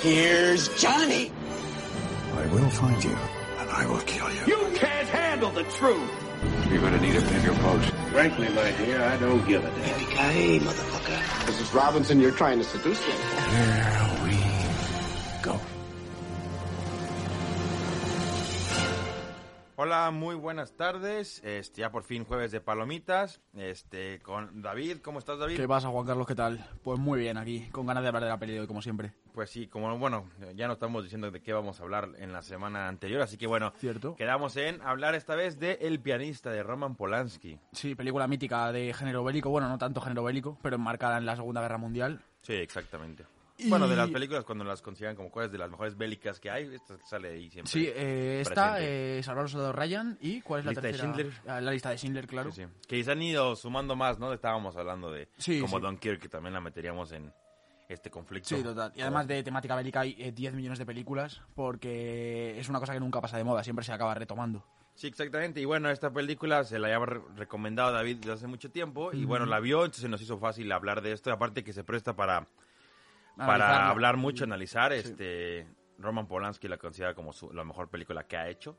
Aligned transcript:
Here's 0.00 0.68
Johnny. 0.80 1.30
I 2.34 2.46
will 2.46 2.70
find 2.70 3.04
you, 3.04 3.16
and 3.58 3.68
I 3.68 3.86
will 3.86 4.00
kill 4.00 4.32
you. 4.32 4.40
You 4.46 4.76
can't 4.78 5.06
handle 5.08 5.50
the 5.50 5.64
truth. 5.64 6.10
You're 6.70 6.80
gonna 6.80 7.00
need 7.02 7.16
a 7.16 7.20
bigger 7.20 7.52
boat. 7.60 7.84
Frankly, 8.10 8.48
my 8.48 8.72
dear, 8.78 9.02
I 9.02 9.18
don't 9.18 9.46
give 9.46 9.62
a 9.62 9.68
damn. 9.68 10.00
Yippee-ki-yay, 10.00 10.58
motherfucker. 10.60 11.18
Mrs. 11.44 11.74
Robinson, 11.74 12.18
you're 12.18 12.30
trying 12.30 12.58
to 12.58 12.64
seduce 12.64 12.98
me. 13.06 13.12
Here 13.12 14.09
Hola, 19.82 20.10
muy 20.10 20.34
buenas 20.34 20.76
tardes. 20.76 21.42
Este, 21.42 21.80
ya 21.80 21.90
por 21.90 22.02
fin 22.02 22.26
jueves 22.26 22.52
de 22.52 22.60
palomitas. 22.60 23.40
Este, 23.54 24.18
con 24.18 24.60
David. 24.60 24.98
¿Cómo 24.98 25.18
estás, 25.18 25.38
David? 25.38 25.56
¿Qué 25.56 25.66
pasa, 25.66 25.88
Juan 25.88 26.04
Carlos? 26.04 26.26
¿Qué 26.26 26.34
tal? 26.34 26.62
Pues 26.82 26.98
muy 26.98 27.18
bien 27.18 27.38
aquí, 27.38 27.66
con 27.72 27.86
ganas 27.86 28.02
de 28.02 28.08
hablar 28.08 28.24
de 28.24 28.28
la 28.28 28.38
peli 28.38 28.52
de 28.52 28.60
hoy, 28.60 28.66
como 28.66 28.82
siempre. 28.82 29.14
Pues 29.32 29.48
sí, 29.48 29.68
como 29.68 29.96
bueno, 29.96 30.28
ya 30.54 30.66
nos 30.66 30.74
estamos 30.74 31.02
diciendo 31.02 31.30
de 31.30 31.40
qué 31.40 31.54
vamos 31.54 31.80
a 31.80 31.84
hablar 31.84 32.10
en 32.18 32.30
la 32.30 32.42
semana 32.42 32.88
anterior, 32.88 33.22
así 33.22 33.38
que 33.38 33.46
bueno, 33.46 33.72
Cierto. 33.78 34.16
quedamos 34.16 34.54
en 34.58 34.82
hablar 34.82 35.14
esta 35.14 35.34
vez 35.34 35.58
de 35.58 35.78
El 35.80 35.98
pianista 35.98 36.50
de 36.50 36.62
Roman 36.62 36.94
Polanski. 36.94 37.58
Sí, 37.72 37.94
película 37.94 38.28
mítica 38.28 38.70
de 38.72 38.92
género 38.92 39.24
bélico, 39.24 39.48
bueno, 39.48 39.70
no 39.70 39.78
tanto 39.78 40.02
género 40.02 40.24
bélico, 40.24 40.58
pero 40.60 40.76
enmarcada 40.76 41.16
en 41.16 41.24
la 41.24 41.36
Segunda 41.36 41.62
Guerra 41.62 41.78
Mundial. 41.78 42.20
Sí, 42.42 42.52
exactamente. 42.52 43.24
Y- 43.64 43.68
Bueno, 43.68 43.86
de 43.88 43.96
las 43.96 44.08
películas 44.10 44.44
cuando 44.44 44.64
las 44.64 44.82
consideran 44.82 45.16
como 45.16 45.30
cuáles 45.30 45.52
de 45.52 45.58
las 45.58 45.70
mejores 45.70 45.96
bélicas 45.96 46.40
que 46.40 46.50
hay, 46.50 46.74
esta 46.74 46.96
sale 47.06 47.28
ahí 47.30 47.50
siempre. 47.50 47.70
Sí, 47.70 47.86
eh, 47.94 48.40
esta, 48.40 48.76
eh, 48.80 49.20
Salvar 49.22 49.44
al 49.44 49.50
Soldado 49.50 49.72
Ryan, 49.72 50.18
¿y 50.20 50.40
cuál 50.40 50.60
es 50.60 50.64
la 50.66 50.70
Lista 50.72 50.82
de 50.86 50.92
tercera? 50.92 51.12
Schindler. 51.14 51.40
Ah, 51.46 51.60
La 51.60 51.70
lista 51.72 51.90
de 51.90 51.98
Schindler, 51.98 52.26
claro. 52.26 52.52
Sí, 52.52 52.62
sí. 52.64 52.86
Que 52.88 53.04
se 53.04 53.12
han 53.12 53.22
ido 53.22 53.54
sumando 53.56 53.94
más, 53.96 54.18
¿no? 54.18 54.32
Estábamos 54.32 54.76
hablando 54.76 55.10
de 55.10 55.28
Sí, 55.38 55.60
como. 55.60 55.78
Dunkirk, 55.80 56.20
que 56.20 56.28
también 56.28 56.54
la 56.54 56.60
meteríamos 56.60 57.12
en 57.12 57.32
este 57.88 58.10
conflicto. 58.10 58.56
Sí, 58.56 58.62
total. 58.62 58.92
Y 58.94 59.00
además 59.00 59.26
de 59.26 59.42
temática 59.42 59.74
bélica 59.74 60.00
hay 60.00 60.14
eh, 60.18 60.32
10 60.32 60.54
millones 60.54 60.78
de 60.78 60.86
películas, 60.86 61.40
porque 61.54 62.58
es 62.58 62.68
una 62.68 62.78
cosa 62.78 62.92
que 62.94 63.00
nunca 63.00 63.20
pasa 63.20 63.36
de 63.36 63.44
moda, 63.44 63.62
siempre 63.64 63.84
se 63.84 63.92
acaba 63.92 64.14
retomando. 64.14 64.64
Sí, 64.94 65.06
exactamente. 65.06 65.60
Y 65.60 65.64
bueno, 65.64 65.88
esta 65.88 66.12
película 66.12 66.62
se 66.64 66.78
la 66.78 66.88
había 66.88 67.04
re- 67.06 67.20
recomendado 67.36 67.90
David 67.92 68.16
desde 68.18 68.32
hace 68.32 68.46
mucho 68.46 68.70
tiempo. 68.70 69.12
Y 69.12 69.24
bueno, 69.24 69.46
la 69.46 69.58
vio, 69.60 69.84
entonces 69.84 70.10
nos 70.10 70.20
hizo 70.20 70.38
fácil 70.38 70.70
hablar 70.72 71.00
de 71.00 71.12
esto. 71.12 71.32
Aparte 71.32 71.64
que 71.64 71.72
se 71.72 71.84
presta 71.84 72.14
para, 72.14 72.46
para 73.46 73.88
hablar 73.88 74.16
mucho, 74.16 74.44
analizar. 74.44 74.92
Este, 74.92 75.66
Roman 75.98 76.26
Polanski 76.26 76.68
la 76.68 76.78
considera 76.78 77.14
como 77.14 77.32
su, 77.32 77.52
la 77.52 77.64
mejor 77.64 77.88
película 77.88 78.24
que 78.24 78.36
ha 78.36 78.48
hecho. 78.48 78.76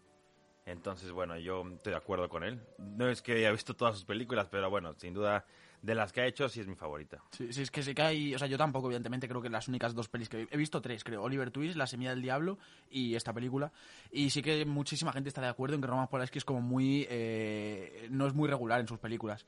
Entonces, 0.66 1.12
bueno, 1.12 1.38
yo 1.38 1.64
estoy 1.74 1.92
de 1.92 1.98
acuerdo 1.98 2.30
con 2.30 2.44
él. 2.44 2.62
No 2.78 3.10
es 3.10 3.22
que 3.22 3.34
haya 3.34 3.52
visto 3.52 3.76
todas 3.76 3.96
sus 3.96 4.06
películas, 4.06 4.48
pero 4.50 4.70
bueno, 4.70 4.94
sin 4.94 5.14
duda, 5.14 5.44
de 5.82 5.96
las 5.96 6.14
que 6.14 6.22
ha 6.22 6.28
hecho, 6.28 6.48
sí 6.50 6.60
es 6.60 6.68
mi 6.68 6.76
favorita. 6.76 7.24
Sí, 7.32 7.52
sí, 7.52 7.64
es 7.64 7.72
que 7.72 7.82
sí 7.82 7.96
que 7.96 8.02
hay... 8.04 8.36
O 8.36 8.40
sea, 8.40 8.48
yo 8.48 8.60
tampoco, 8.60 8.86
evidentemente, 8.88 9.28
creo 9.28 9.42
que 9.42 9.50
las 9.50 9.68
únicas 9.68 9.96
dos 9.96 10.08
pelis 10.08 10.30
que... 10.30 10.48
He 10.52 10.58
visto 10.58 10.80
tres, 10.80 11.04
creo. 11.04 11.24
Oliver 11.24 11.50
Twist, 11.50 11.76
La 11.76 11.88
Semilla 11.88 12.12
del 12.12 12.22
Diablo 12.22 12.60
y 12.92 13.16
esta 13.16 13.34
película. 13.34 13.72
Y 14.12 14.30
sí 14.30 14.44
que 14.44 14.64
muchísima 14.66 15.12
gente 15.12 15.30
está 15.30 15.42
de 15.42 15.48
acuerdo 15.48 15.76
en 15.76 15.82
que 15.82 15.88
Roman 15.88 16.08
Polanski 16.08 16.38
es 16.38 16.46
como 16.46 16.62
muy... 16.62 17.08
eh, 17.10 18.08
no 18.12 18.28
es 18.28 18.36
muy 18.36 18.48
regular 18.48 18.80
en 18.80 18.88
sus 18.88 19.00
películas. 19.00 19.48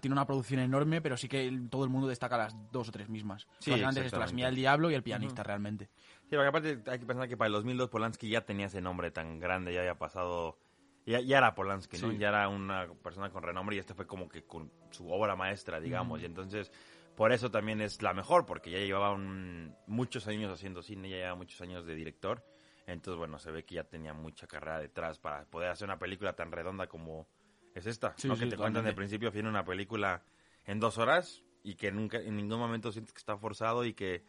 Tiene 0.00 0.12
una 0.14 0.26
producción 0.26 0.60
enorme, 0.60 1.00
pero 1.00 1.16
sí 1.16 1.28
que 1.28 1.46
el- 1.46 1.68
todo 1.68 1.84
el 1.84 1.90
mundo 1.90 2.06
destaca 2.08 2.36
las 2.36 2.54
dos 2.70 2.88
o 2.88 2.92
tres 2.92 3.08
mismas. 3.08 3.46
Sí, 3.58 3.70
Básicamente 3.70 4.00
es 4.00 4.06
esto, 4.06 4.20
La. 4.20 4.26
Semilla 4.28 4.46
del 4.46 4.56
Diablo 4.56 4.90
y 4.90 4.94
El 4.94 5.02
Pianista, 5.02 5.42
realmente. 5.42 5.86
Sí, 6.28 6.36
porque 6.36 6.46
aparte 6.46 6.82
hay 6.86 6.98
que 6.98 7.06
pensar 7.06 7.28
que 7.28 7.36
para 7.36 7.46
el 7.48 7.52
2002 7.52 7.88
Polanski 7.90 8.28
ya 8.28 8.42
tenía 8.44 8.66
ese 8.66 8.80
nombre 8.80 9.10
tan 9.10 9.38
grande, 9.38 9.72
ya 9.74 9.80
había 9.80 9.98
pasado... 9.98 10.58
Ya, 11.04 11.18
ya 11.20 11.38
era 11.38 11.52
Polanski, 11.56 11.98
¿no? 12.00 12.12
Sí. 12.12 12.18
Ya 12.18 12.28
era 12.28 12.48
una 12.48 12.86
persona 13.02 13.28
con 13.30 13.42
renombre 13.42 13.74
y 13.74 13.80
este 13.80 13.92
fue 13.92 14.06
como 14.06 14.28
que 14.28 14.44
con 14.44 14.70
su 14.92 15.10
obra 15.10 15.34
maestra, 15.34 15.80
digamos. 15.80 16.22
Y 16.22 16.26
entonces, 16.26 16.70
por 17.16 17.32
eso 17.32 17.50
también 17.50 17.80
es 17.80 18.02
la 18.02 18.14
mejor, 18.14 18.46
porque 18.46 18.70
ya 18.70 18.78
llevaba 18.78 19.10
un- 19.10 19.74
muchos 19.88 20.28
años 20.28 20.52
haciendo 20.52 20.80
cine, 20.80 21.08
ya 21.10 21.16
llevaba 21.16 21.34
muchos 21.34 21.60
años 21.60 21.84
de 21.84 21.96
director. 21.96 22.44
Entonces, 22.86 23.18
bueno, 23.18 23.40
se 23.40 23.50
ve 23.50 23.64
que 23.64 23.74
ya 23.74 23.84
tenía 23.84 24.14
mucha 24.14 24.46
carrera 24.46 24.78
detrás 24.78 25.18
para 25.18 25.44
poder 25.46 25.70
hacer 25.70 25.86
una 25.88 25.98
película 25.98 26.34
tan 26.34 26.52
redonda 26.52 26.86
como 26.86 27.26
es 27.74 27.86
esta. 27.86 28.14
Sí, 28.16 28.28
¿no? 28.28 28.36
sí, 28.36 28.44
que 28.44 28.50
te 28.50 28.56
cuentan 28.56 28.84
de 28.84 28.92
principio 28.92 29.28
a 29.28 29.32
fin 29.32 29.46
una 29.46 29.64
película 29.64 30.22
en 30.66 30.80
dos 30.80 30.98
horas 30.98 31.42
y 31.62 31.74
que 31.74 31.92
nunca 31.92 32.18
en 32.18 32.36
ningún 32.36 32.58
momento 32.58 32.92
sientes 32.92 33.12
que 33.12 33.18
está 33.18 33.36
forzado 33.36 33.84
y 33.84 33.94
que, 33.94 34.24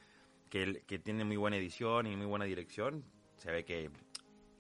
que, 0.50 0.84
que 0.86 1.00
tiene 1.00 1.26
muy 1.26 1.38
buena 1.38 1.58
edición 1.58 2.08
y 2.08 2.16
muy 2.16 2.26
buena 2.26 2.46
dirección. 2.46 3.04
Se 3.38 3.52
ve 3.52 3.66
que 3.66 3.90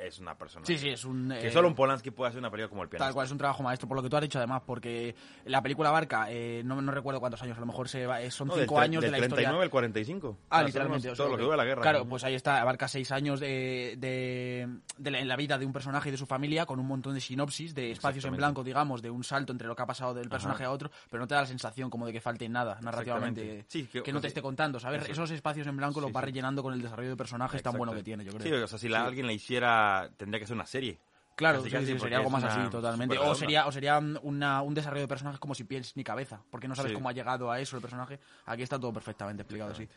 es 0.08 0.20
una 0.20 0.38
persona. 0.38 0.66
Sí, 0.66 0.78
sí, 0.78 0.90
es 0.90 1.06
un... 1.06 1.30
Que 1.30 1.48
eh, 1.48 1.52
solo 1.52 1.68
un 1.68 1.76
Polanski 1.76 2.12
puede 2.12 2.30
hacer 2.30 2.40
una 2.40 2.50
película 2.52 2.70
como 2.70 2.84
el 2.84 2.90
pianista. 2.90 3.06
Tal 3.06 3.14
cual, 3.14 3.26
es 3.26 3.32
un 3.32 3.38
trabajo 3.38 3.64
maestro, 3.64 3.88
por 3.88 3.98
lo 3.98 4.04
que 4.04 4.10
tú 4.10 4.16
has 4.18 4.22
dicho 4.22 4.38
además, 4.38 4.62
porque 4.66 5.16
la 5.46 5.62
película 5.62 5.90
abarca, 5.90 6.28
eh, 6.30 6.62
no, 6.66 6.82
no 6.82 6.92
recuerdo 6.92 7.20
cuántos 7.20 7.42
años, 7.44 7.58
a 7.58 7.60
lo 7.60 7.66
mejor 7.66 7.88
se 7.90 8.06
va- 8.06 8.22
eh, 8.22 8.30
son 8.32 8.48
No, 8.50 8.56
cinco 8.56 8.80
años 8.80 9.02
del 9.02 9.12
de 9.12 9.18
la 9.20 9.28
39 9.28 9.44
historia. 9.54 9.64
al 9.64 9.70
45. 9.70 10.38
Ah, 10.50 10.56
O 10.56 10.60
sea, 10.60 10.66
literalmente. 10.68 11.12
todo 11.14 11.30
lo 11.30 11.38
que 11.38 11.44
dura 11.44 11.58
la 11.58 11.66
guerra. 11.66 11.82
Claro, 11.82 12.00
¿no? 12.00 12.10
pues 12.10 12.24
ahí 12.24 12.36
está, 12.36 12.62
abarca 12.62 12.88
seis 12.88 13.12
años 13.12 13.40
de, 13.40 13.96
de, 13.98 14.68
de 14.98 15.12
la, 15.12 15.20
en 15.20 15.28
la 15.28 15.36
vida 15.36 15.58
de 15.58 15.66
un 15.66 15.74
personaje 15.74 16.10
y 16.10 16.12
de 16.12 16.18
su 16.18 16.26
familia 16.26 16.66
con 16.66 16.80
un 16.80 16.86
montón 16.88 17.14
de 17.14 17.22
sinopsis, 17.22 17.74
de 17.76 17.92
espacios 17.92 18.26
en 18.26 18.36
blanco, 18.36 18.64
digamos, 18.64 19.02
de 19.02 19.10
un 19.10 19.24
salto 19.24 19.52
entre 19.52 19.68
lo 19.68 19.76
que 19.76 19.84
ha 19.84 19.86
pasado 19.88 20.14
del 20.14 20.30
personaje 20.30 20.64
a 20.64 20.72
otro, 20.72 20.92
pero 21.10 21.22
no 21.22 21.28
te 21.28 21.36
da 21.36 21.42
la 21.42 21.48
sensación 21.48 21.90
como 21.90 22.06
de 22.06 22.14
que 22.14 22.22
falte 22.22 22.48
nada 22.50 22.78
narrativamente. 22.82 23.66
Sí, 23.68 23.86
que- 23.88 24.04
que, 24.04 24.14
no 24.14 24.22
te 24.22 24.28
esté 24.28 24.42
contando, 24.42 24.80
¿sabes? 24.80 25.04
eso. 25.04 25.12
Esos 25.12 25.32
espacios 25.32 25.68
en 25.68 25.78
blanco 25.78 26.00
Sí, 26.00 26.02
los 26.08 26.16
va 26.16 26.20
sí. 26.22 26.26
rellenando 26.28 26.64
con 26.64 26.74
el 26.74 26.82
desarrollo 26.82 27.10
de 27.10 27.16
personajes 27.18 27.62
tan 27.62 27.74
bueno 27.78 27.94
que 27.94 28.04
tiene, 28.04 28.24
yo 28.26 28.32
Sí, 28.32 28.38
creo. 28.38 28.64
o 28.66 28.68
sea, 28.68 28.78
si 28.80 28.90
la- 28.90 29.06
alguien 29.06 29.28
la 29.28 29.34
hiciera, 29.34 29.93
tendría 30.18 30.40
que 30.40 30.46
ser 30.48 30.56
una 30.56 30.66
serie. 30.66 31.00
Claro, 31.36 31.58
Casi, 31.60 31.70
sí, 31.70 31.74
casi, 31.74 31.86
sí, 31.88 31.92
porque 31.94 32.02
sería 32.04 32.18
algo 32.20 32.30
más 32.30 32.44
una 32.44 32.54
así, 32.54 32.70
totalmente. 32.70 33.18
O 33.18 33.34
sería, 33.34 33.66
o 33.66 33.72
sería 33.72 33.98
una- 33.98 34.62
un 34.62 34.74
desarrollo 34.76 35.02
de 35.02 35.08
personajes 35.08 35.40
como 35.40 35.56
si 35.56 35.64
pies 35.64 35.96
ni 35.98 36.04
cabeza, 36.04 36.44
porque 36.52 36.68
no 36.68 36.76
sabes 36.76 36.92
Sí. 36.92 36.96
cómo 36.96 37.10
ha 37.10 37.12
llegado 37.14 37.52
a 37.52 37.60
eso 37.60 37.76
el 37.76 37.82
personaje. 37.82 38.20
Aquí 38.46 38.62
está 38.62 38.80
todo 38.80 38.94
perfectamente 38.94 39.42
explicado 39.42 39.72
así. 39.72 39.88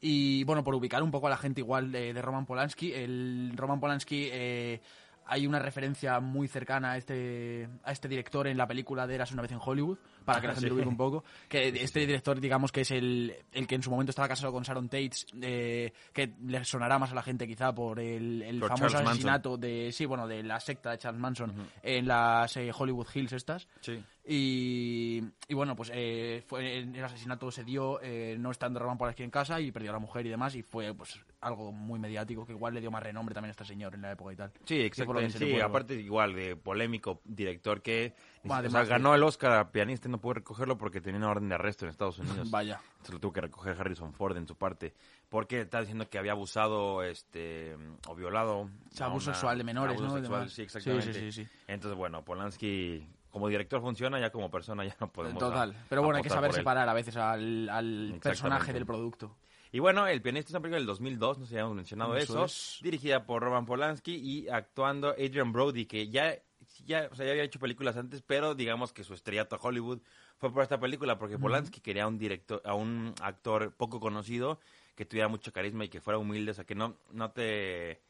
Y 0.00 0.42
bueno, 0.44 0.64
por 0.64 0.74
ubicar 0.74 1.02
un 1.02 1.10
poco 1.12 1.28
a 1.28 1.30
la 1.30 1.36
gente 1.36 1.60
igual 1.60 1.92
de, 1.92 2.12
de 2.12 2.20
Roman 2.22 2.44
Polanski, 2.44 2.92
el 2.92 3.52
Roman 3.56 3.78
Polanski 3.80 4.28
eh, 4.32 4.80
hay 5.26 5.46
una 5.46 5.58
referencia 5.58 6.20
muy 6.20 6.48
cercana 6.48 6.92
a 6.92 6.96
este, 6.96 7.68
a 7.82 7.92
este 7.92 8.08
director 8.08 8.46
en 8.46 8.56
la 8.56 8.66
película 8.66 9.06
de 9.06 9.14
Eras 9.14 9.32
una 9.32 9.42
vez 9.42 9.52
en 9.52 9.58
Hollywood, 9.64 9.98
para 10.24 10.40
que 10.40 10.46
la 10.48 10.54
gente 10.54 10.68
lo 10.68 10.74
ubique 10.76 10.88
un 10.88 10.96
poco. 10.96 11.24
Que 11.48 11.68
este 11.68 12.00
director, 12.00 12.40
digamos 12.40 12.72
que 12.72 12.82
es 12.82 12.90
el, 12.90 13.34
el 13.52 13.66
que 13.66 13.74
en 13.74 13.82
su 13.82 13.90
momento 13.90 14.10
estaba 14.10 14.28
casado 14.28 14.52
con 14.52 14.62
Sharon 14.62 14.88
Tate, 14.88 15.10
eh, 15.42 15.92
que 16.12 16.34
le 16.44 16.64
sonará 16.64 16.98
más 16.98 17.12
a 17.12 17.14
la 17.14 17.22
gente 17.22 17.46
quizá 17.46 17.74
por 17.74 18.00
el, 18.00 18.42
el 18.42 18.60
Por 18.60 18.68
famoso 18.68 18.88
Charles 18.88 19.04
Manson. 19.04 19.10
asesinato 19.10 19.56
de, 19.56 19.90
sí, 19.92 20.06
bueno, 20.06 20.26
de 20.26 20.42
la 20.42 20.60
secta 20.60 20.90
de 20.92 20.98
Charles 20.98 21.20
Manson 21.20 21.52
en 21.82 22.06
las 22.06 22.56
eh, 22.56 22.70
Hollywood 22.76 23.06
Hills 23.14 23.32
estas. 23.32 23.68
Sí. 23.80 24.02
Y, 24.26 25.22
y 25.48 25.54
bueno, 25.54 25.76
pues 25.76 25.90
eh, 25.92 26.42
fue, 26.46 26.78
el 26.78 27.04
asesinato 27.04 27.50
se 27.50 27.62
dio 27.62 28.00
eh, 28.02 28.36
no 28.38 28.50
estando 28.50 28.80
Roman 28.80 28.96
Polanski 28.96 29.22
en 29.22 29.30
casa 29.30 29.60
y 29.60 29.70
perdió 29.70 29.90
a 29.90 29.92
la 29.92 29.98
mujer 29.98 30.24
y 30.24 30.30
demás 30.30 30.54
y 30.54 30.62
fue 30.62 30.94
pues 30.94 31.20
algo 31.42 31.72
muy 31.72 31.98
mediático 31.98 32.46
que 32.46 32.52
igual 32.52 32.72
le 32.72 32.80
dio 32.80 32.90
más 32.90 33.02
renombre 33.02 33.34
también 33.34 33.50
a 33.50 33.52
este 33.52 33.66
señor 33.66 33.94
en 33.94 34.00
la 34.00 34.12
época 34.12 34.32
y 34.32 34.36
tal. 34.36 34.50
Sí, 34.64 34.90
por 35.04 35.20
le 35.20 35.28
Sí, 35.28 35.60
aparte 35.60 35.94
igual 35.94 36.34
de 36.34 36.56
polémico 36.56 37.20
director 37.24 37.82
que 37.82 38.14
Bueno, 38.44 38.44
o 38.44 38.48
sea, 38.48 38.56
además 38.80 38.88
ganó 38.88 39.14
el 39.14 39.22
Oscar 39.22 39.52
a 39.52 39.70
pianista 39.70 40.08
y 40.08 40.10
no 40.10 40.18
pudo 40.18 40.34
recogerlo 40.34 40.78
porque 40.78 41.02
tenía 41.02 41.18
una 41.18 41.30
orden 41.30 41.50
de 41.50 41.56
arresto 41.56 41.84
en 41.84 41.90
Estados 41.90 42.18
Unidos. 42.18 42.50
Vaya. 42.50 42.80
Se 43.02 43.12
lo 43.12 43.20
tuvo 43.20 43.34
que 43.34 43.42
recoger 43.42 43.78
Harrison 43.78 44.14
Ford 44.14 44.38
en 44.38 44.48
su 44.48 44.56
parte 44.56 44.94
porque 45.28 45.60
está 45.60 45.80
diciendo 45.80 46.08
que 46.08 46.16
había 46.16 46.32
abusado 46.32 47.02
este 47.02 47.76
o 48.08 48.14
violado 48.14 48.60
O 48.60 48.70
sea, 48.90 49.06
a 49.06 49.10
abuso 49.10 49.28
una- 49.28 49.34
sexual 49.34 49.58
de 49.58 49.64
menores, 49.64 49.98
abuso 49.98 50.14
¿no? 50.14 50.20
Sexual, 50.20 50.48
sí, 50.50 50.62
exactamente. 50.62 51.12
Sí, 51.12 51.20
sí, 51.20 51.32
sí, 51.32 51.44
sí. 51.44 51.50
Entonces, 51.66 51.98
bueno, 51.98 52.24
Polanski 52.24 53.06
como 53.34 53.48
director 53.48 53.80
funciona, 53.80 54.20
ya 54.20 54.30
como 54.30 54.48
persona 54.48 54.84
ya 54.84 54.96
no 55.00 55.10
podemos 55.10 55.40
Total. 55.40 55.72
a- 55.72 55.86
Pero 55.88 56.02
bueno, 56.02 56.18
hay 56.18 56.22
que 56.22 56.30
saber 56.30 56.52
separar 56.52 56.88
a 56.88 56.92
veces 56.94 57.16
al, 57.16 57.68
al 57.68 58.20
personaje 58.22 58.72
del 58.72 58.86
producto. 58.86 59.36
Y 59.72 59.80
bueno, 59.80 60.06
El 60.06 60.22
pianista 60.22 60.50
es 60.50 60.52
una 60.52 60.60
película 60.60 60.78
del 60.78 60.86
2002, 60.86 61.38
no 61.38 61.44
sé 61.44 61.50
si 61.50 61.54
habíamos 61.56 61.74
mencionado 61.74 62.16
Eso 62.16 62.34
eso, 62.34 62.44
es. 62.44 62.78
dirigida 62.80 63.26
por 63.26 63.42
Roman 63.42 63.66
Polanski 63.66 64.14
y 64.14 64.48
actuando 64.48 65.08
Adrian 65.08 65.50
Brody, 65.52 65.84
que 65.86 66.06
ya, 66.10 66.38
ya, 66.86 67.08
o 67.10 67.16
sea, 67.16 67.26
ya 67.26 67.32
había 67.32 67.42
hecho 67.42 67.58
películas 67.58 67.96
antes, 67.96 68.22
pero 68.22 68.54
digamos 68.54 68.92
que 68.92 69.02
su 69.02 69.14
estrellato 69.14 69.56
a 69.56 69.58
Hollywood 69.60 69.98
fue 70.38 70.52
por 70.52 70.62
esta 70.62 70.78
película, 70.78 71.18
porque 71.18 71.40
Polanski 71.40 71.80
quería 71.80 72.04
a 72.04 72.06
un 72.06 72.18
director, 72.18 72.62
a 72.64 72.74
un 72.74 73.14
actor 73.20 73.74
poco 73.74 73.98
conocido, 73.98 74.60
que 74.94 75.04
tuviera 75.06 75.26
mucho 75.26 75.52
carisma 75.52 75.84
y 75.84 75.88
que 75.88 76.00
fuera 76.00 76.18
humilde, 76.18 76.52
o 76.52 76.54
sea, 76.54 76.64
que 76.64 76.76
no, 76.76 76.96
no 77.10 77.32
te... 77.32 78.00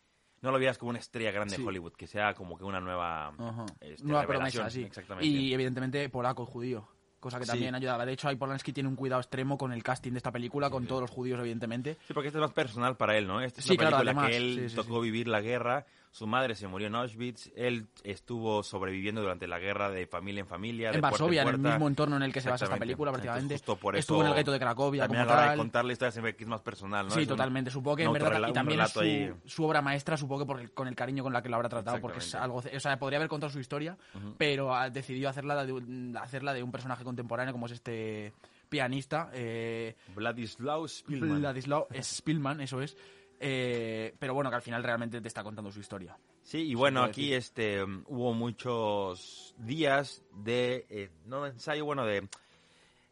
No 0.45 0.51
lo 0.53 0.59
vieras 0.59 0.77
como 0.77 0.91
una 0.91 0.99
estrella 0.99 1.31
grande 1.33 1.57
Sí. 1.57 1.63
de 1.63 1.67
Hollywood, 1.67 1.95
que 1.95 2.07
sea 2.07 2.35
como 2.35 2.59
que 2.59 2.65
una 2.65 2.79
nueva, 2.79 3.33
este, 3.81 4.05
Nueva 4.05 4.27
promesa, 4.27 4.69
sí. 4.69 4.83
Exactamente. 4.83 5.27
Y 5.27 5.55
evidentemente 5.55 6.07
polaco 6.11 6.45
judío. 6.45 6.87
Cosa 7.19 7.39
que 7.39 7.47
Sí. 7.47 7.53
también 7.53 7.75
ayudaba. 7.75 8.05
De 8.05 8.13
hecho, 8.13 8.29
ahí 8.29 8.37
Polanski 8.37 8.75
tiene 8.75 8.91
un 8.91 8.97
cuidado 8.97 9.23
extremo 9.23 9.57
con 9.57 9.73
el 9.73 9.83
casting 9.83 10.13
de 10.13 10.19
esta 10.19 10.31
película, 10.31 10.69
con 10.69 10.87
todos 10.87 11.01
los 11.01 11.11
judíos, 11.11 11.41
evidentemente. 11.41 11.97
Sí, 12.07 12.13
porque 12.13 12.29
este 12.29 12.39
es 12.39 12.43
más 12.43 12.53
personal 12.53 12.99
para 12.99 13.17
él, 13.17 13.27
¿no? 13.27 13.41
Esta 13.41 13.61
es 13.61 13.67
una 13.71 13.77
claro, 13.79 13.97
película 13.97 14.23
además, 14.27 14.31
que 14.31 14.37
él 14.67 14.73
tocó 14.75 15.01
vivir 15.01 15.27
la 15.29 15.41
guerra, 15.41 15.87
su 16.15 16.29
madre 16.29 16.55
se 16.55 16.69
murió 16.69 16.87
en 16.87 16.95
Auschwitz, 16.95 17.51
él 17.57 17.89
estuvo 18.05 18.63
sobreviviendo 18.63 19.21
durante 19.21 19.49
la 19.49 19.59
guerra 19.59 19.91
de 19.91 20.07
familia 20.07 20.43
en 20.43 20.47
familia, 20.47 20.91
de 20.91 20.95
en 20.95 21.01
puerta 21.01 21.11
Varsovia, 21.19 21.43
en 21.43 21.49
el 21.49 21.59
mismo 21.59 21.89
entorno 21.89 22.15
en 22.17 22.23
el 22.23 22.33
que 22.33 22.41
se 22.41 22.49
basa 22.51 22.67
esta 22.67 22.77
película, 22.77 23.11
prácticamente. 23.11 23.55
justo 23.57 23.75
por 23.75 23.97
Estuvo 23.97 24.19
eso 24.19 24.27
en 24.27 24.29
el 24.31 24.37
gueto 24.37 24.53
de 24.53 24.61
Cracovia, 24.61 25.03
También 25.03 25.25
como 25.25 25.33
a 25.33 25.37
la 25.37 25.43
hora 25.43 25.51
de 25.51 25.59
contar 25.59 25.85
la 25.85 25.93
historia 25.93 26.33
que 26.33 26.45
es 26.45 26.49
más 26.49 26.61
personal, 26.61 27.09
¿no? 27.09 27.15
Sí, 27.15 27.23
Es 27.23 27.27
totalmente. 27.29 27.73
Supongo 27.73 27.97
que 27.97 28.05
en 28.05 28.13
verdad, 28.13 28.49
y 28.49 28.53
también 28.53 28.79
relato 28.79 29.01
ahí. 29.01 29.33
su, 29.43 29.49
su 29.49 29.65
obra 29.65 29.83
maestra, 29.83 30.17
supongo 30.17 30.43
que 30.43 30.47
por 30.47 30.61
el- 30.61 30.71
con 30.71 30.87
el 30.87 30.95
cariño 30.95 31.25
con 31.25 31.33
la 31.33 31.43
que 31.43 31.49
lo 31.49 31.57
habrá 31.57 31.69
tratado, 31.69 32.01
porque 32.01 32.19
es 32.19 32.33
algo, 32.37 32.59
o 32.59 32.81
sea, 32.81 32.97
podría 32.97 33.19
haber 33.19 33.29
contado 33.29 33.51
su 33.53 33.59
historia, 33.59 33.99
pero 34.39 34.73
ah, 34.73 34.91
decidió 34.91 35.29
hacerla 35.29 35.67
de, 35.67 36.17
hacerla 36.21 36.55
de 36.55 36.63
un 36.63 36.71
personaje 36.71 37.03
contemporáneo 37.03 37.53
como 37.53 37.67
es 37.67 37.73
este 37.73 38.33
pianista, 38.69 39.31
eh, 39.35 39.97
Vladislav 40.15 40.87
Spielman. 40.89 41.41
Vladislav 41.41 41.87
Spillman, 42.01 42.61
eso 42.61 42.81
es. 42.81 42.97
Eh, 43.41 44.15
pero 44.19 44.35
bueno, 44.35 44.51
que 44.51 44.57
al 44.57 44.63
final 44.63 44.83
realmente 44.83 45.21
te 45.21 45.29
está 45.29 45.43
contando 45.43 45.71
su 45.71 45.81
historia. 45.81 46.17
Sí, 46.43 46.59
y 46.69 46.75
bueno, 46.75 47.03
aquí 47.03 47.31
decir. 47.31 47.39
este 47.39 47.83
um, 47.83 48.05
hubo 48.07 48.35
muchos 48.35 49.55
días 49.59 50.23
de, 50.33 50.87
eh, 50.91 51.11
no 51.25 51.47
ensayo, 51.47 51.85
bueno, 51.85 52.05
de, 52.05 52.29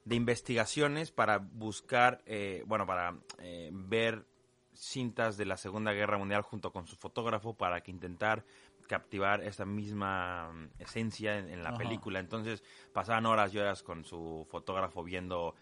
de 0.04 0.14
investigaciones 0.16 1.12
para 1.12 1.38
buscar, 1.38 2.22
eh, 2.26 2.62
bueno, 2.66 2.86
para 2.86 3.16
eh, 3.38 3.70
ver 3.72 4.26
cintas 4.74 5.36
de 5.36 5.46
la 5.46 5.56
Segunda 5.56 5.92
Guerra 5.92 6.18
Mundial 6.18 6.42
junto 6.42 6.72
con 6.72 6.86
su 6.86 6.96
fotógrafo 6.96 7.54
para 7.54 7.82
que 7.82 7.90
intentar 7.90 8.44
captivar 8.86 9.42
esa 9.42 9.64
misma 9.64 10.52
mm, 10.52 10.82
esencia 10.82 11.38
en, 11.38 11.48
en 11.48 11.62
la 11.62 11.70
Ajá. 11.70 11.78
película. 11.78 12.20
Entonces 12.20 12.62
pasaban 12.92 13.26
horas 13.26 13.54
y 13.54 13.58
horas 13.58 13.82
con 13.82 14.04
su 14.04 14.46
fotógrafo 14.50 15.02
viendo 15.02 15.54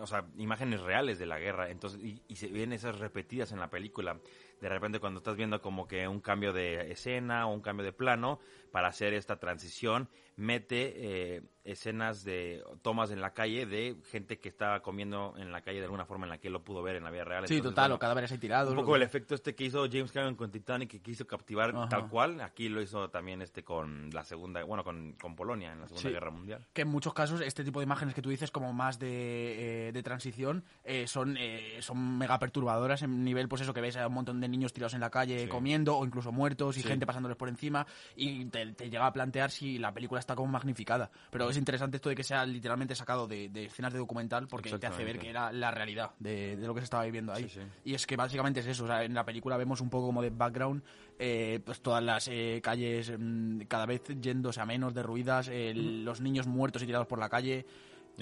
o 0.00 0.06
sea, 0.06 0.26
imágenes 0.36 0.80
reales 0.80 1.18
de 1.18 1.26
la 1.26 1.38
guerra. 1.38 1.70
Entonces, 1.70 2.00
y, 2.02 2.22
y 2.28 2.36
se 2.36 2.48
ven 2.48 2.72
esas 2.72 2.98
repetidas 2.98 3.52
en 3.52 3.60
la 3.60 3.70
película. 3.70 4.18
De 4.60 4.68
repente 4.68 4.98
cuando 5.00 5.18
estás 5.18 5.36
viendo 5.36 5.60
como 5.62 5.86
que 5.86 6.06
un 6.08 6.20
cambio 6.20 6.52
de 6.52 6.90
escena 6.92 7.46
o 7.46 7.52
un 7.54 7.60
cambio 7.60 7.84
de 7.84 7.92
plano 7.92 8.38
para 8.72 8.88
hacer 8.88 9.14
esta 9.14 9.36
transición, 9.38 10.08
mete 10.36 11.36
eh, 11.36 11.42
escenas 11.64 12.22
de 12.22 12.62
tomas 12.82 13.10
en 13.10 13.20
la 13.20 13.32
calle 13.34 13.66
de 13.66 13.96
gente 14.10 14.38
que 14.38 14.48
estaba 14.48 14.80
comiendo 14.82 15.34
en 15.38 15.50
la 15.50 15.62
calle 15.62 15.78
de 15.78 15.84
alguna 15.84 16.04
forma 16.06 16.26
en 16.26 16.30
la 16.30 16.38
que 16.38 16.46
él 16.48 16.52
lo 16.52 16.62
pudo 16.62 16.82
ver 16.82 16.96
en 16.96 17.04
la 17.04 17.10
vida 17.10 17.24
real. 17.24 17.46
Sí, 17.48 17.54
Entonces, 17.54 17.72
total, 17.74 17.84
bueno, 17.90 17.94
o 17.96 17.98
cadáveres 17.98 18.30
ahí 18.30 18.38
tirados. 18.38 18.70
un 18.70 18.76
poco 18.76 18.94
el 18.94 19.02
efecto 19.02 19.34
este 19.34 19.54
que 19.54 19.64
hizo 19.64 19.86
James 19.90 20.12
Cameron 20.12 20.36
con 20.36 20.50
Titanic, 20.50 20.90
que 20.90 21.00
quiso 21.00 21.26
captivar 21.26 21.70
Ajá. 21.74 21.88
tal 21.88 22.08
cual, 22.08 22.40
aquí 22.40 22.68
lo 22.68 22.80
hizo 22.82 23.08
también 23.10 23.42
este 23.42 23.64
con 23.64 24.10
la 24.10 24.22
segunda, 24.24 24.62
bueno, 24.64 24.84
con, 24.84 25.12
con 25.14 25.34
Polonia 25.34 25.72
en 25.72 25.80
la 25.80 25.88
Segunda 25.88 26.08
Sí. 26.08 26.12
Guerra 26.14 26.30
Mundial. 26.30 26.66
que 26.72 26.82
en 26.82 26.88
muchos 26.88 27.14
casos 27.14 27.40
este 27.40 27.64
tipo 27.64 27.80
de 27.80 27.84
imágenes 27.84 28.14
que 28.14 28.22
tú 28.22 28.28
dices 28.30 28.50
como 28.50 28.72
más 28.72 28.98
de, 28.98 29.88
eh, 29.88 29.92
de 29.92 30.02
transición 30.02 30.62
eh, 30.84 31.06
son 31.06 31.36
eh, 31.38 31.78
son 31.80 32.18
mega 32.18 32.38
perturbadoras 32.38 33.02
en 33.02 33.24
nivel 33.24 33.48
pues 33.48 33.62
eso 33.62 33.74
que 33.74 33.80
ves 33.80 33.96
a 33.96 34.06
un 34.06 34.14
montón 34.14 34.40
de 34.40 34.47
niños 34.50 34.72
tirados 34.72 34.94
en 34.94 35.00
la 35.00 35.10
calle 35.10 35.44
Sí. 35.44 35.48
comiendo 35.48 35.96
o 35.96 36.04
incluso 36.04 36.32
muertos 36.32 36.76
y 36.76 36.82
Sí. 36.82 36.88
gente 36.88 37.06
pasándoles 37.06 37.36
por 37.36 37.48
encima 37.48 37.86
y 38.16 38.44
te, 38.46 38.66
te 38.72 38.90
llega 38.90 39.06
a 39.06 39.12
plantear 39.12 39.50
si 39.50 39.78
la 39.78 39.92
película 39.92 40.18
está 40.20 40.34
como 40.34 40.50
magnificada. 40.52 41.10
Pero 41.30 41.48
es 41.50 41.56
interesante 41.56 41.96
esto 41.96 42.08
de 42.08 42.14
que 42.14 42.24
sea 42.24 42.44
literalmente 42.46 42.94
sacado 42.94 43.26
de, 43.26 43.48
de 43.48 43.66
escenas 43.66 43.92
de 43.92 43.98
documental 43.98 44.48
porque 44.48 44.76
te 44.78 44.86
hace 44.86 45.04
ver 45.04 45.18
que 45.18 45.30
era 45.30 45.52
la 45.52 45.70
realidad 45.70 46.10
de, 46.18 46.56
de 46.56 46.66
lo 46.66 46.74
que 46.74 46.80
se 46.80 46.84
estaba 46.84 47.04
viviendo 47.04 47.32
ahí. 47.32 47.48
Sí, 47.48 47.60
y 47.84 47.94
es 47.94 48.06
que 48.06 48.16
básicamente 48.16 48.60
es 48.60 48.66
eso 48.66 48.84
o 48.84 48.86
sea, 48.86 49.04
en 49.04 49.14
la 49.14 49.24
película 49.24 49.56
vemos 49.56 49.80
un 49.80 49.90
poco 49.90 50.06
como 50.06 50.22
de 50.22 50.30
background 50.30 50.82
eh, 51.18 51.60
pues 51.64 51.80
todas 51.80 52.02
las 52.02 52.28
eh, 52.28 52.60
calles 52.62 53.12
mm, 53.18 53.60
cada 53.68 53.86
vez 53.86 54.02
yéndose 54.20 54.60
a 54.60 54.66
menos 54.66 54.94
derruidas 54.94 55.48
eh, 55.48 55.72
los 55.74 56.20
niños 56.20 56.46
muertos 56.46 56.82
y 56.82 56.86
tirados 56.86 57.06
por 57.08 57.18
la 57.18 57.28
calle 57.28 57.66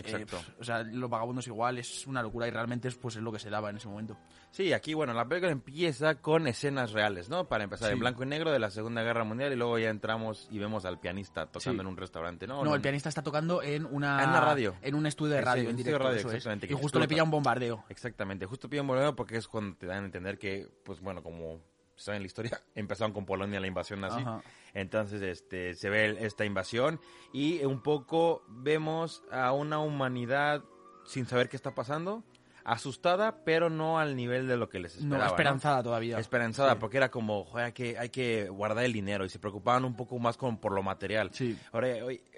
Exacto. 0.01 0.37
pf, 0.39 0.53
o 0.61 0.65
sea, 0.65 0.83
los 0.83 1.09
vagabundos 1.11 1.47
igual 1.47 1.79
es 1.79 2.07
una 2.07 2.23
locura 2.23 2.47
y 2.47 2.51
realmente 2.51 2.89
es 2.89 2.97
pues 2.97 3.17
es 3.17 3.23
lo 3.23 3.33
que 3.33 3.39
se 3.39 3.51
daba 3.51 3.71
en 3.71 3.77
ese 3.77 3.89
momento. 3.89 4.17
Sí, 4.51 4.73
aquí, 4.73 4.95
bueno, 4.95 5.13
la 5.13 5.27
película 5.27 5.51
empieza 5.53 6.17
con 6.17 6.47
escenas 6.47 6.93
reales, 6.93 7.29
¿no? 7.29 7.47
Para 7.49 7.65
empezar, 7.65 7.89
Sí. 7.89 7.93
en 7.95 7.99
blanco 8.01 8.23
y 8.23 8.27
negro 8.27 8.51
de 8.51 8.59
la 8.59 8.71
Segunda 8.71 9.03
Guerra 9.03 9.25
Mundial 9.25 9.53
y 9.53 9.57
luego 9.57 9.79
ya 9.79 9.91
entramos 9.91 10.49
y 10.51 10.59
vemos 10.59 10.85
al 10.85 10.99
pianista 11.01 11.47
tocando 11.47 11.81
Sí. 11.81 11.81
en 11.81 11.87
un 11.87 11.97
restaurante, 11.97 12.47
¿no? 12.47 12.63
No, 12.65 12.75
el 12.75 12.81
pianista 12.81 13.09
está 13.09 13.23
tocando 13.23 13.63
en 13.63 13.85
una 13.87 14.23
En 14.23 14.31
una 14.31 14.41
radio. 14.41 14.77
en 14.83 14.95
un 14.95 15.07
estudio 15.07 15.35
de 15.35 15.41
radio 15.41 15.63
en 15.65 15.69
un 15.71 15.77
directo, 15.77 15.99
radio, 15.99 16.19
eso 16.19 16.29
es. 16.29 16.35
exactamente, 16.37 16.67
Y 16.73 16.77
justo 16.77 16.99
le 16.99 17.09
pilla 17.09 17.23
un 17.23 17.31
bombardeo. 17.31 17.85
Exactamente, 17.89 18.47
justo 18.47 18.69
piden 18.69 18.87
volver 18.87 19.15
porque 19.15 19.37
es 19.37 19.49
cuando 19.49 19.77
te 19.77 19.87
dan 19.87 20.03
a 20.03 20.07
entender 20.07 20.39
que, 20.39 20.67
pues 20.85 21.01
bueno, 21.01 21.23
como 21.23 21.61
saben 21.97 22.23
la 22.23 22.27
historia, 22.27 22.63
empezaron 22.75 23.13
con 23.13 23.27
Polonia 23.27 23.61
la 23.61 23.67
invasión 23.67 24.01
nazi. 24.01 24.21
Ajá. 24.21 24.43
Entonces, 24.75 25.23
este, 25.23 25.75
se 25.75 25.89
ve 25.89 26.19
esta 26.21 26.45
invasión 26.45 27.01
y 27.33 27.65
un 27.65 27.81
poco 27.81 28.45
vemos 28.49 29.23
a 29.31 29.53
una 29.53 29.79
humanidad 29.79 30.63
sin 31.07 31.27
saber 31.27 31.49
qué 31.49 31.57
está 31.57 31.75
pasando, 31.75 32.25
asustada, 32.69 33.45
pero 33.45 33.71
no 33.71 33.99
al 33.99 34.17
nivel 34.17 34.49
de 34.49 34.57
lo 34.57 34.69
que 34.69 34.81
les 34.81 34.97
No, 34.97 35.05
esperaba. 35.05 35.27
esperanzada 35.29 35.83
todavía. 35.83 36.19
Esperanzada, 36.19 36.73
Sí. 36.73 36.79
porque 36.81 36.97
era 36.97 37.11
como, 37.11 37.45
joder, 37.45 37.67
hay 37.67 37.73
que, 37.73 37.97
hay 37.99 38.09
que 38.09 38.49
guardar 38.49 38.85
el 38.85 38.93
dinero 38.93 39.25
y 39.25 39.29
se 39.29 39.39
preocupaban 39.39 39.85
un 39.85 39.95
poco 39.95 40.19
más 40.19 40.37
con, 40.37 40.59
por 40.59 40.73
lo 40.73 40.83
material. 40.83 41.31
Sí. 41.33 41.57
Ahora, 41.73 41.89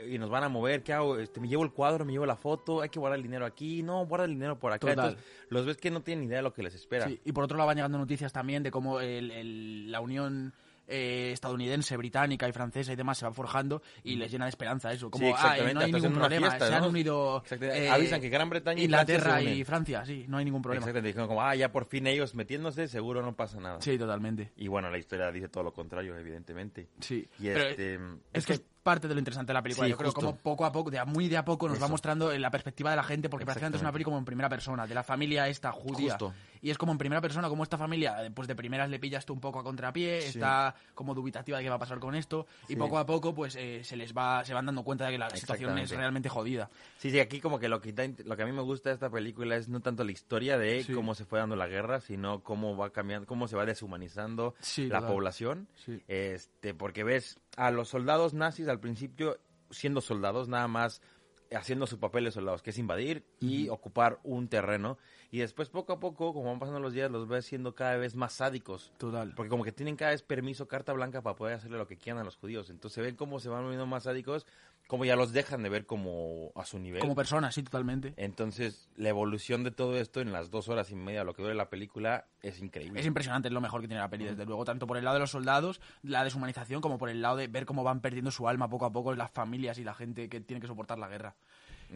y 0.06 0.18
nos 0.18 0.28
van 0.28 0.44
a 0.44 0.48
mover, 0.48 0.82
¿qué 0.82 0.92
hago? 0.92 1.18
Este, 1.18 1.40
me 1.40 1.48
llevo 1.48 1.64
el 1.64 1.72
cuadro, 1.72 2.04
me 2.04 2.12
llevo 2.12 2.26
la 2.26 2.36
foto, 2.36 2.82
hay 2.82 2.90
que 2.90 2.98
guardar 2.98 3.16
el 3.16 3.22
dinero 3.22 3.46
aquí, 3.46 3.82
no, 3.82 4.04
guarda 4.06 4.26
el 4.26 4.32
dinero 4.32 4.58
por 4.58 4.70
acá. 4.72 4.86
Total. 4.88 5.08
Entonces, 5.10 5.24
los 5.48 5.64
ves 5.66 5.76
que 5.78 5.90
no 5.90 6.02
tienen 6.02 6.24
idea 6.24 6.36
de 6.38 6.42
lo 6.42 6.52
que 6.52 6.62
les 6.62 6.74
espera. 6.74 7.06
Sí, 7.08 7.18
Y 7.24 7.32
por 7.32 7.44
otro 7.44 7.56
lado 7.56 7.66
van 7.66 7.76
llegando 7.76 7.96
noticias 7.98 8.32
también 8.32 8.62
de 8.62 8.70
cómo 8.70 9.00
el- 9.00 9.30
el- 9.30 9.90
la 9.90 10.00
unión 10.00 10.52
eh, 10.88 11.30
estadounidense, 11.32 11.96
británica 11.96 12.48
y 12.48 12.52
francesa 12.52 12.92
y 12.92 12.96
demás 12.96 13.18
se 13.18 13.26
va 13.26 13.32
forjando 13.32 13.82
y 14.02 14.16
les 14.16 14.32
llena 14.32 14.46
de 14.46 14.50
esperanza 14.50 14.92
eso. 14.92 15.10
Como, 15.10 15.26
Sí, 15.26 15.32
ah, 15.36 15.36
exactamente, 15.36 15.74
no 15.74 15.80
hay 15.80 15.92
ningún 15.92 16.12
problema, 16.14 16.48
fiesta, 16.48 16.68
se 16.68 16.74
han 16.74 16.84
unido 16.84 17.42
eh, 17.60 17.88
avisan 17.90 18.20
que 18.20 18.28
Gran 18.28 18.48
Bretaña 18.48 18.80
y 18.80 18.84
Inglaterra 18.84 19.42
y. 19.42 19.64
Francia, 19.64 20.04
sí, 20.06 20.24
no 20.28 20.38
hay 20.38 20.44
ningún 20.44 20.62
problema. 20.62 20.80
Exactamente, 20.80 21.08
dijeron 21.08 21.28
como, 21.28 21.42
ah, 21.42 21.54
ya 21.54 21.70
por 21.70 21.84
fin 21.84 22.06
ellos 22.06 22.34
metiéndose, 22.34 22.88
seguro 22.88 23.22
no 23.22 23.36
pasa 23.36 23.60
nada. 23.60 23.80
Sí, 23.80 23.98
totalmente. 23.98 24.52
Y 24.56 24.68
bueno, 24.68 24.90
la 24.90 24.98
historia 24.98 25.30
dice 25.30 25.48
todo 25.48 25.64
lo 25.64 25.72
contrario, 25.72 26.16
evidentemente. 26.16 26.88
Sí. 27.00 27.28
Y 27.38 27.44
Pero 27.44 27.68
este, 27.68 27.98
es 28.32 28.46
que 28.46 28.52
es 28.54 28.62
parte 28.88 29.06
de 29.08 29.14
lo 29.14 29.18
interesante 29.20 29.50
de 29.50 29.54
la 29.54 29.62
película. 29.62 29.86
Sí, 29.86 29.90
Yo 29.90 29.96
creo 29.98 30.10
justo. 30.12 30.20
como 30.26 30.36
poco 30.38 30.64
a 30.64 30.72
poco, 30.72 30.90
de 30.90 30.98
a 30.98 31.04
muy 31.04 31.28
de 31.28 31.36
a 31.36 31.44
poco, 31.44 31.68
nos 31.68 31.82
va 31.82 31.88
mostrando 31.88 32.32
la 32.38 32.50
perspectiva 32.50 32.90
de 32.90 32.96
la 32.96 33.02
gente, 33.02 33.28
porque 33.28 33.44
prácticamente 33.44 33.76
es 33.76 33.82
una 33.82 33.92
película 33.92 34.12
como 34.12 34.18
en 34.20 34.24
primera 34.24 34.48
persona, 34.48 34.86
de 34.86 34.94
la 34.94 35.02
familia 35.02 35.46
esta 35.48 35.70
judía. 35.72 36.12
Justo. 36.12 36.32
Y 36.60 36.70
es 36.70 36.78
como 36.78 36.90
en 36.92 36.98
primera 36.98 37.20
persona, 37.20 37.48
como 37.48 37.62
esta 37.62 37.76
familia, 37.78 38.24
eh, 38.24 38.30
pues 38.32 38.48
de 38.48 38.56
primeras 38.56 38.88
le 38.90 38.98
pillas 38.98 39.24
tú 39.26 39.32
un 39.32 39.40
poco 39.40 39.60
a 39.60 39.62
contrapié, 39.62 40.22
Sí. 40.22 40.38
está 40.38 40.74
como 40.94 41.14
dubitativa 41.14 41.58
de 41.58 41.64
qué 41.64 41.70
va 41.70 41.76
a 41.76 41.78
pasar 41.78 41.98
con 42.00 42.14
esto, 42.14 42.46
y 42.64 42.72
Sí. 42.72 42.76
poco 42.76 42.98
a 42.98 43.06
poco, 43.06 43.34
pues 43.34 43.54
eh, 43.56 43.82
se 43.84 43.96
les 43.96 44.12
va, 44.16 44.44
se 44.44 44.54
van 44.54 44.66
dando 44.66 44.82
cuenta 44.82 45.04
de 45.06 45.12
que 45.12 45.18
la 45.18 45.30
situación 45.30 45.78
es 45.78 45.90
realmente 45.90 46.28
jodida. 46.28 46.68
Sí, 46.98 47.10
sí, 47.10 47.20
aquí 47.20 47.40
como 47.40 47.58
que 47.60 47.68
lo 47.68 47.80
que, 47.80 47.92
lo 48.24 48.36
que 48.36 48.42
a 48.42 48.46
mí 48.46 48.52
me 48.52 48.62
gusta 48.62 48.88
de 48.88 48.94
esta 48.94 49.10
película 49.10 49.54
es 49.56 49.68
no 49.68 49.80
tanto 49.80 50.02
la 50.02 50.10
historia 50.12 50.58
de 50.58 50.84
cómo 50.94 51.14
se 51.14 51.24
fue 51.24 51.38
dando 51.38 51.54
la 51.54 51.68
guerra, 51.68 52.00
sino 52.00 52.40
cómo 52.42 52.76
va 52.76 52.90
cambiando, 52.90 53.26
cómo 53.26 53.46
se 53.46 53.54
va 53.56 53.64
deshumanizando 53.66 54.54
la 54.78 55.06
población. 55.06 55.68
Este, 56.08 56.74
porque 56.74 57.04
ves 57.04 57.38
a 57.58 57.72
los 57.72 57.88
soldados 57.88 58.34
nazis 58.34 58.68
al 58.68 58.78
principio 58.78 59.36
siendo 59.70 60.00
soldados, 60.00 60.48
nada 60.48 60.68
más 60.68 61.02
haciendo 61.50 61.86
su 61.86 61.98
papel 61.98 62.24
de 62.24 62.30
soldados, 62.30 62.62
que 62.62 62.70
es 62.70 62.78
invadir 62.78 63.24
y 63.40 63.68
ocupar 63.68 64.20
un 64.22 64.48
terreno. 64.48 64.96
Y 65.30 65.38
después 65.38 65.68
poco 65.68 65.94
a 65.94 65.98
poco, 65.98 66.32
como 66.32 66.50
van 66.50 66.60
pasando 66.60 66.78
los 66.78 66.92
días, 66.92 67.10
los 67.10 67.26
ves 67.26 67.46
siendo 67.46 67.74
cada 67.74 67.96
vez 67.96 68.14
más 68.14 68.34
sádicos. 68.34 68.92
Total. 68.98 69.34
Porque 69.34 69.50
como 69.50 69.64
que 69.64 69.72
tienen 69.72 69.96
cada 69.96 70.12
vez 70.12 70.22
permiso, 70.22 70.68
carta 70.68 70.92
blanca 70.92 71.22
para 71.22 71.34
poder 71.34 71.54
hacerle 71.54 71.78
lo 71.78 71.88
que 71.88 71.96
quieran 71.96 72.20
a 72.20 72.24
los 72.24 72.36
judíos. 72.36 72.70
Entonces 72.70 73.02
ven 73.02 73.16
cómo 73.16 73.40
se 73.40 73.48
van 73.48 73.62
volviendo 73.62 73.86
más 73.86 74.04
sádicos, 74.04 74.46
como 74.88 75.04
ya 75.04 75.16
los 75.16 75.32
dejan 75.32 75.62
de 75.62 75.68
ver 75.68 75.86
como 75.86 76.50
a 76.56 76.64
su 76.64 76.78
nivel. 76.78 77.00
Como 77.00 77.14
persona, 77.14 77.52
sí, 77.52 77.62
totalmente. 77.62 78.14
Entonces 78.16 78.88
la 78.96 79.10
evolución 79.10 79.62
de 79.62 79.70
todo 79.70 79.96
esto 79.98 80.22
en 80.22 80.32
las 80.32 80.50
dos 80.50 80.68
horas 80.70 80.90
y 80.90 80.96
media, 80.96 81.24
lo 81.24 81.34
que 81.34 81.42
dura 81.42 81.54
la 81.54 81.68
película, 81.68 82.26
es 82.42 82.58
increíble. 82.60 82.98
Es 82.98 83.06
impresionante, 83.06 83.48
es 83.48 83.54
lo 83.54 83.60
mejor 83.60 83.82
que 83.82 83.86
tiene 83.86 84.00
la 84.00 84.08
peli, 84.08 84.24
desde 84.24 84.46
luego, 84.46 84.64
tanto 84.64 84.86
por 84.86 84.96
el 84.96 85.04
lado 85.04 85.14
de 85.14 85.20
los 85.20 85.30
soldados, 85.30 85.82
la 86.02 86.24
deshumanización, 86.24 86.80
como 86.80 86.96
por 86.96 87.10
el 87.10 87.20
lado 87.20 87.36
de 87.36 87.48
ver 87.48 87.66
cómo 87.66 87.84
van 87.84 88.00
perdiendo 88.00 88.30
su 88.30 88.48
alma 88.48 88.70
poco 88.70 88.86
a 88.86 88.92
poco 88.92 89.14
las 89.14 89.30
familias 89.30 89.78
y 89.78 89.84
la 89.84 89.92
gente 89.92 90.30
que 90.30 90.40
tiene 90.40 90.60
que 90.60 90.66
soportar 90.66 90.98
la 90.98 91.08
guerra. 91.08 91.36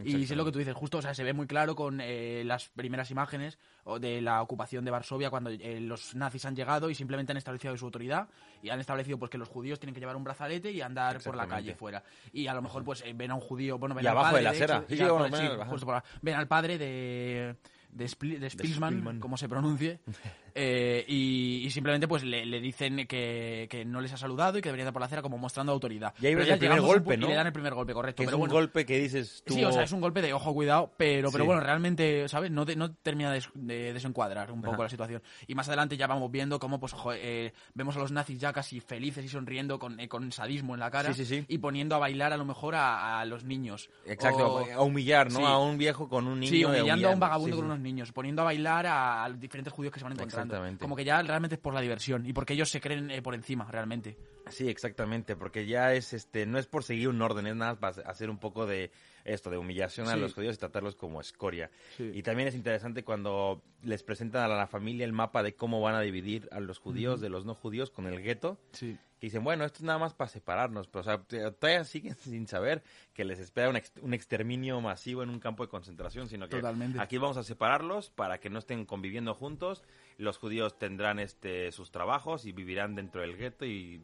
Y 0.03 0.25
sé 0.25 0.35
lo 0.35 0.43
que 0.45 0.51
tú 0.51 0.59
dices, 0.59 0.73
justo, 0.73 0.97
o 0.97 1.01
sea, 1.01 1.13
se 1.13 1.23
ve 1.23 1.33
muy 1.33 1.45
claro 1.45 1.75
con 1.75 1.99
eh, 2.01 2.43
las 2.45 2.69
primeras 2.69 3.11
imágenes 3.11 3.59
de 3.99 4.21
la 4.21 4.41
ocupación 4.41 4.83
de 4.85 4.91
Varsovia 4.91 5.29
cuando 5.29 5.49
eh, 5.51 5.79
los 5.81 6.15
nazis 6.15 6.45
han 6.45 6.55
llegado 6.55 6.89
y 6.89 6.95
simplemente 6.95 7.31
han 7.31 7.37
establecido 7.37 7.77
su 7.77 7.85
autoridad 7.85 8.27
y 8.63 8.69
han 8.69 8.79
establecido 8.79 9.19
pues 9.19 9.29
que 9.29 9.37
los 9.37 9.49
judíos 9.49 9.79
tienen 9.79 9.93
que 9.93 9.99
llevar 9.99 10.15
un 10.15 10.23
brazalete 10.23 10.71
y 10.71 10.81
andar 10.81 11.21
por 11.21 11.35
la 11.35 11.47
calle 11.47 11.75
fuera. 11.75 12.03
Y 12.31 12.47
a 12.47 12.53
lo 12.53 12.61
mejor 12.61 12.83
pues 12.83 13.03
eh, 13.05 13.13
ven 13.15 13.31
a 13.31 13.35
un 13.35 13.41
judío, 13.41 13.77
bueno, 13.77 13.93
ven 13.93 14.03
Y 14.03 14.07
al 14.07 14.13
abajo 14.17 14.31
padre, 14.31 14.37
de 14.39 14.43
la 14.43 14.53
hecho, 14.55 14.63
acera. 14.63 14.85
y 14.89 14.95
Sí, 14.97 15.01
al 15.03 15.11
bueno, 15.11 15.25
padre, 15.29 15.31
ven 15.37 15.47
sí, 15.47 15.53
al- 15.53 15.61
ajá. 15.61 15.69
justo 15.71 15.85
por 15.85 15.95
la- 15.95 16.03
ven 16.21 16.35
al 16.35 16.47
padre 16.47 16.77
de 16.77 17.55
de, 17.91 18.05
Spli- 18.05 18.39
de 18.39 18.49
Spielman. 18.49 19.19
como 19.19 19.37
se 19.37 19.47
pronuncie, 19.47 19.99
eh, 20.55 21.03
y, 21.07 21.63
y 21.65 21.69
simplemente 21.71 22.07
pues 22.07 22.23
le, 22.23 22.45
le 22.45 22.59
dicen 22.59 23.07
que, 23.07 23.67
que 23.69 23.85
no 23.85 24.01
les 24.01 24.13
ha 24.13 24.17
saludado 24.17 24.57
y 24.57 24.61
que 24.61 24.69
debería 24.69 24.83
andar 24.83 24.93
por 24.93 25.01
la 25.01 25.07
acera 25.07 25.21
como 25.21 25.37
mostrando 25.37 25.71
autoridad. 25.71 26.13
Y 26.21 26.27
ahí 26.27 26.35
ves 26.35 26.49
el 26.49 26.59
primer 26.59 26.81
golpe, 26.81 27.17
¿no? 27.17 27.25
Y 27.27 27.29
le 27.29 27.35
dan 27.35 27.47
el 27.47 27.53
primer 27.53 27.73
golpe, 27.73 27.93
correcto. 27.93 28.17
que 28.17 28.23
es 28.23 28.27
pero 28.27 28.37
un 28.37 28.41
bueno, 28.41 28.53
golpe 28.53 28.85
que 28.85 28.99
dices 28.99 29.43
tú. 29.45 29.53
Sí, 29.53 29.63
o 29.63 29.71
sea, 29.71 29.83
es 29.83 29.91
un 29.91 30.01
golpe 30.01 30.21
de 30.21 30.33
ojo, 30.33 30.53
cuidado, 30.53 30.91
pero, 30.97 31.31
pero 31.31 31.43
Sí. 31.43 31.47
bueno, 31.47 31.61
realmente, 31.61 32.27
¿sabes? 32.29 32.51
No, 32.51 32.65
no 32.65 32.93
termina 32.95 33.29
de, 33.29 33.35
des- 33.35 33.49
de 33.53 33.93
desencuadrar 33.93 34.51
un 34.51 34.61
poco 34.61 34.73
Ajá. 34.75 34.83
la 34.83 34.89
situación. 34.89 35.21
Y 35.47 35.55
más 35.55 35.67
adelante 35.67 35.97
ya 35.97 36.07
vamos 36.07 36.29
viendo 36.31 36.59
cómo, 36.59 36.79
pues, 36.79 36.93
jo- 36.93 37.13
eh, 37.13 37.53
vemos 37.73 37.95
a 37.95 37.99
los 37.99 38.11
nazis 38.11 38.39
ya 38.39 38.53
casi 38.53 38.79
felices 38.79 39.25
y 39.25 39.29
sonriendo 39.29 39.79
con, 39.79 39.99
eh, 39.99 40.07
con 40.07 40.31
sadismo 40.31 40.73
en 40.75 40.79
la 40.81 40.91
cara 40.91 41.13
Sí, 41.13 41.25
sí, 41.25 41.39
sí. 41.39 41.45
y 41.47 41.57
poniendo 41.57 41.95
a 41.95 41.99
bailar 41.99 42.31
a 42.33 42.37
lo 42.37 42.45
mejor 42.45 42.75
a, 42.75 43.19
a 43.19 43.25
los 43.25 43.43
niños. 43.43 43.89
Exacto, 44.05 44.53
O- 44.55 44.71
a 44.71 44.81
humillar, 44.81 45.31
¿no? 45.31 45.47
A 45.47 45.57
un 45.59 45.77
viejo 45.77 46.07
con 46.07 46.27
un 46.27 46.39
niño. 46.39 46.51
Sí, 46.51 46.63
humillando 46.65 47.09
a 47.09 47.11
un 47.11 47.19
vagabundo 47.19 47.55
con 47.55 47.65
unos 47.65 47.79
niños, 47.79 48.11
poniendo 48.11 48.41
a 48.41 48.45
bailar 48.45 48.85
a, 48.87 49.23
a 49.23 49.29
los 49.29 49.39
diferentes 49.39 49.73
judíos 49.73 49.93
que 49.93 49.99
se 49.99 50.03
van 50.03 50.13
encontrando. 50.13 50.42
Como 50.79 50.95
que 50.95 51.03
ya 51.05 51.21
realmente 51.21 51.55
es 51.55 51.61
por 51.61 51.73
la 51.73 51.81
diversión 51.81 52.25
y 52.25 52.33
porque 52.33 52.53
ellos 52.53 52.69
se 52.69 52.81
creen 52.81 53.11
eh, 53.11 53.21
por 53.21 53.35
encima, 53.35 53.69
realmente. 53.71 54.17
Sí, 54.49 54.69
exactamente, 54.69 55.35
porque 55.35 55.65
ya 55.65 55.93
es, 55.93 56.13
este, 56.13 56.45
no 56.45 56.59
es 56.59 56.67
por 56.67 56.83
seguir 56.83 57.07
un 57.07 57.21
orden, 57.21 57.47
es 57.47 57.55
nada 57.55 57.75
para 57.79 58.01
hacer 58.09 58.29
un 58.29 58.37
poco 58.37 58.65
de 58.65 58.91
esto, 59.23 59.49
de 59.49 59.57
humillación 59.57 60.09
a 60.09 60.17
los 60.17 60.33
judíos 60.33 60.55
y 60.55 60.59
tratarlos 60.59 60.95
como 60.95 61.21
escoria. 61.21 61.71
Sí. 61.97 62.11
Y 62.13 62.23
también 62.23 62.49
es 62.49 62.55
interesante 62.55 63.03
cuando 63.03 63.61
les 63.81 64.03
presentan 64.03 64.43
a 64.43 64.55
la 64.55 64.67
familia 64.67 65.05
el 65.05 65.13
mapa 65.13 65.43
de 65.43 65.55
cómo 65.55 65.79
van 65.81 65.95
a 65.95 66.01
dividir 66.01 66.49
a 66.51 66.59
los 66.59 66.77
judíos 66.79 67.21
de 67.21 67.29
los 67.29 67.45
no 67.45 67.55
judíos 67.55 67.89
con 67.89 68.05
el 68.07 68.21
gueto, 68.21 68.59
Sí. 68.71 68.97
Que 69.23 69.27
dicen, 69.27 69.45
bueno, 69.45 69.63
esto 69.63 69.77
es 69.77 69.83
nada 69.83 69.99
más 69.99 70.13
para 70.13 70.27
separarnos, 70.29 70.89
pero 70.89 70.99
o 70.99 71.03
sea, 71.03 71.23
todavía 71.53 71.85
siguen 71.85 72.13
sin 72.19 72.45
saber 72.45 72.83
que 73.13 73.23
les 73.23 73.39
espera 73.39 73.69
un, 73.69 73.77
ex- 73.77 73.93
un 74.01 74.13
exterminio 74.13 74.81
masivo 74.81 75.23
en 75.23 75.29
un 75.29 75.39
campo 75.39 75.63
de 75.63 75.69
concentración, 75.69 76.27
sino 76.27 76.49
que 76.49 76.57
Totalmente. 76.57 76.99
aquí 76.99 77.17
vamos 77.17 77.37
a 77.37 77.43
separarlos 77.43 78.09
para 78.09 78.39
que 78.41 78.49
no 78.49 78.59
estén 78.59 78.85
conviviendo 78.85 79.33
juntos, 79.33 79.81
los 80.17 80.37
judíos 80.37 80.77
tendrán 80.77 81.19
este 81.19 81.71
sus 81.71 81.89
trabajos 81.89 82.45
y 82.45 82.51
vivirán 82.51 82.95
dentro 82.95 83.21
del 83.21 83.37
gueto 83.37 83.65
y 83.65 84.01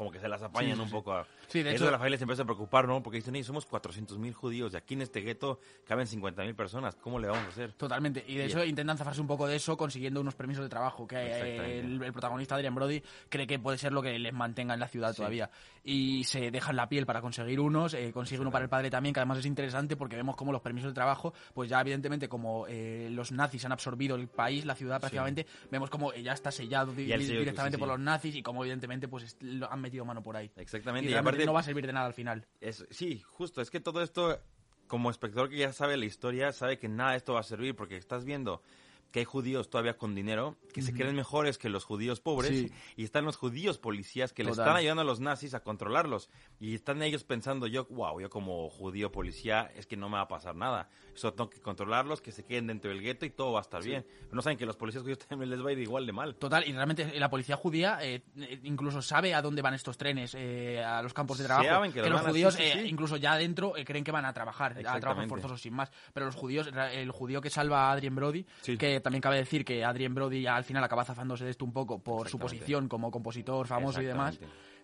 como 0.00 0.10
que 0.10 0.18
se 0.18 0.28
las 0.28 0.40
apañan 0.42 0.70
Sí, 0.70 0.76
sí, 0.76 0.80
un 0.80 0.86
sí. 0.88 0.92
poco. 0.94 1.12
a- 1.12 1.26
Sí, 1.46 1.62
de 1.62 1.74
hecho- 1.74 1.90
la 1.90 1.98
familia 1.98 2.16
se 2.16 2.24
empieza 2.24 2.40
a 2.42 2.46
preocupar, 2.46 2.88
¿no? 2.88 3.02
Porque 3.02 3.18
dicen, 3.18 3.36
"Ey, 3.36 3.44
somos 3.44 3.66
400.000 3.66 4.32
judíos 4.32 4.72
y 4.72 4.76
aquí 4.78 4.94
en 4.94 5.02
este 5.02 5.20
gueto 5.20 5.60
caben 5.84 6.06
50.000 6.06 6.54
personas, 6.54 6.94
¿cómo 6.96 7.18
le 7.18 7.28
vamos 7.28 7.44
a 7.44 7.48
hacer? 7.48 7.72
Totalmente. 7.74 8.24
Y 8.26 8.36
de 8.36 8.46
hecho 8.46 8.64
intentan 8.64 8.96
zafarse 8.96 9.20
un 9.20 9.26
poco 9.26 9.46
de 9.46 9.56
eso 9.56 9.76
consiguiendo 9.76 10.22
unos 10.22 10.34
permisos 10.34 10.62
de 10.62 10.70
trabajo 10.70 11.06
que 11.06 11.80
el, 11.80 12.02
el 12.02 12.12
protagonista 12.14 12.54
Adrian 12.54 12.74
Brody 12.74 13.02
cree 13.28 13.46
que 13.46 13.58
puede 13.58 13.76
ser 13.76 13.92
lo 13.92 14.00
que 14.00 14.18
les 14.18 14.32
mantenga 14.32 14.72
en 14.72 14.80
la 14.80 14.88
ciudad 14.88 15.14
todavía. 15.14 15.50
Y 15.84 16.24
se 16.24 16.50
dejan 16.50 16.76
la 16.76 16.88
piel 16.88 17.04
para 17.04 17.20
conseguir 17.20 17.60
unos, 17.60 17.92
eh, 17.92 18.10
consigue 18.10 18.40
uno 18.40 18.50
para 18.50 18.64
el 18.64 18.70
padre 18.70 18.88
también, 18.88 19.12
que 19.12 19.20
además 19.20 19.36
es 19.38 19.44
interesante 19.46 19.96
porque 19.98 20.16
vemos 20.16 20.34
como 20.34 20.50
los 20.50 20.62
permisos 20.62 20.92
de 20.92 20.94
trabajo, 20.94 21.34
pues 21.52 21.68
ya 21.68 21.78
evidentemente 21.78 22.26
como 22.26 22.64
eh, 22.68 23.08
los 23.10 23.32
nazis 23.32 23.66
han 23.66 23.72
absorbido 23.72 24.16
el 24.16 24.28
país, 24.28 24.64
la 24.64 24.74
ciudad 24.74 24.98
prácticamente, 24.98 25.46
vemos 25.70 25.90
como 25.90 26.14
ya 26.14 26.32
está 26.32 26.50
sellado 26.50 26.92
Y 26.92 27.04
directamente 27.04 27.72
sí, 27.72 27.76
sí. 27.76 27.78
por 27.78 27.88
los 27.88 27.98
nazis 28.00 28.34
y 28.36 28.42
como 28.42 28.62
evidentemente 28.62 29.06
pues 29.06 29.36
han 29.68 29.80
metido 29.80 29.89
mano 30.04 30.22
por 30.22 30.36
ahí. 30.36 30.50
Exactamente. 30.56 31.10
Y, 31.10 31.14
Y, 31.14 31.16
aparte, 31.16 31.44
no 31.46 31.52
va 31.52 31.60
a 31.60 31.64
servir 31.64 31.86
de 31.86 31.92
nada 31.92 32.06
al 32.06 32.14
final. 32.14 32.46
es- 32.60 32.86
sí, 32.90 33.20
justo, 33.26 33.60
es 33.60 33.70
que 33.70 33.80
todo 33.80 34.02
esto, 34.02 34.40
como 34.86 35.10
espectador 35.10 35.48
que 35.50 35.56
ya 35.58 35.72
sabe 35.72 35.96
la 35.96 36.04
historia, 36.04 36.52
sabe 36.52 36.78
que 36.78 36.88
nada 36.88 37.12
de 37.12 37.16
esto 37.18 37.34
va 37.34 37.40
a 37.40 37.44
servir 37.44 37.74
porque 37.76 37.96
estás 37.96 38.24
viendo 38.24 38.62
que 39.10 39.20
hay 39.20 39.24
judíos 39.24 39.70
todavía 39.70 39.96
con 39.96 40.14
dinero 40.14 40.56
que 40.72 40.82
se 40.82 40.92
creen 40.92 41.16
mejores 41.16 41.58
que 41.58 41.68
los 41.68 41.84
judíos 41.84 42.20
pobres 42.20 42.50
Sí. 42.50 42.70
y 42.96 43.04
están 43.04 43.24
los 43.24 43.36
judíos 43.36 43.78
policías 43.78 44.32
que 44.32 44.44
le 44.44 44.50
están 44.50 44.76
ayudando 44.76 45.02
a 45.02 45.04
los 45.04 45.20
nazis 45.20 45.54
a 45.54 45.62
controlarlos 45.62 46.30
y 46.58 46.74
están 46.74 47.02
ellos 47.02 47.24
pensando 47.24 47.66
yo 47.66 47.86
wow 47.90 48.20
yo 48.20 48.30
como 48.30 48.68
judío 48.70 49.10
policía 49.10 49.70
es 49.74 49.86
que 49.86 49.96
no 49.96 50.08
me 50.08 50.16
va 50.16 50.22
a 50.22 50.28
pasar 50.28 50.54
nada 50.54 50.88
solo 51.14 51.34
tengo 51.34 51.50
que 51.50 51.60
controlarlos 51.60 52.20
que 52.20 52.32
se 52.32 52.44
queden 52.44 52.66
dentro 52.68 52.90
del 52.90 53.00
gueto 53.00 53.26
y 53.26 53.30
todo 53.30 53.52
va 53.52 53.60
a 53.60 53.62
estar 53.62 53.82
bien 53.82 54.04
pero 54.20 54.34
no 54.34 54.42
saben 54.42 54.58
que 54.58 54.66
los 54.66 54.76
policías 54.76 55.02
judíos 55.02 55.18
también 55.28 55.50
les 55.50 55.64
va 55.64 55.70
a 55.70 55.72
ir 55.72 55.78
igual 55.80 56.06
de 56.06 56.12
mal 56.12 56.34
Total, 56.36 56.66
y 56.66 56.72
realmente 56.72 57.18
la 57.18 57.28
policía 57.28 57.56
judía 57.56 57.98
eh, 58.02 58.22
eh, 58.38 58.60
incluso 58.64 59.02
sabe 59.02 59.34
a 59.34 59.42
dónde 59.42 59.62
van 59.62 59.74
estos 59.74 59.98
trenes, 59.98 60.34
eh, 60.38 60.82
a 60.82 61.02
los 61.02 61.12
campos 61.12 61.38
de 61.38 61.44
trabajo. 61.44 61.68
Saben 61.68 61.92
que 61.92 62.02
que 62.02 62.08
los 62.10 62.20
judíos, 62.22 62.54
sí, 62.54 62.62
sí, 62.62 62.68
eh, 62.68 62.82
sí. 62.82 62.88
incluso 62.88 63.16
ya 63.16 63.32
adentro, 63.32 63.76
eh, 63.76 63.84
creen 63.84 64.04
que 64.04 64.12
van 64.12 64.24
a 64.24 64.32
trabajar, 64.32 64.76
a 64.86 65.00
trabajos 65.00 65.26
forzosos 65.28 65.60
sin 65.60 65.74
más. 65.74 65.90
Pero 66.12 66.26
los 66.26 66.34
judíos, 66.34 66.70
el 66.92 67.10
judío 67.10 67.40
que 67.40 67.50
salva 67.50 67.88
a 67.88 67.92
Adrien 67.92 68.14
Brody, 68.14 68.46
Sí. 68.62 68.76
Que 69.00 69.04
también 69.04 69.22
cabe 69.22 69.36
decir 69.36 69.64
que 69.64 69.84
Adrien 69.84 70.14
Brody 70.14 70.46
al 70.46 70.64
final 70.64 70.84
acaba 70.84 71.04
zafándose 71.04 71.44
de 71.44 71.50
esto 71.50 71.64
un 71.64 71.72
poco 71.72 72.02
por 72.02 72.28
su 72.28 72.38
posición 72.38 72.88
como 72.88 73.10
compositor 73.10 73.66
famoso 73.66 74.00
y 74.02 74.06
demás. 74.06 74.38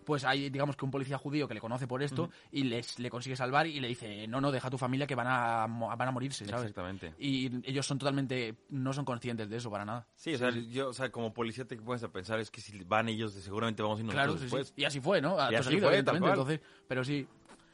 Pues 0.05 0.23
hay, 0.23 0.49
digamos 0.49 0.77
que 0.77 0.85
un 0.85 0.91
policía 0.91 1.17
judío 1.17 1.49
que 1.49 1.53
le 1.53 1.59
conoce 1.59 1.85
por 1.85 2.01
esto 2.01 2.29
y 2.49 2.63
les, 2.63 2.97
le 2.97 3.09
consigue 3.09 3.35
salvar 3.35 3.67
y 3.67 3.81
le 3.81 3.89
dice, 3.89 4.25
no, 4.27 4.39
no, 4.39 4.53
deja 4.53 4.69
a 4.69 4.71
tu 4.71 4.77
familia 4.77 5.05
que 5.05 5.15
van 5.15 5.27
a, 5.27 5.67
van 5.67 6.07
a 6.07 6.11
morirse, 6.11 6.45
¿sabes? 6.45 6.61
Exactamente. 6.61 7.13
Y 7.19 7.69
ellos 7.69 7.85
son 7.85 7.97
totalmente, 7.97 8.55
no 8.69 8.93
son 8.93 9.03
conscientes 9.03 9.49
de 9.49 9.57
eso 9.57 9.69
para 9.69 9.83
nada. 9.83 10.07
Sí, 10.15 10.33
o 10.33 10.37
sea, 10.37 10.49
yo, 10.49 10.89
o 10.89 10.93
sea, 10.93 11.11
como 11.11 11.33
policía 11.33 11.65
te 11.65 11.77
a 11.77 12.07
pensar, 12.07 12.39
es 12.39 12.49
que 12.49 12.61
si 12.61 12.81
van 12.85 13.09
ellos, 13.09 13.33
seguramente 13.33 13.83
vamos 13.83 13.99
a 13.99 14.03
ir 14.03 14.09
Claro, 14.09 14.33
nosotros 14.33 14.67
sí, 14.67 14.73
sí. 14.73 14.81
Y 14.81 14.85
así 14.85 15.01
fue, 15.01 15.21
¿no? 15.21 15.37
Acto 15.37 15.51
Y 15.51 15.55
así 15.57 15.69
seguido, 15.71 15.89
fue, 15.89 16.03
tal 16.03 16.19
cual. 16.19 16.31
entonces, 16.31 16.61
pero 16.87 17.03
sí, 17.03 17.27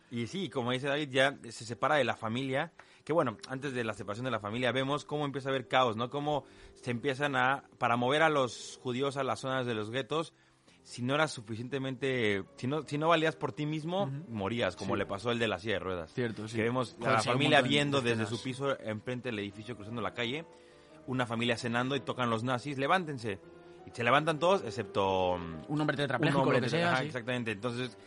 Y 0.09 0.25
sí, 0.25 0.49
como 0.49 0.71
dice 0.71 0.87
David, 0.87 1.09
ya 1.11 1.37
se 1.43 1.65
separa 1.65 1.95
de 1.95 2.03
la 2.03 2.15
familia. 2.15 2.71
Que 3.03 3.11
bueno, 3.13 3.37
antes 3.49 3.73
de 3.73 3.83
la 3.83 3.93
separación 3.93 4.25
de 4.25 4.31
la 4.31 4.39
familia 4.39 4.71
vemos 4.71 5.03
cómo 5.03 5.25
empieza 5.25 5.49
a 5.49 5.51
haber 5.51 5.67
caos, 5.67 5.97
¿no? 5.97 6.09
Cómo 6.09 6.45
se 6.75 6.91
empiezan 6.91 7.35
a... 7.35 7.63
Para 7.77 7.97
mover 7.97 8.21
a 8.21 8.29
los 8.29 8.79
judíos 8.81 9.17
a 9.17 9.23
las 9.23 9.41
zonas 9.41 9.65
de 9.65 9.73
los 9.73 9.89
guetos, 9.91 10.33
si 10.83 11.01
no 11.01 11.13
eras 11.15 11.31
suficientemente... 11.31 12.43
Si 12.55 12.67
no, 12.67 12.83
si 12.83 12.97
no 12.97 13.09
valías 13.09 13.35
por 13.35 13.51
ti 13.51 13.65
mismo, 13.65 14.09
morías, 14.29 14.75
como 14.77 14.93
Sí. 14.95 14.99
le 14.99 15.05
pasó 15.05 15.31
al 15.31 15.39
de 15.39 15.47
la 15.49 15.59
silla 15.59 15.73
de 15.73 15.79
ruedas. 15.79 16.13
Cierto, 16.13 16.47
sí. 16.47 16.55
Que 16.57 16.63
vemos 16.63 16.95
a 17.01 17.11
la 17.11 17.17
un 17.17 17.23
familia 17.23 17.61
de 17.61 17.67
viendo 17.67 18.01
desde 18.01 18.25
su 18.25 18.41
piso 18.41 18.79
enfrente 18.79 19.29
del 19.29 19.39
edificio 19.39 19.75
cruzando 19.75 20.01
la 20.01 20.13
calle, 20.13 20.45
una 21.07 21.25
familia 21.25 21.57
cenando 21.57 21.97
y 21.97 21.99
tocan 21.99 22.29
los 22.29 22.43
nazis, 22.43 22.77
levántense. 22.77 23.39
Y 23.85 23.91
se 23.91 24.03
levantan 24.05 24.39
todos, 24.39 24.63
excepto... 24.63 25.31
un 25.33 25.81
hombre 25.81 25.95
un 25.95 25.97
tetrapléjico, 26.03 26.41
hombre 26.41 26.57
lo 26.59 26.61
que 26.67 26.71
de- 26.71 26.77
sea, 26.77 26.91
ajá, 26.93 27.01
sí. 27.01 27.07
exactamente 27.07 27.51
entonces 27.51 27.97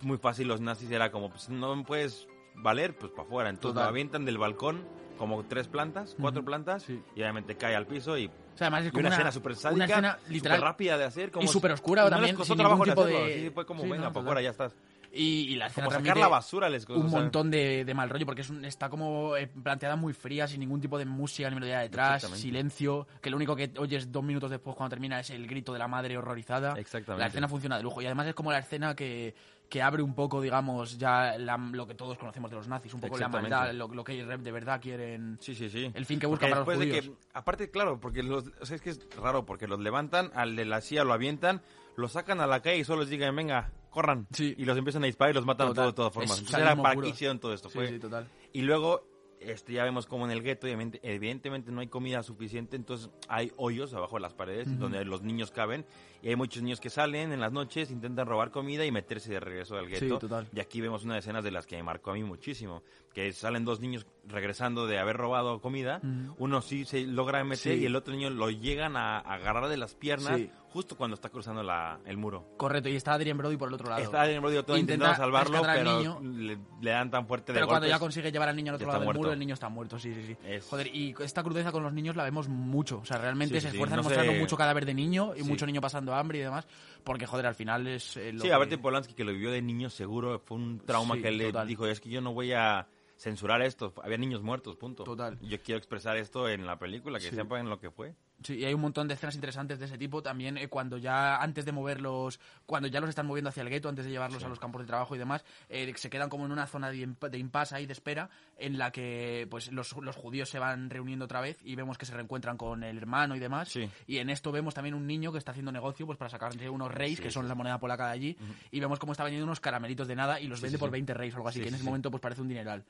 muy 0.00 0.18
fácil 0.18 0.46
los 0.46 0.60
nazis 0.60 0.90
era 0.92 1.10
como 1.10 1.30
pues 1.30 1.48
no 1.48 1.82
puedes 1.82 2.28
valer 2.54 2.96
pues 2.96 3.12
para 3.12 3.24
afuera 3.24 3.50
entonces 3.50 3.74
Total. 3.74 3.84
lo 3.84 3.88
avientan 3.90 4.24
del 4.24 4.38
balcón 4.38 4.84
como 5.18 5.44
tres 5.44 5.68
plantas 5.68 6.16
cuatro 6.20 6.40
Ujú, 6.40 6.46
plantas 6.46 6.82
sí. 6.84 7.00
y 7.14 7.20
obviamente 7.20 7.56
cae 7.56 7.74
al 7.76 7.86
piso 7.86 8.16
y, 8.18 8.26
O 8.26 8.30
sea, 8.56 8.66
además 8.68 8.86
es 8.86 8.90
como 8.92 9.00
una, 9.00 9.08
una, 9.08 9.16
escena 9.16 9.32
súper 9.32 9.56
sádica 9.56 9.74
una 9.74 9.84
escena 9.84 10.18
literal 10.28 10.60
rápida 10.62 10.98
de 10.98 11.04
hacer 11.04 11.30
como 11.30 11.44
y 11.44 11.48
súper 11.48 11.72
oscura 11.72 12.04
no 12.04 12.10
también, 12.10 12.36
sin 12.44 12.58
ningún 12.58 12.82
tipo 12.84 13.04
de- 13.04 13.34
sí, 13.44 13.50
fue 13.50 13.66
como 13.66 13.82
Sí, 13.82 13.88
venga 13.88 14.04
no, 14.04 14.08
total. 14.08 14.22
afuera 14.22 14.42
ya 14.42 14.50
estás 14.50 14.76
y, 15.16 15.52
y 15.52 15.54
la 15.54 15.66
escena 15.68 15.86
como 15.86 15.96
sacar 16.00 16.16
la 16.16 16.26
basura 16.26 16.68
les 16.68 16.84
costó 16.84 17.00
un 17.00 17.08
montón 17.08 17.48
de, 17.48 17.84
de 17.84 17.94
mal 17.94 18.10
rollo 18.10 18.26
porque 18.26 18.40
es 18.40 18.50
un- 18.50 18.64
está 18.64 18.88
como 18.88 19.36
eh, 19.36 19.46
planteada 19.46 19.94
muy 19.94 20.12
fría 20.12 20.48
sin 20.48 20.58
ningún 20.58 20.80
tipo 20.80 20.98
de 20.98 21.04
música 21.04 21.48
ni 21.48 21.54
melodía 21.54 21.78
detrás 21.78 22.22
silencio 22.24 23.06
que 23.22 23.30
lo 23.30 23.36
único 23.36 23.54
que 23.54 23.70
oyes 23.78 24.10
dos 24.10 24.24
minutos 24.24 24.50
después 24.50 24.74
cuando 24.74 24.90
termina 24.90 25.20
es 25.20 25.30
el 25.30 25.46
grito 25.46 25.72
de 25.72 25.78
la 25.78 25.86
madre 25.86 26.18
horrorizada 26.18 26.74
Exactamente. 26.76 27.20
la 27.20 27.28
escena 27.28 27.46
funciona 27.46 27.76
de 27.76 27.84
lujo 27.84 28.02
y 28.02 28.06
además 28.06 28.26
es 28.26 28.34
como 28.34 28.50
la 28.50 28.58
escena 28.58 28.96
que, 28.96 29.36
que 29.74 29.82
abre 29.82 30.04
un 30.04 30.14
poco 30.14 30.40
digamos 30.40 30.98
ya 30.98 31.36
la- 31.36 31.56
lo 31.56 31.84
que 31.84 31.96
todos 31.96 32.16
conocemos 32.16 32.48
de 32.48 32.56
los 32.56 32.68
nazis 32.68 32.94
un 32.94 33.00
poco 33.00 33.18
la 33.18 33.26
maldad 33.28 33.72
lo, 33.72 33.88
lo 33.88 34.04
que 34.04 34.24
de 34.24 34.52
verdad 34.52 34.80
quieren 34.80 35.36
Sí, 35.40 35.52
sí, 35.56 35.68
sí. 35.68 35.90
El 35.92 36.06
fin 36.06 36.20
que 36.20 36.26
buscan 36.28 36.48
Porque 36.50 36.64
para 36.64 36.76
los 36.76 36.78
de 36.88 37.00
judíos. 37.00 37.16
que, 37.18 37.28
aparte, 37.36 37.70
claro, 37.72 37.98
porque 37.98 38.22
los, 38.22 38.44
o 38.60 38.66
sea, 38.66 38.76
es 38.76 38.82
que 38.82 38.90
es 38.90 39.00
raro, 39.20 39.44
porque 39.44 39.66
los 39.66 39.80
levantan, 39.80 40.30
al 40.36 40.54
de 40.54 40.64
la 40.64 40.80
silla 40.80 41.02
lo 41.02 41.12
avientan, 41.12 41.60
lo 41.96 42.06
sacan 42.06 42.40
a 42.40 42.46
la 42.46 42.62
calle 42.62 42.78
y 42.78 42.84
solo 42.84 43.00
les 43.00 43.10
digan, 43.10 43.34
venga, 43.34 43.72
corran. 43.90 44.28
Sí. 44.30 44.54
Y 44.56 44.64
los 44.64 44.78
empiezan 44.78 45.02
a 45.02 45.06
disparar 45.06 45.32
y 45.32 45.34
los 45.34 45.44
matan 45.44 45.66
Total. 45.68 45.86
de 45.86 45.92
todas 45.92 46.12
formas. 46.12 46.30
Es 46.30 46.38
Entonces 46.38 46.60
era 46.62 46.76
para 46.80 47.00
qué 47.00 47.08
hicieron 47.08 47.40
todo 47.40 47.52
esto. 47.52 47.68
Sí, 47.68 47.74
fue- 47.74 47.88
sí, 47.88 47.98
total. 47.98 48.28
Y 48.52 48.62
luego, 48.62 49.04
este, 49.50 49.72
ya 49.74 49.84
vemos 49.84 50.06
como 50.06 50.24
en 50.24 50.30
el 50.30 50.42
gueto, 50.42 50.66
evidentemente 50.66 51.70
no 51.72 51.80
hay 51.80 51.88
comida 51.88 52.22
suficiente, 52.22 52.76
entonces 52.76 53.10
hay 53.28 53.52
hoyos 53.56 53.92
abajo 53.94 54.16
de 54.16 54.22
las 54.22 54.34
paredes 54.34 54.78
donde 54.78 55.04
los 55.04 55.22
niños 55.22 55.50
caben. 55.50 55.84
Y 56.22 56.28
hay 56.28 56.36
muchos 56.36 56.62
niños 56.62 56.80
que 56.80 56.88
salen 56.88 57.32
en 57.32 57.40
las 57.40 57.52
noches, 57.52 57.90
intentan 57.90 58.26
robar 58.26 58.50
comida 58.50 58.86
y 58.86 58.90
meterse 58.90 59.30
de 59.30 59.40
regreso 59.40 59.76
al 59.76 59.88
gueto. 59.88 60.18
Y 60.54 60.60
aquí 60.60 60.80
vemos 60.80 61.04
una 61.04 61.14
de 61.14 61.20
escenas 61.20 61.44
de 61.44 61.50
las 61.50 61.66
que 61.66 61.76
me 61.76 61.82
marcó 61.82 62.12
a 62.12 62.14
mí 62.14 62.24
muchísimo. 62.24 62.82
Que 63.12 63.30
salen 63.32 63.66
dos 63.66 63.80
niños 63.80 64.06
regresando 64.26 64.86
de 64.86 64.98
haber 64.98 65.16
robado 65.18 65.60
comida. 65.60 66.00
Uno 66.38 66.62
sí 66.62 66.86
se 66.86 67.02
logra 67.06 67.44
meter 67.44 67.76
Sí. 67.76 67.82
y 67.82 67.86
el 67.86 67.94
otro 67.94 68.14
niño 68.14 68.30
lo 68.30 68.50
llegan 68.50 68.96
a 68.96 69.18
agarrar 69.18 69.68
de 69.68 69.76
las 69.76 69.94
piernas 69.94 70.36
Sí. 70.40 70.50
Justo 70.74 70.96
cuando 70.96 71.14
está 71.14 71.28
cruzando 71.30 71.62
la- 71.62 72.00
el 72.04 72.16
muro. 72.16 72.48
correcto 72.56 72.88
y 72.88 72.96
está 72.96 73.12
Adrien 73.14 73.38
Brody 73.38 73.56
por 73.56 73.68
el 73.68 73.74
otro 73.74 73.88
lado 73.88 74.02
Está 74.02 74.22
Adrien 74.22 74.42
Brody 74.42 74.56
todo 74.64 74.76
Intenta 74.76 75.06
intentando 75.06 75.16
salvarlo, 75.16 75.62
pero 75.62 75.96
niño. 75.98 76.20
le, 76.20 76.58
le 76.82 76.90
dan 76.90 77.10
tan 77.10 77.26
fuerte 77.28 77.52
de 77.52 77.58
Pero 77.58 77.68
cuando 77.68 77.86
ya 77.86 77.94
golpes. 77.94 78.00
consigue 78.16 78.32
llevar 78.32 78.48
al 78.48 78.56
niño 78.56 78.70
al 78.72 78.74
otro 78.76 78.88
lado 78.88 79.00
del 79.04 79.14
muro, 79.14 79.32
el 79.32 79.38
niño 79.38 79.54
está 79.54 79.68
muerto, 79.68 79.98
sí, 80.00 80.12
sí, 80.12 80.22
sí. 80.26 80.36
Es- 80.44 80.66
Joder, 80.68 80.88
y 80.88 81.14
esta 81.20 81.42
crudeza 81.44 81.70
con 81.70 81.84
los 81.84 81.92
niños 81.92 82.16
la 82.16 82.24
vemos 82.24 82.48
mucho. 82.48 82.98
O 82.98 83.04
sea, 83.04 83.18
realmente 83.18 83.54
Sí, 83.54 83.60
se 83.60 83.70
sí, 83.70 83.76
esfuerzan 83.76 83.98
No 84.02 84.08
sé- 84.10 84.38
mucho 84.40 84.56
cadáver 84.56 84.84
de 84.84 84.94
niño 84.94 85.32
y 85.36 85.42
Sí. 85.42 85.48
mucho 85.48 85.64
niño 85.64 85.80
pasando 85.80 86.12
hambre 86.14 86.38
y 86.38 86.42
demás. 86.42 86.66
Porque, 87.04 87.26
joder, 87.26 87.46
al 87.46 87.54
final 87.54 87.86
es. 87.86 88.16
eh, 88.16 88.32
lo 88.32 88.40
Sí, 88.42 88.48
que- 88.48 88.52
aparte 88.54 88.76
Polanski 88.78 89.14
que 89.14 89.22
lo 89.24 89.32
vivió 89.32 89.52
de 89.52 89.62
niño 89.62 89.88
seguro 89.90 90.40
fue 90.40 90.56
un 90.56 90.80
trauma 90.80 91.16
que 91.16 91.30
le 91.30 91.46
total. 91.46 91.68
dijo, 91.68 91.86
es 91.86 92.00
que 92.00 92.08
yo 92.10 92.20
no 92.20 92.32
voy 92.34 92.52
a 92.52 92.88
censurar 93.16 93.62
esto, 93.62 93.94
había 94.02 94.18
niños 94.18 94.42
muertos, 94.42 94.74
punto. 94.76 95.04
Total. 95.04 95.38
Yo 95.40 95.62
quiero 95.62 95.78
expresar 95.78 96.16
esto 96.16 96.48
en 96.48 96.66
la 96.66 96.78
película, 96.80 97.20
que 97.20 97.30
sepan 97.30 97.68
lo 97.70 97.78
que 97.78 97.90
fue. 97.92 98.16
Sí, 98.44 98.58
y 98.58 98.64
hay 98.64 98.74
un 98.74 98.80
montón 98.82 99.08
de 99.08 99.14
escenas 99.14 99.34
interesantes 99.34 99.78
de 99.78 99.86
ese 99.86 99.98
tipo 99.98 100.22
también 100.22 100.56
eh, 100.58 100.68
cuando 100.68 100.98
ya 100.98 101.36
antes 101.38 101.64
de 101.64 101.72
moverlos, 101.72 102.38
cuando 102.66 102.88
ya 102.88 103.00
los 103.00 103.08
están 103.08 103.26
moviendo 103.26 103.48
hacia 103.48 103.62
el 103.62 103.70
gueto, 103.70 103.88
antes 103.88 104.04
de 104.04 104.10
llevarlos 104.10 104.44
a 104.44 104.48
los 104.48 104.58
campos 104.60 104.82
de 104.82 104.86
trabajo 104.86 105.16
y 105.16 105.18
demás, 105.18 105.44
eh, 105.68 105.92
se 105.96 106.10
quedan 106.10 106.28
como 106.28 106.44
en 106.46 106.52
una 106.52 106.66
zona 106.66 106.90
de, 106.90 106.98
imp- 107.08 107.28
de 107.30 107.38
impasse 107.38 107.74
ahí 107.74 107.86
de 107.86 107.92
espera 107.94 108.28
en 108.58 108.78
la 108.78 108.90
que 108.92 109.46
pues 109.50 109.72
los, 109.72 109.92
los 109.96 110.14
judíos 110.14 110.48
se 110.50 110.58
van 110.58 110.90
reuniendo 110.90 111.24
otra 111.24 111.40
vez 111.40 111.58
y 111.64 111.74
vemos 111.74 111.98
que 111.98 112.06
se 112.06 112.14
reencuentran 112.14 112.56
con 112.56 112.84
el 112.84 112.96
hermano 112.98 113.34
y 113.34 113.38
demás. 113.40 113.70
Sí. 113.70 113.88
Y 114.06 114.18
en 114.18 114.28
esto 114.30 114.52
vemos 114.52 114.74
también 114.74 114.94
un 114.94 115.06
niño 115.06 115.32
que 115.32 115.38
está 115.38 115.50
haciendo 115.52 115.72
negocio 115.72 116.04
pues 116.06 116.18
para 116.18 116.28
sacarse 116.30 116.68
unos 116.68 116.92
reis, 116.92 117.16
Sí, 117.16 117.22
que 117.22 117.30
son 117.30 117.48
la 117.48 117.54
moneda 117.54 117.78
polaca 117.78 118.06
de 118.08 118.12
allí, 118.12 118.36
y 118.70 118.78
vemos 118.80 118.98
cómo 118.98 119.12
está 119.12 119.24
vendiendo 119.24 119.44
unos 119.46 119.60
caramelitos 119.60 120.06
de 120.06 120.16
nada 120.16 120.38
y 120.38 120.48
los 120.48 120.60
vende 120.60 120.78
por 120.78 120.90
sí. 120.90 120.92
20 120.92 121.14
reis 121.14 121.32
o 121.34 121.36
algo 121.38 121.48
así, 121.48 121.60
Sí, 121.60 121.62
que 121.62 121.68
en 121.70 121.74
ese 121.76 121.84
momento 121.84 122.10
pues 122.10 122.20
parece 122.20 122.42
un 122.42 122.48
dineral. 122.48 122.84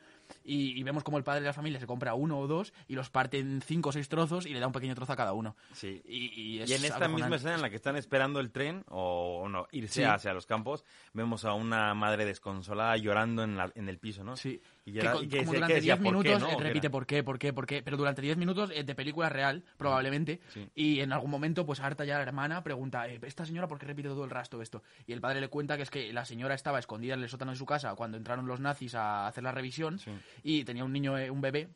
Y, 0.45 0.79
y 0.79 0.83
vemos 0.83 1.05
como 1.05 1.19
el 1.19 1.25
padre 1.25 1.41
de 1.41 1.47
la 1.47 1.53
familia 1.53 1.79
se 1.81 1.87
compra 1.87 2.15
uno 2.15 2.39
o 2.39 2.47
dos 2.47 2.73
y 2.89 2.95
los 2.95 3.11
parte 3.11 3.39
en 3.39 3.61
cinco 3.63 3.91
o 3.91 3.93
seis 3.93 4.09
trozos 4.09 4.47
y 4.47 4.51
le 4.55 4.61
da 4.61 4.67
un 4.67 4.73
pequeño 4.73 4.95
trozo 4.95 5.13
a 5.13 5.17
cada 5.17 5.33
uno. 5.33 5.57
Sí. 5.73 6.03
Y, 6.07 6.41
y 6.41 6.61
es 6.61 6.71
Y 6.71 6.75
en 6.75 6.85
esta 6.85 7.09
misma 7.09 7.37
escena 7.37 7.55
en 7.55 7.63
la 7.63 7.71
que 7.71 7.77
están 7.77 7.97
esperando 7.97 8.41
el 8.41 8.51
tren, 8.51 8.85
o, 8.89 9.41
o 9.45 9.49
no, 9.49 9.67
irse 9.73 9.95
Sí. 10.01 10.03
hacia 10.05 10.33
los 10.33 10.47
campos, 10.47 10.85
vemos 11.13 11.45
a 11.45 11.53
una 11.55 11.95
madre 11.95 12.25
desconsolada 12.25 12.97
llorando 12.97 13.43
en, 13.43 13.57
la- 13.57 13.73
en 13.75 13.89
el 13.89 13.99
piso, 13.99 14.25
¿no? 14.25 14.37
Sí. 14.37 14.61
Y, 14.87 14.93
que, 14.93 14.99
era- 15.01 15.13
con- 15.13 15.25
y 15.25 15.29
que 15.29 15.39
como 15.39 15.53
durante 15.55 15.67
que 15.73 15.75
decía, 15.81 15.97
10 15.97 16.05
¿por 16.05 16.13
qué 16.23 16.29
minutos 16.29 16.43
no? 16.43 16.49
eh, 16.55 16.57
Que 16.59 16.63
repite 16.65 16.91
por 16.91 17.07
qué, 17.07 17.23
por 17.25 17.39
qué, 17.39 17.53
por 17.55 17.67
qué, 17.67 17.83
pero 17.83 17.97
durante 17.97 18.21
10 18.21 18.37
minutos 18.37 18.71
eh, 18.75 18.85
de 18.85 18.95
película 18.95 19.29
real, 19.31 19.65
probablemente, 19.79 20.41
Sí. 20.49 20.69
y 20.75 21.01
en 21.01 21.13
algún 21.13 21.31
momento 21.31 21.65
pues 21.65 21.81
harta 21.81 22.05
ya 22.05 22.17
la 22.17 22.23
hermana 22.23 22.63
pregunta, 22.63 23.09
eh, 23.09 23.19
¿esta 23.23 23.47
señora 23.47 23.67
por 23.67 23.79
qué 23.79 23.87
repite 23.87 24.09
todo 24.09 24.25
el 24.25 24.31
rastro 24.31 24.61
esto? 24.61 24.83
Y 25.07 25.13
el 25.15 25.21
padre 25.23 25.41
le 25.41 25.49
cuenta 25.49 25.77
que 25.77 25.85
es 25.85 25.91
que 25.91 26.13
la 26.13 26.25
señora 26.27 26.55
estaba 26.55 26.79
escondida 26.79 27.15
en 27.15 27.23
el 27.23 27.29
sótano 27.31 27.53
de 27.53 27.57
su 27.57 27.65
casa 27.65 27.95
cuando 27.95 28.19
entraron 28.19 28.47
los 28.47 28.61
nazis 28.61 28.95
a 28.95 29.27
hacer 29.27 29.43
la 29.43 29.53
revisión 29.53 29.99
Sí. 29.99 30.11
y 30.43 30.65
tenía 30.65 30.85
un 30.85 30.93
niño, 30.93 31.17
eh, 31.17 31.31
un 31.31 31.41
bebé, 31.41 31.69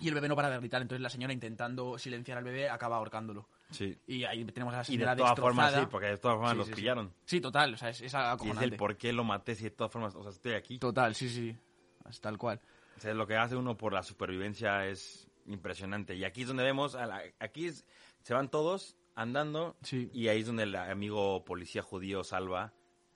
y 0.00 0.08
el 0.08 0.14
bebé 0.14 0.28
no 0.28 0.34
para 0.36 0.50
de 0.50 0.58
gritar, 0.58 0.82
entonces 0.82 1.00
la 1.02 1.08
señora 1.10 1.32
intentando 1.32 1.98
silenciar 1.98 2.38
al 2.38 2.44
bebé 2.44 2.68
acaba 2.68 2.96
ahorcándolo. 2.96 3.48
Sí. 3.70 3.96
Y 4.06 4.24
ahí 4.24 4.44
tenemos 4.44 4.74
a 4.74 4.78
la 4.78 4.82
Y 4.82 4.86
señora 4.86 5.14
de 5.14 5.22
todas 5.22 5.38
formas, 5.38 5.72
sí, 5.74 5.80
porque 5.90 6.06
de 6.08 6.18
todas 6.18 6.36
formas 6.36 6.52
Sí, 6.52 6.58
los 6.58 6.66
sí, 6.68 6.74
pillaron. 6.74 7.12
Sí, 7.24 7.40
total, 7.40 7.74
o 7.74 7.76
sea, 7.76 7.88
es, 7.90 7.96
es 7.96 8.02
Y 8.02 8.06
es 8.06 8.14
acojonante. 8.14 8.64
el 8.64 8.76
por 8.76 8.96
qué 8.96 9.12
lo 9.12 9.24
maté 9.24 9.54
si 9.56 9.64
de 9.64 9.70
todas 9.70 9.92
formas, 9.92 10.14
o 10.14 10.22
sea, 10.22 10.30
estoy 10.30 10.52
aquí. 10.54 10.78
Total, 10.78 11.14
sí, 11.14 11.28
sí, 11.28 11.56
es 12.10 12.20
tal 12.20 12.38
cual. 12.38 12.60
O 12.96 13.00
sea, 13.00 13.14
lo 13.14 13.26
que 13.26 13.36
hace 13.36 13.56
uno 13.56 13.76
por 13.76 13.92
la 13.92 14.02
supervivencia 14.02 14.86
es 14.86 15.28
impresionante. 15.46 16.14
Y 16.14 16.24
aquí 16.24 16.42
es 16.42 16.48
donde 16.48 16.62
vemos, 16.62 16.94
a 16.94 17.06
la- 17.06 17.22
aquí 17.40 17.66
es- 17.66 17.84
se 18.22 18.34
van 18.34 18.50
todos 18.50 18.96
andando 19.14 19.76
Sí. 19.82 20.10
y 20.12 20.28
ahí 20.28 20.40
es 20.40 20.46
donde 20.46 20.62
el 20.64 20.74
amigo 20.76 21.44
policía 21.44 21.82
judío 21.82 22.24
salva 22.24 22.72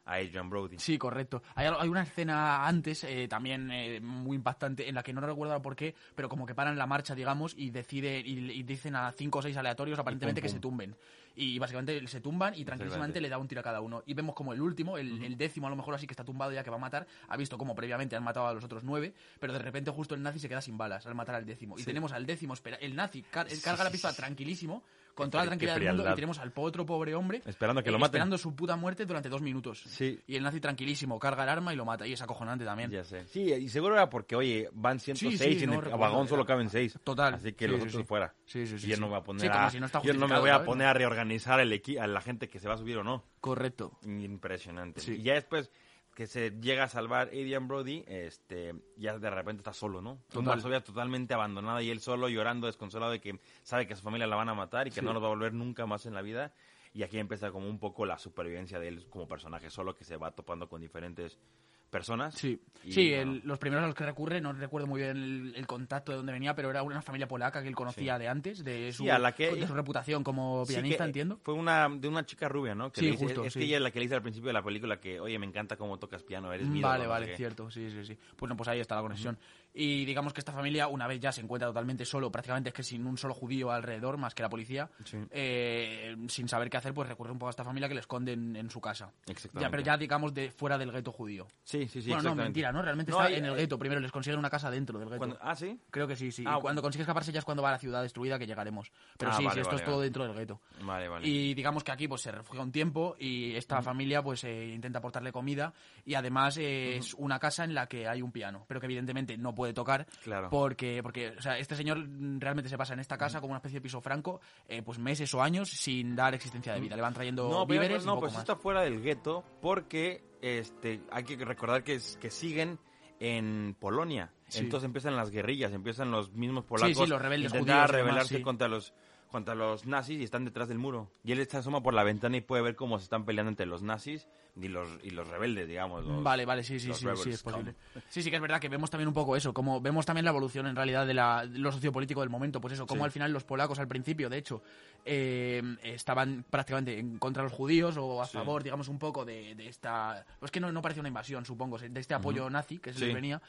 a 0.09 0.15
Adrian 0.15 0.49
Brody. 0.49 0.79
Sí, 0.79 0.97
correcto. 0.99 1.43
Hay, 1.55 1.69
una 1.89 2.03
escena 2.03 2.67
antes, 2.67 3.05
eh, 3.05 3.29
también 3.29 3.71
eh, 3.71 4.01
muy 4.01 4.37
impactante, 4.37 4.89
en 4.89 4.95
la 4.95 5.03
que 5.03 5.13
no 5.13 5.21
recuerdo 5.21 5.61
por 5.61 5.77
qué, 5.77 5.95
pero 6.15 6.29
como 6.29 6.47
que 6.47 6.55
paran 6.55 6.79
la 6.79 6.87
marcha, 6.87 7.15
digamos, 7.15 7.55
y 7.57 7.71
decide 7.71 8.21
y, 8.21 8.51
y 8.51 8.63
dicen 8.63 8.97
a 8.97 9.13
cinco 9.13 9.41
o 9.41 9.43
seis 9.43 9.57
aleatorios 9.57 9.99
aparentemente 9.99 10.41
pum, 10.41 10.47
que 10.47 10.53
se 10.53 10.61
tumben. 10.61 10.97
Y 11.37 11.59
básicamente 11.59 12.05
se 12.09 12.21
tumban 12.21 12.55
y 12.55 12.65
tranquilísimamente 12.65 13.21
le 13.21 13.29
da 13.29 13.39
un 13.39 13.47
tiro 13.47 13.61
a 13.61 13.65
cada 13.65 13.81
uno. 13.81 14.03
Y 14.07 14.15
vemos 14.15 14.35
como 14.35 14.53
el 14.53 14.61
último, 14.61 14.99
el, 14.99 15.23
el 15.23 15.37
décimo 15.37 15.69
a 15.69 15.71
lo 15.71 15.77
mejor 15.77 15.95
así 15.95 16.07
que 16.07 16.13
está 16.13 16.25
tumbado 16.25 16.51
ya 16.51 16.65
que 16.65 16.71
va 16.71 16.77
a 16.77 16.81
matar, 16.81 17.07
ha 17.29 17.37
visto 17.37 17.57
como 17.57 17.77
previamente 17.77 18.17
han 18.17 18.25
matado 18.25 18.49
a 18.49 18.55
los 18.55 18.65
otros 18.65 18.83
nueve, 18.83 19.13
pero 19.39 19.53
de 19.53 19.61
repente 19.61 19.91
justo 19.93 20.15
el 20.17 20.23
nazi 20.23 20.41
se 20.41 20.49
queda 20.49 20.61
sin 20.61 20.77
balas 20.77 21.07
al 21.07 21.15
matar 21.15 21.37
al 21.37 21.45
décimo. 21.47 21.79
Y 21.79 21.83
tenemos 21.85 22.11
al 22.13 22.27
décimo, 22.27 22.55
espera, 22.55 22.77
el 22.79 22.97
nazi 22.97 23.23
car- 23.23 23.47
carga 23.63 23.85
la 23.85 23.91
pistola 23.91 24.15
tranquilísimo, 24.15 24.83
con 25.19 25.31
toda 25.31 25.43
la 25.45 25.49
tranquilidad 25.51 25.79
del 25.81 25.95
mundo, 25.97 26.11
y 26.13 26.15
tenemos 26.15 26.39
al 26.39 26.53
otro 26.55 26.87
pobre 26.87 27.15
hombre 27.15 27.43
Esperando 27.45 27.83
que 27.83 27.91
lo 27.91 27.97
eh, 27.97 28.01
maten. 28.01 28.11
Esperando 28.19 28.39
su 28.39 28.55
puta 28.55 28.77
muerte 28.77 29.05
durante 29.05 29.29
dos 29.29 29.43
minutos. 29.43 29.81
Sí. 29.81 30.21
Y 30.29 30.37
el 30.37 30.45
nazi 30.45 30.61
tranquilísimo, 30.61 31.19
carga 31.19 31.43
el 31.43 31.49
arma 31.49 31.73
y 31.73 31.77
lo 31.77 31.85
mata. 31.85 32.07
Y 32.07 32.13
es 32.13 32.23
acojonante 32.23 32.65
también. 32.65 32.91
Ya 32.91 33.03
sé. 33.03 33.27
Sí, 33.27 33.53
y 33.53 33.69
seguro 33.69 33.95
era 33.95 34.09
porque, 34.09 34.37
oye, 34.37 34.69
van 34.73 35.01
106 35.01 35.39
Sí, 35.39 35.45
sí, 35.55 35.59
y 35.61 35.65
en 35.65 35.71
no 35.71 35.75
el 35.77 35.83
recuerdo, 35.83 35.99
vagón 35.99 36.21
era- 36.21 36.29
solo 36.29 36.47
caben 36.47 36.71
6. 36.71 37.01
Total. 37.03 37.35
Así 37.35 37.53
que 37.53 37.67
los 37.67 37.83
otros 37.83 38.07
fuera. 38.07 38.33
Sí, 38.45 38.67
sí, 38.67 38.79
sí, 38.79 38.87
Y 38.87 38.91
yo 38.91 38.97
no 38.99 39.07
me 39.07 39.11
voy 39.11 39.21
a 39.21 39.25
poner 39.25 39.51
a, 39.51 39.71
si 39.71 39.81
no 39.81 39.87
está 39.87 40.01
yo 40.03 40.15
no 40.15 40.29
me 40.29 40.39
voy 40.39 40.51
a 40.51 40.65
poner 40.65 40.87
a 40.87 40.95
reorganizar 40.95 41.59
el 41.59 41.73
equi 41.73 41.99
a 41.99 42.07
la 42.07 42.21
gente 42.21 42.49
que 42.49 42.61
se 42.61 42.69
va 42.69 42.75
a 42.75 42.79
subir 42.79 42.97
o 42.99 43.03
no. 43.05 43.25
Correcto. 43.41 43.99
Impresionante. 44.05 45.01
Sí. 45.01 45.15
Y 45.15 45.23
ya 45.23 45.35
después 45.35 45.71
que 46.19 46.27
se 46.27 46.51
llega 46.61 46.83
a 46.83 46.89
salvar 46.89 47.29
Adrian 47.29 47.69
Brody, 47.69 48.03
este, 48.09 48.75
ya 48.97 49.21
de 49.21 49.31
repente 49.31 49.61
está 49.61 49.73
solo, 49.73 50.03
¿no? 50.03 50.17
Total. 50.27 50.41
Una 50.41 50.51
Varsovia 50.51 50.83
totalmente 50.83 51.33
abandonada 51.33 51.81
y 51.81 51.91
él 51.91 52.01
solo 52.01 52.29
llorando, 52.29 52.67
desconsolado 52.67 53.13
de 53.13 53.21
que 53.21 53.39
sabe 53.63 53.87
que 53.87 53.93
a 53.93 53.97
su 53.97 54.03
familia 54.03 54.27
la 54.27 54.35
van 54.35 54.49
a 54.49 54.55
matar 54.55 54.89
y 54.89 54.91
que 54.91 54.99
Sí. 54.99 55.07
no 55.07 55.13
lo 55.13 55.21
va 55.21 55.29
a 55.29 55.31
volver 55.31 55.55
nunca 55.55 55.87
más 55.87 56.07
en 56.07 56.15
la 56.15 56.23
vida. 56.23 56.53
Y 56.93 57.05
aquí 57.05 57.19
empieza 57.21 57.53
como 57.53 57.69
un 57.69 57.79
poco 57.79 58.05
la 58.05 58.19
supervivencia 58.19 58.81
de 58.81 58.89
él 58.89 59.07
como 59.09 59.29
personaje 59.29 59.71
solo 59.71 59.95
que 59.95 60.03
se 60.03 60.17
va 60.17 60.33
topando 60.33 60.69
con 60.69 60.81
diferentes 60.81 61.39
personas. 61.89 62.35
Sí, 62.35 62.61
Y, 62.85 62.93
sí 62.93 63.15
bueno, 63.15 63.33
el- 63.33 63.43
los 63.45 63.59
primeros 63.59 63.83
a 63.85 63.87
los 63.87 63.95
que 63.95 64.05
recurre, 64.05 64.41
no 64.41 64.53
recuerdo 64.53 64.87
muy 64.87 65.01
bien 65.03 65.17
el, 65.17 65.53
el 65.57 65.67
contacto 65.67 66.13
de 66.13 66.17
dónde 66.19 66.33
venía, 66.33 66.55
pero 66.55 66.71
era 66.71 66.83
una 66.83 67.03
familia 67.03 67.27
polaca 67.27 67.63
que 67.63 67.69
él 67.69 67.75
conocía 67.75 68.15
Sí. 68.17 68.21
de 68.21 68.29
antes, 68.29 68.65
de 68.65 68.93
su, 68.93 69.05
Sí, 69.05 69.11
a 69.11 69.19
la 69.19 69.33
que- 69.33 69.55
de 69.55 69.67
su 69.67 69.75
reputación 69.75 70.23
como 70.23 70.65
pianista, 70.67 71.05
que 71.05 71.09
entiendo. 71.09 71.41
Fue 71.43 71.55
una 71.55 71.89
de 71.89 72.09
una 72.09 72.25
chica 72.27 72.49
rubia, 72.49 72.75
¿no? 72.75 72.93
Que 72.93 73.01
Sí, 73.01 73.11
dice- 73.11 73.25
justo, 73.25 73.45
es 73.45 73.55
que 73.55 73.65
ella 73.65 73.77
es 73.79 73.83
la 73.83 73.91
que 73.91 73.99
le 73.99 74.05
dice 74.05 74.15
al 74.17 74.23
principio 74.23 74.49
de 74.49 74.53
la 74.55 74.63
película 74.63 75.01
que, 75.01 75.19
oye, 75.21 75.39
me 75.39 75.47
encanta 75.47 75.77
cómo 75.77 75.99
tocas 75.99 76.23
piano, 76.23 76.53
eres 76.53 76.69
mi 76.69 76.79
ídolo", 76.81 76.93
Vale, 76.93 77.07
vale, 77.07 77.37
cierto, 77.37 77.71
sí, 77.71 77.91
sí, 77.91 78.05
sí. 78.05 78.19
Pues 78.37 78.49
no, 78.49 78.57
pues 78.57 78.69
ahí 78.69 78.81
está 78.81 78.95
la 78.97 79.03
conexión. 79.03 79.39
Y 79.75 80.05
digamos 80.05 80.33
que 80.33 80.41
esta 80.41 80.53
familia, 80.53 80.89
una 80.89 81.07
vez 81.07 81.21
ya 81.21 81.31
se 81.31 81.41
encuentra 81.41 81.69
totalmente 81.69 82.05
solo, 82.05 82.33
prácticamente 82.33 82.71
es 82.71 82.75
que 82.75 82.83
sin 82.83 83.07
un 83.07 83.17
solo 83.17 83.35
judío 83.35 83.71
alrededor, 83.71 84.17
más 84.17 84.35
que 84.35 84.43
la 84.43 84.49
policía, 84.49 84.91
Sí. 85.05 85.19
eh, 85.31 86.17
sin 86.29 86.49
saber 86.49 86.69
qué 86.69 86.77
hacer, 86.79 86.93
pues 86.95 87.09
recurre 87.09 87.31
un 87.33 87.39
poco 87.39 87.49
a 87.49 87.51
esta 87.51 87.65
familia 87.65 87.89
que 87.89 87.95
le 87.95 88.01
esconde 88.01 88.33
en, 88.33 88.69
su 88.71 88.81
casa. 88.81 89.13
Exactamente. 89.27 89.61
Ya, 89.61 89.71
pero 89.71 89.83
ya 89.83 89.97
digamos 89.97 90.35
de 90.35 90.51
fuera 90.51 90.77
del 90.79 90.91
gueto 90.91 91.13
judío. 91.13 91.47
Sí, 91.63 91.87
sí, 91.89 92.03
sí, 92.03 92.09
bueno, 92.11 92.31
no, 92.31 92.35
mentira, 92.35 92.73
¿no? 92.73 92.83
Realmente 92.83 93.13
No, 93.13 93.19
está 93.19 93.29
hay- 93.29 93.37
en 93.37 93.45
el 93.45 93.51
hay- 93.53 93.57
gueto. 93.59 93.79
Primero 93.79 94.01
les 94.01 94.11
consiguen 94.13 94.39
una 94.39 94.51
casa 94.51 94.71
dentro 94.71 94.99
del 94.99 95.09
gueto. 95.09 95.19
Cuando- 95.19 95.39
ah, 95.41 95.55
sí. 95.55 95.79
Creo 95.91 96.07
que 96.09 96.17
sí, 96.17 96.33
sí. 96.33 96.45
Ah, 96.47 96.57
y 96.59 96.61
cuando 96.61 96.83
consigue 96.83 97.03
escaparse 97.03 97.31
ya 97.33 97.39
es 97.39 97.45
cuando 97.45 97.63
va 97.63 97.69
a 97.71 97.73
la 97.73 97.79
ciudad 97.79 98.03
destruida 98.03 98.39
que 98.39 98.47
llegaremos. 98.47 98.91
Pero 99.17 99.31
Ah, 99.31 99.35
sí, 99.37 99.45
vale, 99.45 99.55
sí, 99.55 99.61
esto 99.61 99.71
vale, 99.71 99.81
es 99.83 99.85
todo 99.85 99.97
vale. 99.97 100.05
dentro 100.07 100.25
del 100.25 100.35
gueto. 100.35 100.61
Vale, 100.83 101.09
vale. 101.09 101.29
Y 101.29 101.55
digamos 101.55 101.85
que 101.85 101.93
aquí 101.93 102.09
pues 102.09 102.21
se 102.23 102.33
refugia 102.33 102.63
un 102.63 102.73
tiempo 102.73 103.17
y 103.19 103.55
esta 103.55 103.81
familia 103.83 104.23
pues 104.23 104.43
eh, 104.45 104.67
intenta 104.69 104.99
aportarle 104.99 105.31
comida 105.33 105.73
y 106.05 106.15
además 106.15 106.57
eh, 106.59 106.97
es 106.97 107.15
una 107.15 107.39
casa 107.39 107.65
en 107.65 107.75
la 107.75 107.87
que 107.87 108.09
hay 108.09 108.23
un 108.23 108.33
piano, 108.33 108.65
pero 108.67 108.81
que 108.81 108.87
evidentemente 108.87 109.37
no 109.37 109.55
puede 109.59 109.73
tocar 109.75 110.07
Claro. 110.23 110.49
porque 110.51 111.01
porque 111.03 111.31
o 111.37 111.43
sea, 111.43 111.59
este 111.59 111.75
señor 111.75 111.99
mm, 111.99 112.39
realmente 112.41 112.71
se 112.71 112.79
pasa 112.79 112.95
en 112.95 113.01
esta 113.01 113.19
casa 113.19 113.41
como 113.41 113.51
una 113.51 113.59
especie 113.59 113.79
de 113.79 113.83
piso 113.83 114.01
franco 114.01 114.41
eh, 114.69 114.83
pues 114.83 114.99
meses 114.99 115.35
o 115.35 115.43
años 115.43 115.69
sin 115.69 116.15
dar 116.17 116.33
existencia 116.35 116.73
de 116.73 116.81
vida. 116.81 116.95
Le 116.97 117.03
van 117.03 117.13
trayendo 117.13 117.49
No, 117.51 117.67
pero- 117.67 117.81
víveres 117.81 118.05
y 118.05 118.07
no, 118.07 118.13
poco 118.15 118.21
pues 118.27 118.35
más. 118.35 118.43
está 118.43 118.55
fuera 118.57 118.83
del 118.83 119.03
gueto 119.03 119.45
porque 119.61 120.23
este 120.41 121.01
hay 121.11 121.25
que 121.25 121.45
recordar 121.45 121.83
que, 121.83 121.95
es- 121.97 122.17
que 122.21 122.31
siguen 122.31 122.79
en 123.21 123.75
Polonia. 123.81 124.31
Sí. 124.47 124.61
Entonces 124.61 124.87
empiezan 124.87 125.17
las 125.17 125.31
guerrillas, 125.31 125.73
empiezan 125.73 126.11
los 126.13 126.33
mismos 126.33 126.65
polacos 126.65 126.97
sí, 126.97 127.07
los 127.07 127.21
rebeldes 127.21 127.53
intentar 127.53 127.89
judíos 127.89 127.91
y 127.91 127.93
rebelarse 128.05 128.37
sí. 128.37 128.43
contra 128.43 128.69
los 128.69 128.95
contra 129.31 129.55
los 129.55 129.85
nazis 129.85 130.21
y 130.21 130.25
están 130.25 130.47
detrás 130.47 130.69
del 130.69 130.79
muro. 130.79 131.11
Y 131.23 131.33
él 131.33 131.47
se 131.47 131.59
asoma 131.59 131.83
por 131.83 131.93
la 131.93 132.03
ventana 132.03 132.39
y 132.39 132.41
puede 132.41 132.63
ver 132.63 132.77
cómo 132.77 132.99
se 132.99 133.05
están 133.05 133.27
peleando 133.27 133.51
entre 133.51 133.67
los 133.67 133.83
nazis 133.83 134.27
y 134.61 134.69
los 134.69 134.89
y 135.03 135.11
los 135.11 135.27
rebeldes, 135.29 135.69
digamos. 135.69 136.05
los- 136.05 136.23
Vale, 136.23 136.45
vale, 136.45 136.63
sí, 136.63 136.79
sí, 136.81 136.93
sí, 136.93 137.07
sí, 137.23 137.31
es 137.31 137.43
posible. 137.43 137.75
Sí, 138.09 138.23
sí 138.23 138.31
que 138.31 138.37
es 138.37 138.43
verdad 138.43 138.61
que 138.61 138.69
vemos 138.69 138.91
también 138.91 139.09
un 139.09 139.15
poco 139.15 139.37
eso, 139.37 139.53
como 139.55 139.81
vemos 139.81 140.05
también 140.07 140.25
la 140.25 140.31
evolución 140.31 140.67
en 140.67 140.77
realidad 140.77 141.07
de, 141.07 141.15
la, 141.15 141.47
de 141.47 141.59
lo 141.59 141.71
sociopolítico 141.73 142.21
del 142.21 142.31
momento, 142.31 142.61
pues 142.61 142.75
eso, 142.75 142.87
como 142.87 143.03
Sí. 143.03 143.05
al 143.07 143.11
final 143.13 143.33
los 143.33 143.45
polacos 143.45 143.79
al 143.79 143.89
principio, 143.89 144.29
de 144.29 144.39
hecho, 144.39 144.63
eh, 145.05 145.63
estaban 145.83 146.45
prácticamente 146.51 146.99
en 146.99 147.19
contra 147.19 147.43
de 147.43 147.49
los 147.49 147.57
judíos 147.57 147.97
o 147.97 148.21
a 148.23 148.27
Sí. 148.27 148.33
favor, 148.37 148.63
digamos, 148.63 148.89
un 148.89 148.99
poco 148.99 149.25
de, 149.25 149.55
de 149.55 149.69
esta... 149.69 150.25
Pues 150.39 150.51
que 150.51 150.61
no, 150.61 150.71
no 150.73 150.83
parecía 150.83 151.01
una 151.01 151.09
invasión, 151.09 151.45
supongo, 151.45 151.79
de 151.79 152.01
este 152.01 152.15
apoyo 152.15 152.51
nazi 152.51 152.79
que 152.79 152.93
se 152.93 153.01
les 153.07 153.15
venía, 153.15 153.41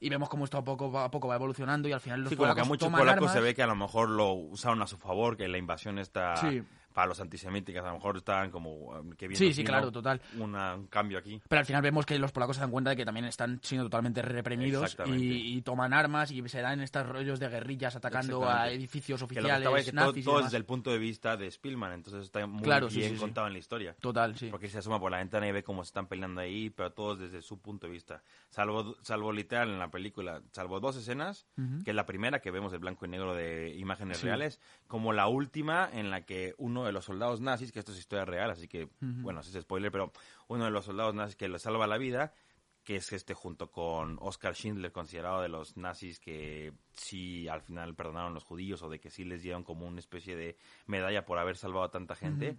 y 0.00 0.08
vemos 0.10 0.28
cómo 0.28 0.44
esto 0.44 0.58
a 0.58 0.64
poco, 0.64 0.96
a 0.98 1.10
poco 1.10 1.28
va 1.28 1.34
evolucionando 1.36 1.88
y 1.88 1.92
al 1.92 2.00
final 2.00 2.20
los 2.20 2.30
Sí, 2.30 2.36
como 2.36 2.46
que 2.46 2.60
a 2.60 2.64
polacos 2.64 2.68
muchos 2.68 2.88
polacos 2.90 3.12
armas. 3.14 3.32
se 3.32 3.40
ve 3.40 3.54
que 3.54 3.62
a 3.62 3.66
lo 3.66 3.74
mejor 3.74 4.08
lo 4.10 4.32
usaron 4.32 4.80
a 4.82 4.86
su 4.86 4.96
favor, 4.96 5.36
que 5.36 5.48
la 5.48 5.58
invasión 5.58 5.98
está 5.98 6.36
Sí. 6.36 6.62
Para 6.98 7.06
los 7.10 7.20
antisemíticos, 7.20 7.84
a 7.84 7.88
lo 7.90 7.94
mejor 7.94 8.16
estaban 8.16 8.50
como 8.50 8.72
um, 8.72 9.12
que 9.12 9.28
bien 9.28 9.38
Sí, 9.38 9.52
sí, 9.54 9.62
claro, 9.62 9.92
total. 9.92 10.20
una- 10.36 10.74
un 10.74 10.88
cambio 10.88 11.16
aquí. 11.18 11.40
Pero 11.48 11.60
al 11.60 11.64
final 11.64 11.80
vemos 11.80 12.04
que 12.04 12.18
los 12.18 12.32
polacos 12.32 12.56
se 12.56 12.62
dan 12.62 12.72
cuenta 12.72 12.90
de 12.90 12.96
que 12.96 13.04
también 13.04 13.24
están 13.26 13.60
siendo 13.62 13.84
totalmente 13.84 14.20
reprimidos 14.20 14.96
y, 15.06 15.56
y 15.58 15.62
toman 15.62 15.92
armas 15.92 16.32
y 16.32 16.42
se 16.48 16.60
dan 16.60 16.80
estos 16.80 17.06
rollos 17.06 17.38
de 17.38 17.46
guerrillas 17.48 17.94
atacando 17.94 18.48
a 18.50 18.68
edificios 18.68 19.20
Que 19.20 19.26
lo 19.26 19.28
que 19.28 19.38
oficiales, 19.38 19.58
estaba 19.60 19.78
es 19.78 19.84
que 19.84 19.92
todo, 19.92 20.06
nazis 20.06 20.24
todo 20.24 20.42
desde 20.42 20.56
el 20.56 20.64
punto 20.64 20.90
de 20.90 20.98
vista 20.98 21.36
de 21.36 21.48
Spielman, 21.48 21.92
entonces 21.92 22.24
está 22.24 22.44
muy 22.48 22.62
Claro, 22.64 22.90
sí, 22.90 22.96
bien 22.98 23.10
sí, 23.10 23.14
sí. 23.14 23.20
contado 23.20 23.46
en 23.46 23.52
la 23.52 23.58
historia. 23.60 23.94
Total, 24.00 24.36
sí. 24.36 24.48
Porque 24.50 24.68
se 24.68 24.78
asoma 24.78 24.98
por 24.98 25.12
la 25.12 25.18
ventana 25.18 25.46
y 25.46 25.52
ve 25.52 25.62
cómo 25.62 25.84
se 25.84 25.90
están 25.90 26.08
peleando 26.08 26.40
ahí, 26.40 26.68
pero 26.70 26.90
todos 26.90 27.20
desde 27.20 27.42
su 27.42 27.60
punto 27.60 27.86
de 27.86 27.92
vista. 27.92 28.24
Salvo, 28.50 28.96
salvo 29.02 29.30
literal 29.32 29.70
en 29.70 29.78
la 29.78 29.88
película, 29.92 30.42
salvo 30.50 30.80
dos 30.80 30.96
escenas, 30.96 31.46
que 31.84 31.90
es 31.90 31.94
la 31.96 32.06
primera 32.06 32.40
que 32.40 32.50
vemos 32.50 32.72
el 32.72 32.80
blanco 32.80 33.06
y 33.06 33.08
negro 33.08 33.36
de 33.36 33.72
imágenes 33.76 34.18
Sí. 34.18 34.26
reales, 34.26 34.58
como 34.88 35.12
la 35.12 35.28
última 35.28 35.88
en 35.92 36.10
la 36.10 36.22
que 36.22 36.54
uno 36.58 36.87
de 36.88 36.92
los 36.92 37.04
soldados 37.04 37.40
nazis, 37.40 37.72
que 37.72 37.78
esto 37.78 37.92
es 37.92 37.98
historia 37.98 38.24
real, 38.24 38.50
así 38.50 38.66
que, 38.66 38.88
bueno, 39.00 39.42
sí 39.42 39.56
es 39.56 39.62
spoiler, 39.62 39.92
pero 39.92 40.12
uno 40.48 40.64
de 40.64 40.70
los 40.70 40.84
soldados 40.84 41.14
nazis 41.14 41.36
que 41.36 41.48
le 41.48 41.58
salva 41.58 41.86
la 41.86 41.98
vida, 41.98 42.32
que 42.84 42.96
es 42.96 43.12
este 43.12 43.34
junto 43.34 43.70
con 43.70 44.18
Oscar 44.20 44.54
Schindler, 44.54 44.92
considerado 44.92 45.42
de 45.42 45.48
los 45.48 45.76
nazis 45.76 46.18
que 46.18 46.72
sí 46.94 47.46
al 47.46 47.60
final 47.60 47.94
perdonaron 47.94 48.30
a 48.30 48.34
los 48.34 48.44
judíos 48.44 48.82
o 48.82 48.88
de 48.88 48.98
que 48.98 49.10
sí 49.10 49.24
les 49.24 49.42
dieron 49.42 49.62
como 49.62 49.86
una 49.86 50.00
especie 50.00 50.34
de 50.36 50.56
medalla 50.86 51.24
por 51.24 51.38
haber 51.38 51.56
salvado 51.56 51.84
a 51.84 51.90
tanta 51.90 52.14
gente, 52.14 52.56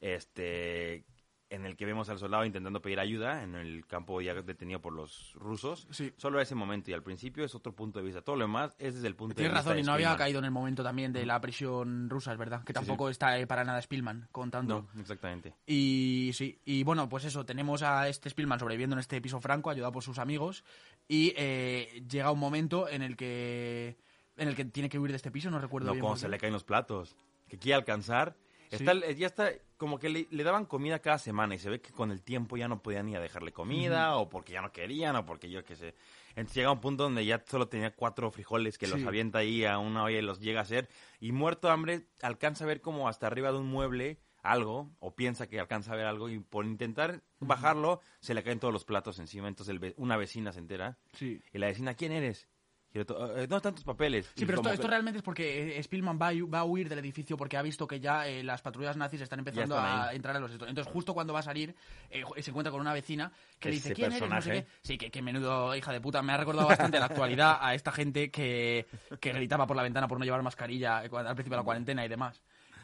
este 0.00 1.04
en 1.50 1.64
el 1.64 1.76
que 1.76 1.86
vemos 1.86 2.08
al 2.08 2.18
soldado 2.18 2.44
intentando 2.44 2.82
pedir 2.82 3.00
ayuda 3.00 3.42
en 3.42 3.54
el 3.54 3.86
campo 3.86 4.20
ya 4.20 4.34
detenido 4.34 4.80
por 4.80 4.92
los 4.92 5.32
rusos. 5.34 5.86
Sí. 5.90 6.12
Solo 6.16 6.40
ese 6.40 6.54
momento 6.54 6.90
y 6.90 6.94
al 6.94 7.02
principio 7.02 7.44
es 7.44 7.54
otro 7.54 7.74
punto 7.74 7.98
de 7.98 8.04
vista. 8.04 8.22
Todo 8.22 8.36
lo 8.36 8.44
demás 8.44 8.74
es 8.78 8.94
desde 8.94 9.08
el 9.08 9.14
punto 9.16 9.34
Tienes 9.34 9.52
de 9.52 9.54
vista 9.54 9.70
razón, 9.70 9.76
de 9.76 9.80
y 9.82 9.84
no 9.84 9.92
había 9.92 10.16
caído 10.16 10.38
en 10.38 10.44
el 10.44 10.50
momento 10.50 10.82
también 10.82 11.12
de 11.12 11.24
la 11.24 11.40
prisión 11.40 12.10
rusa, 12.10 12.32
es 12.32 12.38
verdad, 12.38 12.64
que 12.64 12.72
tampoco 12.72 13.08
está 13.08 13.38
eh, 13.38 13.46
para 13.46 13.64
nada 13.64 13.80
Spielman 13.80 14.28
contando. 14.30 14.86
No, 14.94 15.00
exactamente. 15.00 15.54
Y 15.66 16.30
sí, 16.34 16.60
y 16.64 16.82
bueno, 16.84 17.08
pues 17.08 17.24
eso, 17.24 17.46
tenemos 17.46 17.82
a 17.82 18.08
este 18.08 18.28
Spielman 18.30 18.58
sobreviviendo 18.58 18.94
en 18.96 19.00
este 19.00 19.20
piso 19.20 19.40
franco, 19.40 19.70
ayudado 19.70 19.92
por 19.92 20.02
sus 20.02 20.18
amigos, 20.18 20.64
y 21.08 21.32
eh, 21.36 22.04
llega 22.08 22.30
un 22.30 22.38
momento 22.38 22.88
en 22.88 23.02
el 23.02 23.16
que 23.16 23.96
en 24.36 24.48
el 24.48 24.54
que 24.54 24.64
tiene 24.66 24.88
que 24.88 24.98
huir 24.98 25.10
de 25.10 25.16
este 25.16 25.30
piso, 25.32 25.50
no 25.50 25.58
recuerdo 25.58 25.86
No, 25.88 25.92
bien. 25.94 26.02
como 26.02 26.12
por 26.12 26.20
se 26.20 26.28
le 26.28 26.38
caen 26.38 26.52
los 26.52 26.62
platos. 26.64 27.16
Que 27.48 27.58
quiere 27.58 27.74
alcanzar. 27.74 28.36
Sí. 28.70 28.76
Está, 28.76 28.94
ya 29.12 29.26
está, 29.26 29.50
como 29.76 29.98
que 29.98 30.08
le, 30.08 30.26
le 30.30 30.44
daban 30.44 30.66
comida 30.66 30.98
cada 30.98 31.18
semana 31.18 31.54
y 31.54 31.58
se 31.58 31.70
ve 31.70 31.80
que 31.80 31.90
con 31.92 32.10
el 32.10 32.22
tiempo 32.22 32.56
ya 32.56 32.68
no 32.68 32.82
podían 32.82 33.06
ni 33.06 33.16
a 33.16 33.20
dejarle 33.20 33.52
comida 33.52 34.16
o 34.16 34.28
porque 34.28 34.52
ya 34.52 34.60
no 34.62 34.72
querían 34.72 35.16
o 35.16 35.24
porque 35.24 35.48
yo 35.50 35.64
qué 35.64 35.74
sé. 35.76 35.94
Entonces 36.30 36.56
llega 36.56 36.70
un 36.72 36.80
punto 36.80 37.04
donde 37.04 37.24
ya 37.24 37.42
solo 37.46 37.68
tenía 37.68 37.94
cuatro 37.94 38.30
frijoles 38.30 38.78
que 38.78 38.86
los 38.86 39.02
avienta 39.04 39.38
ahí 39.38 39.64
a 39.64 39.78
una 39.78 40.04
olla 40.04 40.18
y 40.18 40.22
los 40.22 40.40
llega 40.40 40.60
a 40.60 40.62
hacer 40.64 40.88
y 41.20 41.32
muerto 41.32 41.68
de 41.68 41.74
hambre 41.74 42.06
alcanza 42.22 42.64
a 42.64 42.66
ver 42.66 42.80
como 42.80 43.08
hasta 43.08 43.26
arriba 43.26 43.50
de 43.52 43.58
un 43.58 43.66
mueble 43.68 44.18
algo 44.42 44.90
o 45.00 45.14
piensa 45.16 45.48
que 45.48 45.58
alcanza 45.58 45.92
a 45.92 45.96
ver 45.96 46.06
algo 46.06 46.28
y 46.28 46.38
por 46.38 46.64
intentar 46.64 47.22
bajarlo 47.40 48.00
se 48.20 48.34
le 48.34 48.42
caen 48.44 48.60
todos 48.60 48.72
los 48.72 48.84
platos 48.84 49.18
encima. 49.18 49.48
Entonces 49.48 49.74
el 49.74 49.94
una 49.96 50.16
vecina 50.16 50.52
se 50.52 50.60
entera 50.60 50.96
Sí. 51.14 51.40
y 51.52 51.58
la 51.58 51.66
vecina, 51.66 51.94
¿quién 51.94 52.12
eres? 52.12 52.48
"Eh, 52.94 53.04
¿Dónde 53.04 53.56
están 53.56 53.74
tus 53.74 53.84
papeles? 53.84 54.32
Sí, 54.34 54.46
pero 54.46 54.62
esto, 54.70 54.86
realmente 54.88 55.18
es 55.18 55.22
porque 55.22 55.76
eh, 55.78 55.82
Spielman 55.82 56.18
va 56.20 56.28
a, 56.28 56.32
va 56.52 56.60
a 56.60 56.64
huir 56.64 56.88
del 56.88 56.98
edificio 57.00 57.36
porque 57.36 57.56
ha 57.56 57.62
visto 57.62 57.86
que 57.86 58.00
ya 58.00 58.26
eh, 58.26 58.42
las 58.42 58.62
patrullas 58.62 58.96
nazis 58.96 59.20
están 59.20 59.40
empezando 59.40 59.76
están 59.76 60.08
a 60.08 60.12
entrar 60.14 60.36
a 60.36 60.40
los... 60.40 60.50
estos. 60.52 60.68
Entonces, 60.68 60.92
justo 60.92 61.12
cuando 61.12 61.32
va 61.34 61.40
a 61.40 61.42
salir, 61.42 61.74
eh, 62.10 62.22
se 62.40 62.50
encuentra 62.50 62.70
con 62.70 62.80
una 62.80 62.92
vecina 62.94 63.30
que 63.58 63.68
Ese 63.68 63.76
dice, 63.76 63.92
¿quién 63.94 64.12
eres? 64.12 64.20
No 64.22 64.26
sé 64.40 64.48
personaje. 64.50 64.62
qué. 64.64 64.70
Sí, 64.82 64.96
que, 64.98 65.10
que 65.10 65.20
menudo 65.22 65.76
hija 65.76 65.92
de 65.92 66.00
puta. 66.00 66.22
Me 66.22 66.32
ha 66.32 66.38
recordado 66.38 66.66
bastante 66.68 66.96
a 66.96 67.00
la 67.00 67.06
actualidad 67.06 67.58
a 67.60 67.74
esta 67.74 67.92
gente 67.92 68.30
que, 68.30 68.86
que 69.20 69.32
gritaba 69.32 69.66
por 69.66 69.76
la 69.76 69.82
ventana 69.82 70.08
por 70.08 70.18
no 70.18 70.24
llevar 70.24 70.42
mascarilla 70.42 70.98
al 70.98 71.10
principio 71.10 71.50
de 71.50 71.56
la 71.56 71.62
cuarentena 71.64 72.04
y 72.04 72.08
demás. 72.08 72.40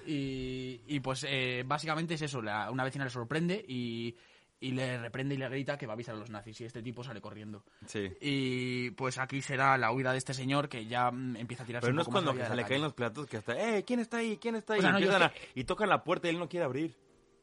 Y, 0.06 0.82
y 0.86 1.00
pues 1.00 1.24
eh, 1.26 1.64
básicamente 1.66 2.14
es 2.14 2.22
eso, 2.22 2.42
la- 2.42 2.70
una 2.70 2.84
vecina 2.84 3.04
le 3.04 3.10
sorprende 3.10 3.64
y, 3.66 4.14
y 4.60 4.72
le 4.72 4.98
reprende 4.98 5.34
y 5.34 5.38
le 5.38 5.48
grita 5.48 5.76
que 5.76 5.86
va 5.86 5.92
a 5.92 5.94
avisar 5.94 6.14
a 6.14 6.18
los 6.18 6.30
nazis 6.30 6.60
y 6.60 6.64
este 6.64 6.82
tipo 6.82 7.04
sale 7.04 7.20
corriendo. 7.20 7.64
Sí. 7.86 8.10
Y 8.20 8.90
pues 8.92 9.18
aquí 9.18 9.42
será 9.42 9.76
la 9.76 9.92
huida 9.92 10.12
de 10.12 10.18
este 10.18 10.34
señor 10.34 10.68
que 10.68 10.86
ya 10.86 11.10
mm, 11.10 11.36
empieza 11.36 11.64
a 11.64 11.66
tirarse 11.66 11.86
Pero 11.86 11.94
no 11.94 12.02
es 12.02 12.08
cuando 12.08 12.32
se 12.34 12.56
le 12.56 12.64
caen 12.64 12.82
los 12.82 12.94
platos 12.94 13.26
que 13.26 13.38
hasta, 13.38 13.58
¡eh! 13.58 13.84
¿Quién 13.84 14.00
está 14.00 14.18
ahí? 14.18 14.38
¿Quién 14.38 14.56
está 14.56 14.74
ahí? 14.74 14.78
O 14.80 14.82
sea, 14.82 14.92
no, 14.92 14.98
y, 14.98 15.04
empiezan 15.04 15.30
y 15.54 15.64
tocan 15.64 15.88
la 15.88 16.02
puerta 16.02 16.28
y 16.28 16.30
él 16.30 16.38
no 16.38 16.48
quiere 16.48 16.64
abrir. 16.64 16.96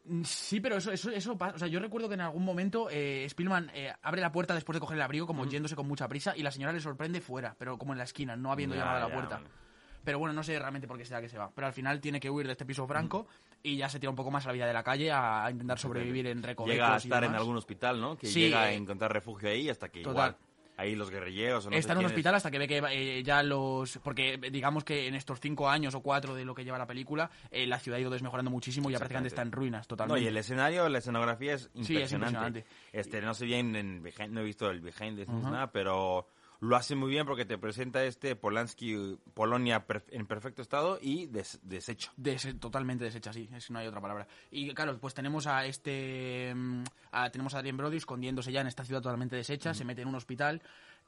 Mm, 0.06 0.24
Sí, 0.24 0.60
pero 0.60 0.78
eso, 0.78 0.92
eso, 0.92 1.12
eso 1.12 1.38
pasa. 1.38 1.56
O 1.56 1.60
sea, 1.60 1.68
yo 1.68 1.80
recuerdo 1.80 2.08
que 2.08 2.16
en 2.16 2.22
algún 2.22 2.44
momento 2.44 2.88
eh, 2.90 3.26
Spielman 3.30 3.72
eh, 3.74 3.94
abre 4.02 4.22
la 4.22 4.32
puerta 4.32 4.56
después 4.56 4.76
de 4.76 4.80
coger 4.80 4.98
el 4.98 5.04
abrigo, 5.04 5.28
como 5.28 5.46
yéndose 5.46 5.76
con 5.76 5.88
mucha 5.88 6.08
prisa, 6.08 6.36
y 6.36 6.42
la 6.42 6.52
señora 6.52 6.74
le 6.74 6.80
sorprende 6.80 7.22
fuera, 7.22 7.56
pero 7.58 7.78
como 7.78 7.94
en 7.94 8.00
la 8.00 8.06
esquina, 8.06 8.36
no 8.36 8.52
habiendo 8.52 8.76
llamado 8.76 8.98
a 8.98 9.08
la 9.08 9.14
puerta. 9.14 9.36
bueno. 9.38 9.62
Pero 10.04 10.20
bueno, 10.20 10.34
no 10.34 10.44
sé 10.44 10.58
realmente 10.58 10.88
por 10.88 10.98
qué 10.98 11.06
será 11.06 11.22
que 11.22 11.30
se 11.30 11.38
va. 11.38 11.52
Pero 11.54 11.68
al 11.68 11.74
final 11.74 12.02
tiene 12.02 12.20
que 12.20 12.30
huir 12.30 12.48
de 12.48 12.54
este 12.54 12.66
piso 12.66 12.88
franco 12.88 13.28
y 13.64 13.78
ya 13.78 13.90
se 13.90 14.00
tira 14.00 14.10
un 14.10 14.16
poco 14.16 14.32
más 14.32 14.46
a 14.46 14.48
la 14.50 14.54
vida 14.54 14.66
de 14.68 14.74
la 14.74 14.84
calle 14.84 15.12
a, 15.12 15.46
a 15.46 15.52
intentar 15.52 15.78
sobrevivir 15.80 16.28
en 16.28 16.42
recovecos 16.44 16.74
Llega 16.76 16.94
a 16.94 16.98
estar 16.98 17.24
en 17.24 17.36
algún 17.36 17.56
hospital, 17.58 18.00
¿no? 18.02 18.18
Que 18.18 18.28
Sí, 18.28 18.42
llega 18.42 18.62
a 18.64 18.72
eh, 18.72 18.76
encontrar 18.76 19.12
refugio 19.14 19.50
ahí 19.50 19.70
hasta 19.70 19.90
que 19.90 20.02
total. 20.02 20.32
igual 20.32 20.38
ahí 20.78 20.96
los 20.96 21.12
guerrilleros 21.12 21.68
o 21.68 21.70
no 21.70 21.76
Está 21.76 21.94
en 21.94 22.00
un 22.00 22.06
hospital 22.06 22.34
hasta 22.34 22.50
que 22.50 22.58
ve 22.58 22.68
que 22.68 22.82
eh, 22.90 23.22
ya 23.22 23.44
los... 23.44 24.00
Porque 24.00 24.34
eh, 24.42 24.50
digamos 24.52 24.84
que 24.84 25.06
en 25.08 25.14
estos 25.14 25.40
cinco 25.40 25.70
años 25.70 25.94
o 25.94 26.02
cuatro 26.02 26.34
de 26.34 26.44
lo 26.44 26.56
que 26.56 26.64
lleva 26.64 26.80
la 26.80 26.88
película, 26.88 27.30
eh, 27.52 27.68
la 27.68 27.78
ciudad 27.78 27.98
ha 27.98 28.02
ido 28.02 28.10
desmejorando 28.10 28.50
muchísimo 28.50 28.90
y 28.90 28.94
ya 28.94 28.98
prácticamente 28.98 29.28
está 29.28 29.44
en 29.44 29.52
ruinas 29.52 29.84
No, 29.84 29.90
totalmente. 29.90 30.24
y 30.24 30.28
el 30.28 30.38
escenario, 30.38 30.90
la 30.90 30.98
escenografía 30.98 31.54
es 31.54 31.64
es 31.76 31.90
impresionante. 31.90 32.60
impresionante. 32.60 32.66
Este, 32.94 33.22
no 33.22 33.36
sé 33.36 33.46
bien, 33.46 33.76
en 33.76 34.04
behind- 34.04 34.30
no 34.30 34.42
he 34.42 34.44
visto 34.44 34.72
el 34.72 34.80
behind 34.82 35.18
the 35.20 35.26
scenes 35.26 35.44
nada, 35.44 35.72
pero 35.72 36.28
lo 36.62 36.76
hace 36.76 36.96
muy 36.96 37.10
bien 37.10 37.26
porque 37.26 37.44
te 37.44 37.58
presenta 37.58 38.04
este 38.06 38.36
Polanski, 38.36 39.18
Polonia 39.34 39.84
en 40.12 40.28
perfecto 40.28 40.62
estado 40.62 41.00
y 41.02 41.26
des- 41.26 41.60
deshecho. 41.64 42.12
Des- 42.16 42.58
totalmente 42.60 43.04
deshecha, 43.04 43.34
sí, 43.34 43.50
es, 43.54 43.70
no 43.72 43.80
hay 43.80 43.88
otra 43.88 44.00
palabra. 44.00 44.28
Y 44.52 44.72
claro, 44.74 44.98
pues 45.00 45.14
tenemos 45.14 45.48
a 45.48 45.66
este. 45.66 46.54
mm, 46.56 46.84
a- 47.12 47.30
tenemos 47.32 47.56
a 47.56 47.58
Adrien 47.60 47.78
Brody 47.78 47.98
escondiéndose 47.98 48.52
ya 48.52 48.62
en 48.62 48.68
esta 48.68 48.86
ciudad 48.86 49.02
totalmente 49.02 49.36
deshecha, 49.36 49.74
se 49.74 49.84
mete 49.86 50.04
en 50.04 50.08
un 50.08 50.16
hospital 50.16 50.62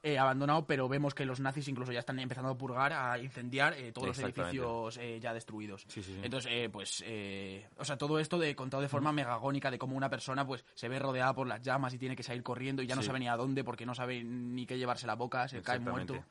eh, 0.04 0.18
abandonado, 0.18 0.66
pero 0.66 0.86
vemos 0.86 1.14
que 1.14 1.24
los 1.24 1.40
nazis 1.40 1.66
incluso 1.66 1.90
ya 1.90 2.00
están 2.00 2.18
empezando 2.18 2.50
a 2.50 2.58
purgar, 2.58 2.92
a 2.92 3.18
incendiar 3.18 3.72
eh, 3.72 3.90
todos 3.90 4.08
los 4.08 4.18
edificios 4.18 4.98
eh, 4.98 5.18
ya 5.18 5.32
destruidos. 5.32 5.86
Sí, 5.88 6.02
sí, 6.02 6.12
sí. 6.12 6.20
Entonces, 6.22 6.52
eh, 6.52 6.68
pues. 6.70 7.02
eh, 7.06 7.66
o 7.78 7.84
sea, 7.84 7.96
todo 7.96 8.18
esto 8.18 8.38
de 8.38 8.54
contado 8.54 8.82
de 8.82 8.88
forma 8.88 9.12
megagónica 9.12 9.70
de 9.70 9.78
cómo 9.78 9.96
una 9.96 10.10
persona 10.10 10.46
pues 10.46 10.64
se 10.74 10.88
ve 10.88 10.98
rodeada 10.98 11.34
por 11.34 11.46
las 11.46 11.62
llamas 11.62 11.94
y 11.94 11.98
tiene 11.98 12.14
que 12.14 12.22
salir 12.22 12.42
corriendo 12.42 12.82
y 12.82 12.86
ya 12.86 12.94
no 12.94 13.02
sabe 13.02 13.18
ni 13.18 13.28
a 13.28 13.36
dónde 13.36 13.64
porque 13.64 13.86
no 13.86 13.94
sabe 13.94 14.22
ni 14.22 14.66
qué 14.66 14.76
llevarse 14.76 15.06
la 15.06 15.14
boca, 15.14 15.48
se 15.48 15.62
cae 15.62 15.78
muerto. 15.78 16.22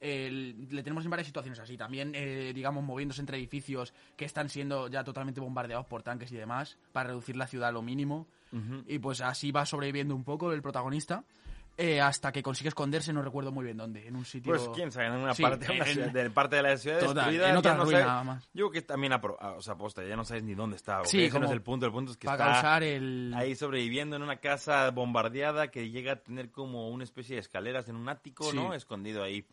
Eh, 0.00 0.54
le 0.70 0.82
tenemos 0.84 1.04
en 1.04 1.10
varias 1.10 1.26
situaciones 1.26 1.58
así. 1.58 1.76
También, 1.76 2.12
eh, 2.14 2.52
digamos, 2.54 2.84
moviéndose 2.84 3.20
entre 3.20 3.36
edificios 3.36 3.92
que 4.16 4.24
están 4.26 4.48
siendo 4.48 4.86
ya 4.86 5.02
totalmente 5.02 5.40
bombardeados 5.40 5.86
por 5.86 6.04
tanques 6.04 6.30
y 6.30 6.36
demás, 6.36 6.78
para 6.92 7.08
reducir 7.08 7.36
la 7.36 7.48
ciudad 7.48 7.70
a 7.70 7.72
lo 7.72 7.82
mínimo. 7.82 8.28
Y 8.86 8.98
pues 9.00 9.20
así 9.20 9.50
va 9.50 9.66
sobreviviendo 9.66 10.14
un 10.14 10.24
poco 10.24 10.52
el 10.52 10.62
protagonista. 10.62 11.24
Eh, 11.78 12.00
hasta 12.00 12.32
que 12.32 12.42
consigue 12.42 12.68
esconderse, 12.68 13.12
no 13.12 13.22
recuerdo 13.22 13.52
muy 13.52 13.64
bien 13.64 13.76
dónde, 13.78 14.06
en 14.06 14.16
un 14.16 14.24
sitio... 14.24 14.52
Pues 14.52 14.68
quién 14.74 14.92
sabe, 14.92 15.06
en 15.06 15.12
una 15.14 15.32
Sí, 15.32 15.42
parte, 15.42 15.66
una 15.72 15.86
en- 15.86 15.92
ciudad- 15.94 16.10
de 16.12 16.30
parte 16.30 16.56
de 16.56 16.62
la 16.62 16.76
ciudad 16.76 16.98
Total, 16.98 17.14
destruida, 17.14 17.50
en 17.50 17.56
otra 17.56 17.74
no 17.74 17.84
ruina 17.84 17.98
sabes- 18.00 18.06
nada 18.12 18.24
más. 18.24 18.44
Yo 18.52 18.68
creo 18.68 18.70
que 18.72 18.82
también, 18.82 19.12
apro- 19.12 19.36
ah, 19.40 19.52
o 19.56 19.62
sea, 19.62 19.74
aposta, 19.74 20.04
ya 20.04 20.16
no 20.16 20.24
sabes 20.24 20.42
ni 20.42 20.54
dónde 20.54 20.76
está. 20.76 21.04
Sí, 21.04 21.24
ese 21.24 21.38
no 21.40 21.46
es 21.46 21.52
el 21.52 21.62
punto, 21.62 21.86
el 21.86 21.92
punto 21.92 22.10
es 22.12 22.18
que 22.18 22.26
para 22.26 22.44
está 22.44 22.52
causar 22.62 22.82
el... 22.82 23.32
ahí 23.36 23.54
sobreviviendo 23.54 24.16
en 24.16 24.22
una 24.22 24.36
casa 24.36 24.90
bombardeada 24.90 25.70
que 25.70 25.88
llega 25.90 26.12
a 26.12 26.16
tener 26.16 26.50
como 26.50 26.88
una 26.90 27.04
especie 27.04 27.36
de 27.36 27.40
escaleras 27.40 27.88
en 27.88 27.96
un 27.96 28.08
ático, 28.08 28.44
Sí. 28.50 28.56
¿no? 28.56 28.74
Escondido 28.74 29.22
ahí. 29.22 29.46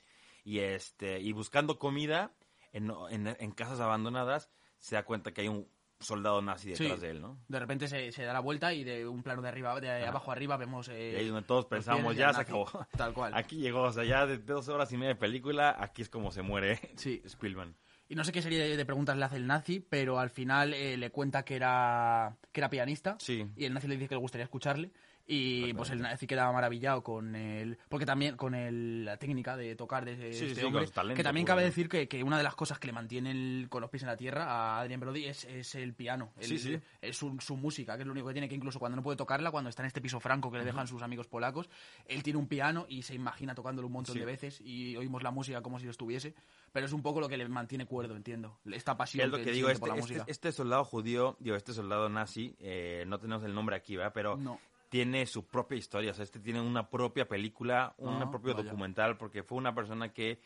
Y 0.44 0.60
este 0.60 1.20
y 1.22 1.32
buscando 1.32 1.80
comida 1.80 2.32
en, 2.74 2.92
en, 3.10 3.36
en 3.40 3.52
casas 3.52 3.80
abandonadas, 3.80 4.50
se 4.80 4.96
da 4.96 5.04
cuenta 5.06 5.32
que 5.32 5.42
hay 5.42 5.48
un 5.48 5.68
soldado 6.00 6.42
nazi 6.42 6.76
Sí. 6.76 6.84
detrás 6.84 7.02
de 7.02 7.10
él, 7.12 7.22
¿no? 7.22 7.38
De 7.48 7.60
repente 7.60 7.88
se, 7.88 8.12
se 8.12 8.24
da 8.24 8.34
la 8.34 8.40
vuelta 8.42 8.74
y 8.74 8.84
de 8.84 9.08
un 9.08 9.24
plano 9.24 9.42
de 9.42 9.48
arriba, 9.50 9.80
de 9.80 10.06
abajo 10.06 10.32
arriba 10.32 10.58
vemos... 10.58 10.88
eh, 10.90 11.14
Y 11.14 11.16
ahí 11.22 11.28
donde 11.28 11.48
todos 11.48 11.66
pensamos, 11.66 12.16
ya 12.16 12.34
se 12.34 12.42
acabó. 12.42 12.68
Tal 12.98 13.14
cual. 13.14 13.34
Aquí 13.36 13.58
llegó, 13.58 13.84
o 13.84 13.92
sea, 13.92 14.04
ya 14.04 14.26
de 14.26 14.38
dos 14.40 14.68
horas 14.70 14.92
y 14.92 14.98
media 14.98 15.10
de 15.14 15.20
película, 15.20 15.76
aquí 15.80 16.02
es 16.02 16.10
como 16.10 16.32
se 16.32 16.42
muere 16.42 16.80
Sí. 16.98 17.22
Spielman. 17.28 17.76
Y 18.08 18.14
no 18.16 18.24
sé 18.24 18.32
qué 18.32 18.42
serie 18.44 18.60
de, 18.60 18.78
de 18.78 18.86
preguntas 18.86 19.18
le 19.18 19.26
hace 19.26 19.38
el 19.38 19.48
nazi, 19.48 19.80
pero 19.80 20.20
al 20.20 20.30
final 20.30 20.76
eh, 20.76 20.96
le 20.96 21.10
cuenta 21.10 21.44
que 21.44 21.56
era, 21.56 22.38
que 22.52 22.60
era 22.60 22.70
pianista. 22.70 23.16
Sí. 23.20 23.48
Y 23.56 23.66
el 23.66 23.74
nazi 23.74 23.88
le 23.88 23.96
dice 23.96 24.10
que 24.10 24.14
le 24.16 24.22
gustaría 24.22 24.44
escucharle. 24.44 24.92
Y 25.28 25.74
pues 25.74 25.90
el 25.90 26.02
nazi 26.02 26.28
queda 26.28 26.52
maravillado 26.52 27.02
con 27.04 27.36
el. 27.36 27.80
Porque 27.90 28.06
también 28.06 28.36
con 28.38 28.54
el, 28.54 29.06
la 29.06 29.18
técnica 29.18 29.58
de 29.58 29.76
tocar 29.76 30.06
de 30.06 30.16
Sí, 30.34 30.46
este 30.46 30.62
sí, 30.62 30.66
hombre. 30.66 30.86
talento 30.88 31.18
que 31.18 31.24
también 31.24 31.48
cabe 31.48 31.64
decir 31.64 31.90
que, 31.90 32.08
que 32.08 32.24
una 32.24 32.38
de 32.38 32.44
las 32.44 32.54
cosas 32.54 32.78
que 32.78 32.86
le 32.88 32.94
mantiene 32.94 33.32
el- 33.32 33.68
con 33.70 33.82
los 33.82 33.90
pies 33.90 34.04
en 34.04 34.10
la 34.10 34.18
tierra 34.18 34.46
a 34.46 34.82
Adrian 34.82 35.00
Brody 35.00 35.26
es, 35.26 35.46
es 35.46 35.74
el 35.76 35.94
piano. 35.96 36.32
El- 36.38 36.46
Sí, 36.48 36.60
sí. 36.60 36.80
Es 37.02 37.18
su, 37.18 37.36
su 37.40 37.58
música, 37.58 37.96
que 37.96 38.02
es 38.04 38.06
lo 38.08 38.12
único 38.14 38.28
que 38.28 38.34
tiene, 38.34 38.48
que 38.48 38.54
incluso 38.56 38.78
cuando 38.78 38.96
no 38.98 39.02
puede 39.02 39.18
tocarla, 39.18 39.50
cuando 39.50 39.70
está 39.72 39.82
en 39.82 39.88
este 39.88 40.00
piso 40.00 40.20
franco 40.20 40.52
que 40.52 40.60
le 40.60 40.66
dejan 40.66 40.88
sus 40.88 41.02
amigos 41.02 41.26
polacos, 41.28 41.70
él 42.06 42.22
tiene 42.22 42.38
un 42.38 42.48
piano 42.48 42.86
y 42.88 43.02
se 43.02 43.16
imagina 43.16 43.56
tocándolo 43.56 43.88
un 43.88 43.94
montón 43.94 44.14
Sí. 44.14 44.20
de 44.20 44.26
veces 44.26 44.62
y 44.62 44.96
oímos 44.96 45.24
la 45.24 45.32
música 45.32 45.62
como 45.62 45.80
si 45.80 45.86
lo 45.86 45.92
estuviese. 45.92 46.36
Pero 46.72 46.86
es 46.86 46.94
un 46.94 47.02
poco 47.02 47.20
lo 47.20 47.28
que 47.30 47.38
le 47.38 47.48
mantiene 47.50 47.86
cuerdo, 47.88 48.16
entiendo. 48.16 48.60
Esta 48.72 48.96
pasión 48.96 49.26
es 49.26 49.32
lo 49.32 49.38
que 49.38 49.46
que 49.46 49.50
él 49.50 49.56
digo, 49.56 49.70
este, 49.70 49.80
por 49.80 49.90
la 49.90 49.96
este, 49.96 50.02
música. 50.14 50.24
este 50.28 50.52
soldado 50.52 50.84
judío, 50.86 51.36
digo, 51.40 51.56
este 51.56 51.74
soldado 51.74 52.10
nazi, 52.10 52.56
eh, 52.60 53.06
no 53.08 53.18
tenemos 53.20 53.44
el 53.44 53.56
nombre 53.56 53.76
aquí, 53.76 53.96
¿verdad? 53.96 54.12
Pero 54.14 54.38
No. 54.38 54.60
Tiene 54.96 55.26
su 55.26 55.46
propia 55.46 55.78
historia, 55.78 56.12
o 56.12 56.14
sea, 56.14 56.24
este 56.24 56.40
tiene 56.40 56.62
una 56.62 56.90
propia 56.90 57.28
película, 57.28 57.94
un 57.98 58.22
Ah, 58.22 58.32
propio 58.32 58.54
vaya. 58.54 58.64
documental, 58.64 59.18
porque 59.18 59.44
fue 59.44 59.58
una 59.58 59.76
persona 59.76 60.14
que 60.14 60.40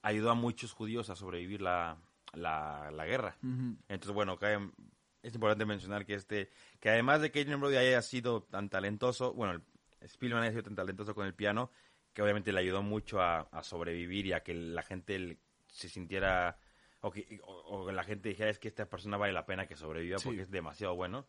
ayudó 0.00 0.30
a 0.30 0.34
muchos 0.34 0.72
judíos 0.72 1.10
a 1.10 1.16
sobrevivir 1.16 1.60
la, 1.60 1.96
la, 2.32 2.92
la 2.92 3.04
guerra. 3.04 3.36
Entonces, 3.88 4.12
bueno, 4.14 4.38
es 5.24 5.34
importante 5.34 5.64
mencionar 5.66 6.06
que 6.06 6.14
este, 6.14 6.50
que 6.78 6.88
además 6.88 7.20
de 7.20 7.32
que 7.32 7.40
Adrien 7.40 7.58
Brody 7.58 7.78
haya 7.78 8.00
sido 8.00 8.44
tan 8.44 8.68
talentoso, 8.68 9.34
bueno, 9.34 9.54
el- 9.54 10.08
Spielman 10.08 10.42
haya 10.44 10.52
sido 10.52 10.62
tan 10.62 10.76
talentoso 10.76 11.12
con 11.12 11.26
el 11.26 11.34
piano, 11.34 11.72
que 12.12 12.22
obviamente 12.22 12.52
le 12.52 12.60
ayudó 12.60 12.82
mucho 12.84 13.20
a, 13.20 13.40
a 13.40 13.64
sobrevivir 13.64 14.26
y 14.26 14.34
a 14.34 14.44
que 14.44 14.54
la 14.54 14.82
gente 14.82 15.38
se 15.66 15.88
sintiera, 15.88 16.58
o 17.00 17.10
que 17.10 17.40
o, 17.42 17.52
o 17.86 17.90
la 17.90 18.04
gente 18.04 18.28
dijera, 18.28 18.50
es 18.50 18.60
que 18.60 18.68
esta 18.68 18.88
persona 18.88 19.16
vale 19.16 19.32
la 19.32 19.46
pena 19.46 19.66
que 19.66 19.74
sobreviva 19.74 20.18
Sí. 20.18 20.28
porque 20.28 20.42
es 20.42 20.50
demasiado 20.52 20.94
bueno. 20.94 21.26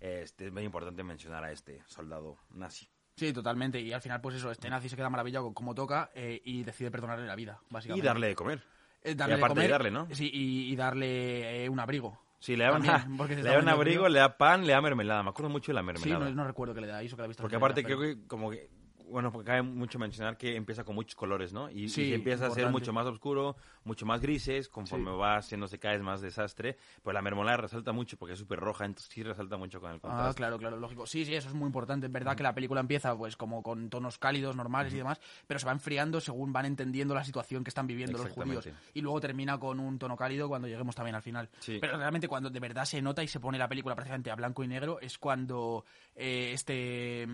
Este, 0.00 0.46
es 0.46 0.52
muy 0.52 0.62
importante 0.64 1.02
mencionar 1.04 1.44
a 1.44 1.52
este 1.52 1.82
soldado 1.86 2.38
nazi. 2.54 2.88
Sí, 3.16 3.32
totalmente. 3.32 3.78
Y 3.80 3.92
al 3.92 4.00
final, 4.00 4.20
pues 4.22 4.36
eso, 4.36 4.50
este 4.50 4.70
nazi 4.70 4.88
se 4.88 4.96
queda 4.96 5.10
maravillado 5.10 5.44
con 5.44 5.54
cómo 5.54 5.74
toca 5.74 6.10
eh, 6.14 6.40
y 6.44 6.62
decide 6.62 6.90
perdonarle 6.90 7.26
la 7.26 7.36
vida, 7.36 7.60
Y 7.68 7.72
básicamente. 7.74 8.06
darle 8.06 8.26
de 8.28 8.34
comer. 8.34 8.62
Eh, 9.02 9.10
y 9.12 9.14
darle 9.14 9.34
de 9.36 9.40
aparte 9.40 9.60
de 9.60 9.66
comer, 9.66 9.70
darle, 9.70 9.90
¿no? 9.90 10.08
Sí, 10.14 10.30
y, 10.32 10.72
y 10.72 10.76
darle 10.76 11.64
eh, 11.64 11.68
un 11.68 11.80
abrigo. 11.80 12.18
Sí, 12.38 12.56
le 12.56 12.64
da, 12.64 12.72
una- 12.72 13.06
le 13.06 13.42
da 13.42 13.58
un 13.58 13.68
abrigo, 13.68 14.08
le 14.08 14.18
da 14.18 14.38
pan, 14.38 14.66
le 14.66 14.72
da 14.72 14.80
mermelada. 14.80 15.22
Me 15.22 15.28
acuerdo 15.28 15.50
mucho 15.50 15.70
de 15.72 15.74
la 15.74 15.80
Sí, 15.82 15.86
mermelada. 15.86 16.30
no, 16.30 16.34
no 16.34 16.44
recuerdo 16.46 16.72
que 16.74 16.80
le 16.80 16.86
da, 16.86 17.02
hizo 17.04 17.14
que 17.16 17.20
la 17.20 17.26
he 17.26 17.28
visto. 17.28 17.42
Porque 17.42 17.56
aparte 17.56 17.84
creo 17.84 18.00
que 18.00 18.26
como 18.26 18.50
que, 18.50 18.70
bueno, 19.10 19.30
porque 19.30 19.46
cabe 19.48 19.60
mucho 19.62 19.98
mencionar 19.98 20.38
que 20.38 20.56
empieza 20.56 20.84
con 20.84 20.94
muchos 20.94 21.14
colores, 21.16 21.52
¿no? 21.52 21.68
Y, 21.70 21.82
y 21.84 21.88
Sí, 21.90 22.14
empieza 22.14 22.46
a 22.46 22.50
ser 22.50 22.68
mucho 22.70 22.94
más 22.94 23.04
oscuro, 23.06 23.56
mucho 23.90 24.06
más 24.06 24.20
grises, 24.20 24.68
conforme 24.68 25.10
Sí. 25.10 25.16
va 25.16 25.36
haciéndose 25.36 25.78
cada 25.80 25.94
vez 25.94 26.02
más 26.02 26.20
desastre. 26.20 26.76
Pues 27.02 27.12
la 27.12 27.22
mermelada 27.22 27.56
resalta 27.56 27.92
mucho 27.92 28.16
porque 28.16 28.34
es 28.34 28.38
súper 28.38 28.60
roja, 28.60 28.84
entonces 28.84 29.10
sí 29.12 29.22
resalta 29.24 29.56
mucho 29.56 29.80
con 29.80 29.90
el 29.90 29.96
Ah, 29.96 30.00
contraste. 30.00 30.36
claro, 30.36 30.58
claro, 30.58 30.76
lógico. 30.78 31.06
Sí, 31.06 31.24
sí, 31.24 31.34
eso 31.34 31.48
es 31.48 31.54
muy 31.54 31.66
importante. 31.66 32.06
Es 32.06 32.12
verdad 32.12 32.36
que 32.36 32.44
la 32.44 32.54
película 32.54 32.80
empieza 32.80 33.16
pues 33.16 33.36
como 33.36 33.62
con 33.64 33.90
tonos 33.90 34.18
cálidos, 34.18 34.54
normales 34.54 34.94
y 34.94 34.98
demás, 34.98 35.20
pero 35.46 35.58
se 35.58 35.66
va 35.66 35.72
enfriando 35.72 36.20
según 36.20 36.52
van 36.52 36.66
entendiendo 36.66 37.14
la 37.14 37.24
situación 37.24 37.64
que 37.64 37.70
están 37.70 37.86
viviendo 37.88 38.16
los 38.18 38.30
judíos. 38.30 38.68
Y 38.94 39.00
luego 39.00 39.20
termina 39.20 39.58
con 39.58 39.80
un 39.80 39.98
tono 39.98 40.16
cálido 40.16 40.48
cuando 40.48 40.68
lleguemos 40.68 40.94
también 40.94 41.16
al 41.16 41.22
final. 41.22 41.48
Sí. 41.58 41.78
Pero 41.80 41.96
realmente 41.96 42.28
cuando 42.28 42.48
de 42.50 42.60
verdad 42.60 42.84
se 42.84 43.02
nota 43.02 43.22
y 43.24 43.28
se 43.28 43.40
pone 43.40 43.58
la 43.58 43.68
película 43.68 43.96
prácticamente 43.96 44.30
a 44.30 44.36
blanco 44.36 44.62
y 44.62 44.68
negro 44.68 45.00
es 45.00 45.18
cuando 45.18 45.84
eh, 46.14 46.52
este 46.54 47.26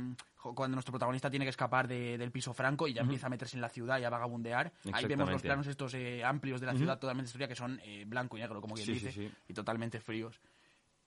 cuando 0.54 0.76
nuestro 0.76 0.92
protagonista 0.92 1.28
tiene 1.28 1.44
que 1.44 1.48
escapar 1.50 1.88
de- 1.88 2.16
del 2.16 2.30
piso 2.30 2.54
franco 2.54 2.86
y 2.86 2.92
ya 2.92 3.00
empieza 3.02 3.26
a 3.26 3.30
meterse 3.30 3.56
en 3.56 3.60
la 3.60 3.68
ciudad 3.68 3.98
y 3.98 4.04
a 4.04 4.10
vagabundear. 4.10 4.72
Ahí 4.92 5.04
vemos 5.06 5.28
los 5.28 5.42
planos 5.42 5.66
estos 5.66 5.92
eh, 5.94 6.22
amplios 6.24 6.45
de 6.60 6.66
la 6.66 6.74
ciudad 6.74 6.98
totalmente 6.98 7.26
destruida 7.26 7.48
que 7.48 7.54
son 7.56 7.80
eh, 7.84 8.04
blanco 8.06 8.36
y 8.36 8.40
negro, 8.40 8.60
como 8.60 8.74
quien 8.74 8.86
Sí, 8.86 8.98
sí, 8.98 9.06
dice, 9.06 9.12
sí. 9.28 9.30
y 9.48 9.52
totalmente 9.54 10.00
fríos 10.00 10.40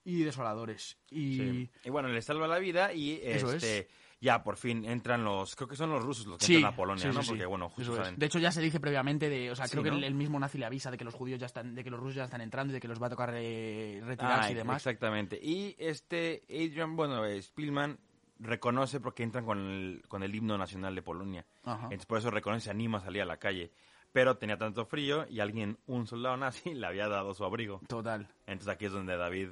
y 0.04 0.22
desoladores. 0.22 0.96
Y 1.10 1.36
Sí. 1.36 1.70
Y 1.84 1.90
bueno, 1.90 2.08
le 2.08 2.22
salva 2.22 2.46
la 2.48 2.58
vida 2.58 2.92
y 2.92 3.20
Eso 3.22 3.52
este 3.52 3.78
es. 3.80 3.86
ya 4.20 4.42
por 4.42 4.56
fin 4.56 4.84
entran 4.86 5.22
los, 5.24 5.54
creo 5.54 5.68
que 5.68 5.76
son 5.76 5.90
los 5.90 6.02
rusos 6.02 6.26
los 6.26 6.38
que 6.38 6.46
Sí, 6.46 6.54
entran 6.56 6.72
a 6.72 6.76
Polonia, 6.76 7.02
sí, 7.02 7.08
¿no? 7.08 7.14
sí, 7.14 7.20
sí. 7.22 7.28
Porque 7.32 7.46
bueno, 7.46 7.68
justo 7.68 7.94
saben. 7.96 8.16
De 8.18 8.26
hecho, 8.26 8.38
ya 8.38 8.50
se 8.50 8.62
dice 8.62 8.80
previamente 8.80 9.28
de, 9.28 9.50
o 9.50 9.54
sea, 9.56 9.66
Sí, 9.66 9.72
creo 9.72 9.82
que 9.84 9.90
¿no? 9.90 9.96
el, 9.98 10.04
el 10.04 10.14
mismo 10.14 10.38
nazi 10.40 10.56
le 10.58 10.64
avisa 10.66 10.90
de 10.90 10.96
que 10.96 11.04
los 11.04 11.14
judíos 11.14 11.38
ya 11.38 11.46
están, 11.46 11.74
de 11.74 11.84
que 11.84 11.90
los 11.90 12.00
rusos 12.00 12.14
ya 12.16 12.24
están 12.24 12.40
entrando 12.40 12.72
y 12.72 12.74
de 12.74 12.80
que 12.80 12.88
los 12.88 13.00
va 13.00 13.08
a 13.08 13.10
tocar 13.10 13.34
eh, 13.36 14.00
retirarse 14.04 14.48
Ah, 14.48 14.50
y 14.52 14.54
demás. 14.54 14.76
Exactamente. 14.78 15.38
Y 15.42 15.76
este 15.78 16.44
Adrian, 16.48 16.96
bueno, 16.96 17.24
eh, 17.26 17.40
Spielman 17.42 17.98
reconoce 18.38 19.00
porque 19.00 19.22
entran 19.22 19.44
con 19.44 19.58
el, 19.58 20.02
con 20.08 20.22
el 20.22 20.34
himno 20.34 20.56
nacional 20.56 20.94
de 20.94 21.02
Polonia. 21.02 21.44
Ajá. 21.64 21.84
Entonces 21.84 22.06
por 22.06 22.16
eso 22.18 22.30
reconoce, 22.30 22.64
se 22.64 22.70
anima 22.70 22.96
a 22.96 23.02
salir 23.02 23.20
a 23.20 23.26
la 23.26 23.36
calle. 23.36 23.70
Pero 24.12 24.36
tenía 24.36 24.56
tanto 24.56 24.84
frío 24.86 25.26
y 25.28 25.40
alguien, 25.40 25.78
un 25.86 26.06
soldado 26.06 26.36
nazi, 26.36 26.74
le 26.74 26.86
había 26.86 27.08
dado 27.08 27.34
su 27.34 27.44
abrigo. 27.44 27.80
Total. 27.88 28.26
Entonces 28.46 28.68
aquí 28.68 28.86
es 28.86 28.92
donde 28.92 29.16
David 29.16 29.50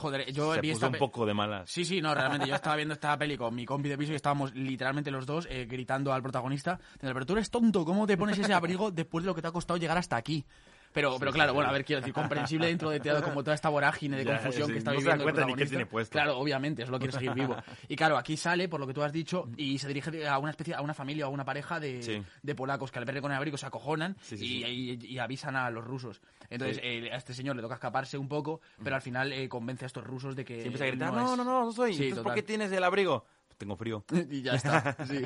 Joder, 0.00 0.32
yo 0.32 0.54
se 0.54 0.60
vi 0.62 0.72
puso 0.72 0.86
esta 0.86 0.96
un 0.96 0.98
poco 0.98 1.26
de 1.26 1.34
malas. 1.34 1.70
Sí, 1.70 1.84
sí, 1.84 2.00
no, 2.00 2.14
realmente 2.14 2.48
yo 2.48 2.54
estaba 2.54 2.76
viendo 2.76 2.94
esta 2.94 3.16
peli 3.18 3.36
con 3.36 3.54
mi 3.54 3.66
compi 3.66 3.90
de 3.90 3.98
piso 3.98 4.12
y 4.12 4.16
estábamos 4.16 4.54
literalmente 4.54 5.10
los 5.10 5.26
dos 5.26 5.46
eh, 5.50 5.66
gritando 5.66 6.12
al 6.14 6.22
protagonista, 6.22 6.80
pero 6.98 7.26
tú 7.26 7.34
eres 7.34 7.50
tonto, 7.50 7.84
¿cómo 7.84 8.06
te 8.06 8.16
pones 8.16 8.38
ese 8.38 8.54
abrigo 8.54 8.90
después 8.90 9.24
de 9.24 9.26
lo 9.26 9.34
que 9.34 9.42
te 9.42 9.48
ha 9.48 9.52
costado 9.52 9.76
llegar 9.76 9.98
hasta 9.98 10.16
aquí? 10.16 10.46
Pero, 10.92 11.16
pero 11.20 11.30
claro, 11.30 11.54
bueno, 11.54 11.70
a 11.70 11.72
ver, 11.72 11.84
quiero 11.84 12.00
decir, 12.00 12.12
comprensible 12.12 12.66
dentro 12.66 12.90
de 12.90 12.98
todo, 12.98 13.22
como 13.22 13.44
toda 13.44 13.54
esta 13.54 13.68
vorágine 13.68 14.16
de 14.16 14.24
confusión 14.24 14.66
sí, 14.66 14.72
que 14.72 14.78
está 14.78 14.90
no 14.92 14.98
se 14.98 15.02
viviendo 15.04 15.22
el 15.22 15.26
ni 15.28 15.32
qué 15.32 15.32
protagonista. 15.36 15.68
tiene 15.70 15.86
puesto. 15.86 16.12
Claro, 16.12 16.36
obviamente, 16.38 16.84
solo 16.84 16.98
quiere 16.98 17.12
seguir 17.12 17.32
vivo. 17.32 17.56
Y 17.88 17.94
claro, 17.94 18.18
aquí 18.18 18.36
sale, 18.36 18.68
por 18.68 18.80
lo 18.80 18.86
que 18.88 18.94
tú 18.94 19.02
has 19.02 19.12
dicho, 19.12 19.48
y 19.56 19.78
se 19.78 19.86
dirige 19.86 20.26
a 20.26 20.38
una 20.38 20.50
especie, 20.50 20.74
a 20.74 20.80
una 20.80 20.92
familia 20.92 21.26
o 21.26 21.30
a 21.30 21.32
una 21.32 21.44
pareja 21.44 21.78
de, 21.78 22.02
Sí. 22.02 22.20
de 22.42 22.54
polacos 22.56 22.90
que 22.90 22.98
al 22.98 23.04
verle 23.04 23.20
con 23.22 23.30
el 23.30 23.36
abrigo 23.36 23.56
se 23.56 23.66
acojonan 23.66 24.16
Sí, 24.20 24.36
sí, 24.36 24.44
y, 24.44 24.62
sí. 24.64 25.06
y- 25.06 25.14
y 25.14 25.18
avisan 25.20 25.54
a 25.54 25.70
los 25.70 25.84
rusos. 25.84 26.20
Entonces, 26.48 26.78
Sí. 26.78 26.82
eh, 26.84 27.10
a 27.12 27.16
este 27.16 27.34
señor 27.34 27.54
le 27.54 27.62
toca 27.62 27.74
escaparse 27.74 28.18
un 28.18 28.26
poco, 28.28 28.60
pero 28.82 28.96
al 28.96 29.02
final 29.02 29.32
eh, 29.32 29.48
convence 29.48 29.84
a 29.84 29.86
estos 29.86 30.02
rusos 30.04 30.34
de 30.34 30.44
que. 30.44 30.56
Se 30.60 30.66
empieza 30.66 30.84
a 30.84 30.88
gritar, 30.88 31.12
no, 31.12 31.20
no, 31.20 31.36
no, 31.36 31.44
no, 31.44 31.64
no 31.66 31.72
soy. 31.72 31.94
Sí, 31.94 32.02
Entonces, 32.04 32.24
¿por 32.24 32.34
qué 32.34 32.42
tienes 32.42 32.72
el 32.72 32.82
abrigo? 32.82 33.26
Tengo 33.58 33.76
frío. 33.76 34.04
y 34.30 34.42
ya 34.42 34.54
está, 34.54 34.96
sí, 35.06 35.22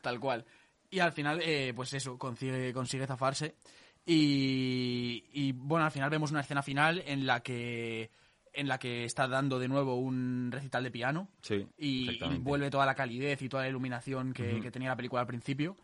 tal 0.00 0.18
cual. 0.18 0.46
Y 0.90 1.00
al 1.00 1.12
final, 1.12 1.40
eh, 1.42 1.74
pues 1.76 1.92
eso, 1.92 2.16
consigue, 2.16 2.72
consigue 2.72 3.06
zafarse. 3.06 3.56
Y, 4.10 5.24
y, 5.34 5.52
bueno, 5.52 5.84
al 5.84 5.90
final 5.90 6.08
vemos 6.08 6.30
una 6.30 6.40
escena 6.40 6.62
final 6.62 7.02
en 7.06 7.26
la 7.26 7.40
que 7.40 8.10
en 8.54 8.66
la 8.66 8.78
que 8.78 9.04
está 9.04 9.28
dando 9.28 9.58
de 9.58 9.68
nuevo 9.68 9.96
un 9.96 10.48
recital 10.50 10.82
de 10.82 10.90
piano. 10.90 11.28
Sí, 11.42 11.68
y, 11.76 12.18
vuelve 12.38 12.70
toda 12.70 12.86
la 12.86 12.94
calidez 12.94 13.42
y 13.42 13.50
toda 13.50 13.64
la 13.64 13.68
iluminación 13.68 14.32
que, 14.32 14.60
que 14.60 14.70
tenía 14.70 14.88
la 14.88 14.96
película 14.96 15.20
al 15.20 15.26
principio. 15.26 15.76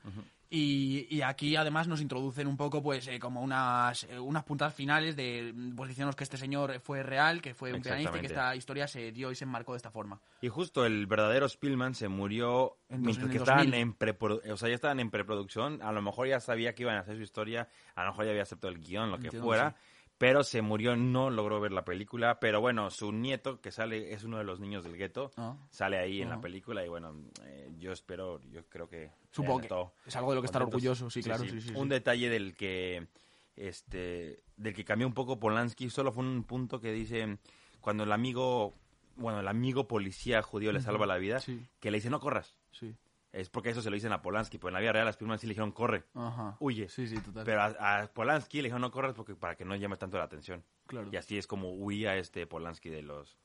Y, 0.51 1.07
y 1.11 1.23
aquí 1.23 1.57
además 1.57 1.89
nos 1.89 2.01
introducen 2.01 2.47
un 2.47 2.57
poco 2.57 2.83
pues 2.83 3.09
eh, 3.09 3.19
como 3.19 3.43
unas, 3.43 4.05
eh, 4.05 4.19
unas 4.19 4.45
puntas 4.45 4.75
finales 4.75 5.17
de 5.17 5.55
pues 5.77 5.89
diciéndonos 5.89 6.17
que 6.17 6.25
este 6.25 6.37
señor 6.37 6.81
fue 6.81 7.03
real, 7.03 7.43
que 7.43 7.55
fue 7.55 7.73
un 7.73 7.83
pianista 7.83 8.17
y 8.17 8.21
que 8.21 8.27
esta 8.27 8.55
historia 8.55 8.87
se 8.87 9.13
dio 9.13 9.31
y 9.31 9.35
se 9.35 9.45
enmarcó 9.45 9.73
de 9.73 9.79
esta 9.79 9.91
forma. 9.91 10.21
Y 10.41 10.49
justo 10.49 10.85
el 10.85 11.07
verdadero 11.07 11.49
Spielman 11.49 11.95
se 11.95 12.09
murió 12.09 12.77
mientras 12.89 13.27
en 13.27 13.31
que 13.31 13.37
estaban 13.39 13.71
2000. 13.71 14.45
en 14.45 14.53
o 14.53 14.57
sea, 14.57 14.69
ya 14.69 14.75
estaban 14.75 15.01
en 15.01 15.11
preproducción, 15.11 15.83
a 15.83 15.93
lo 15.93 16.03
mejor 16.03 16.29
ya 16.29 16.41
sabía 16.41 16.75
que 16.75 16.83
iban 16.83 16.97
a 16.97 17.01
hacer 17.01 17.17
su 17.17 17.23
historia, 17.23 17.69
a 17.95 18.05
lo 18.05 18.11
mejor 18.11 18.25
ya 18.27 18.31
había 18.31 18.43
aceptado 18.43 18.73
el 18.73 18.81
guion, 18.81 19.11
lo 19.11 19.19
que 19.19 19.27
Entiendo, 19.27 19.47
fuera, 19.47 19.71
sí. 19.71 19.94
Pero 20.25 20.43
se 20.43 20.63
murió, 20.63 20.97
no 20.97 21.29
logró 21.29 21.61
ver 21.61 21.71
la 21.71 21.85
película, 21.85 22.41
pero 22.41 22.59
bueno, 22.59 22.89
su 22.89 23.13
nieto, 23.13 23.61
que 23.61 23.71
sale, 23.71 24.15
es 24.15 24.25
uno 24.25 24.39
de 24.39 24.45
los 24.45 24.59
niños 24.59 24.83
del 24.83 24.97
gueto, 24.97 25.31
Ah. 25.37 25.55
sale 25.69 25.99
ahí 25.99 26.23
en 26.23 26.31
la 26.31 26.41
película 26.41 26.83
y 26.83 26.89
bueno, 26.89 27.15
eh, 27.45 27.71
yo 27.79 27.93
espero, 27.93 28.41
yo 28.51 28.65
creo 28.71 28.89
que... 28.89 29.11
Supongo 29.31 29.61
que 29.61 30.09
es 30.09 30.17
algo 30.17 30.31
de 30.31 30.37
lo 30.37 30.41
que 30.41 30.47
estar 30.47 30.63
orgulloso, 30.63 31.11
sí, 31.11 31.23
claro, 31.23 31.45
sí, 31.45 31.51
sí, 31.51 31.61
sí. 31.61 31.75
Un 31.77 31.91
detalle 31.91 32.31
del 32.31 32.57
que, 32.57 33.07
este, 33.55 34.41
del 34.57 34.73
que 34.73 34.83
cambió 34.87 35.07
un 35.07 35.13
poco 35.13 35.39
Polanski, 35.39 35.91
solo 35.91 36.11
fue 36.11 36.25
un 36.25 36.45
punto 36.45 36.81
que 36.81 36.91
dice, 36.91 37.37
cuando 37.83 38.05
el 38.05 38.13
amigo, 38.13 38.73
bueno, 39.17 39.41
el 39.41 39.49
amigo 39.49 39.87
policía 39.87 40.41
judío 40.41 40.73
le 40.73 40.81
salva 40.81 41.05
la 41.05 41.19
vida, 41.19 41.43
que 41.81 41.91
le 41.91 41.99
dice, 41.99 42.09
no 42.09 42.19
corras. 42.19 42.57
Sí. 42.73 42.95
Es 43.35 43.51
porque 43.51 43.71
eso 43.71 43.83
se 43.83 43.91
lo 43.91 43.95
dicen 43.95 44.13
a 44.13 44.23
Polanski, 44.23 44.59
pero 44.59 44.69
en 44.69 44.75
la 44.75 44.81
vida 44.81 44.93
real 44.93 45.09
a 45.09 45.13
Spielman 45.13 45.39
sí 45.41 45.47
le 45.49 45.53
dijeron, 45.53 45.73
corre, 45.73 46.05
Ajá. 46.15 46.57
huye. 46.61 46.89
Sí, 46.89 47.09
sí, 47.09 47.17
total. 47.19 47.45
Pero 47.45 47.63
a, 47.63 48.03
a 48.03 48.07
Polanski 48.07 48.59
le 48.59 48.65
dijeron, 48.65 48.81
no 48.83 48.91
corras 48.93 49.13
porque 49.15 49.35
para 49.35 49.57
que 49.57 49.65
no 49.65 49.75
llame 49.75 49.97
tanto 49.97 50.19
la 50.19 50.25
atención. 50.25 50.63
Claro. 50.87 51.09
Y 51.13 51.17
así 51.17 51.37
es 51.37 51.47
como 51.49 51.71
huía 51.75 52.17
este 52.17 52.47
Polanski 52.47 52.91
de 52.91 53.03
los, 53.03 53.37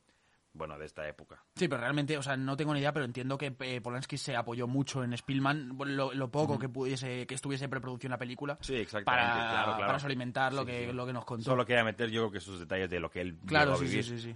bueno, 0.53 0.77
de 0.77 0.85
esta 0.85 1.07
época. 1.07 1.43
Sí, 1.55 1.67
pero 1.67 1.81
realmente, 1.81 2.15
o 2.19 2.21
sea, 2.21 2.37
no 2.37 2.55
tengo 2.55 2.73
ni 2.73 2.81
idea, 2.81 2.93
pero 2.93 3.03
entiendo 3.05 3.35
que 3.37 3.55
eh, 3.61 3.81
Polanski 3.81 4.17
se 4.19 4.35
apoyó 4.35 4.67
mucho 4.67 5.03
en 5.03 5.17
Spielman, 5.17 5.75
lo, 5.77 6.13
lo 6.13 6.29
poco 6.29 6.59
que 6.59 6.69
pudiese, 6.69 7.25
que 7.25 7.33
estuviese 7.33 7.67
preproducción 7.67 8.11
la 8.11 8.17
película. 8.19 8.59
Sí, 8.61 8.75
exactamente, 8.75 9.27
Para, 9.27 9.49
claro, 9.49 9.71
claro. 9.71 9.87
para 9.87 9.99
solimentar 9.99 10.53
lo 10.53 10.61
Sí, 10.61 10.67
que, 10.67 10.85
sí. 10.87 10.93
lo 10.93 11.05
que 11.07 11.13
nos 11.13 11.25
contó. 11.25 11.45
Solo 11.45 11.65
quería 11.65 11.83
meter 11.83 12.11
yo 12.11 12.21
creo 12.21 12.31
que 12.31 12.39
sus 12.41 12.59
detalles 12.59 12.91
de 12.91 12.99
lo 12.99 13.09
que 13.09 13.21
él 13.21 13.39
claro, 13.45 13.73
a 13.73 13.77
sí, 13.77 13.87
sí, 14.03 14.19
sí. 14.19 14.35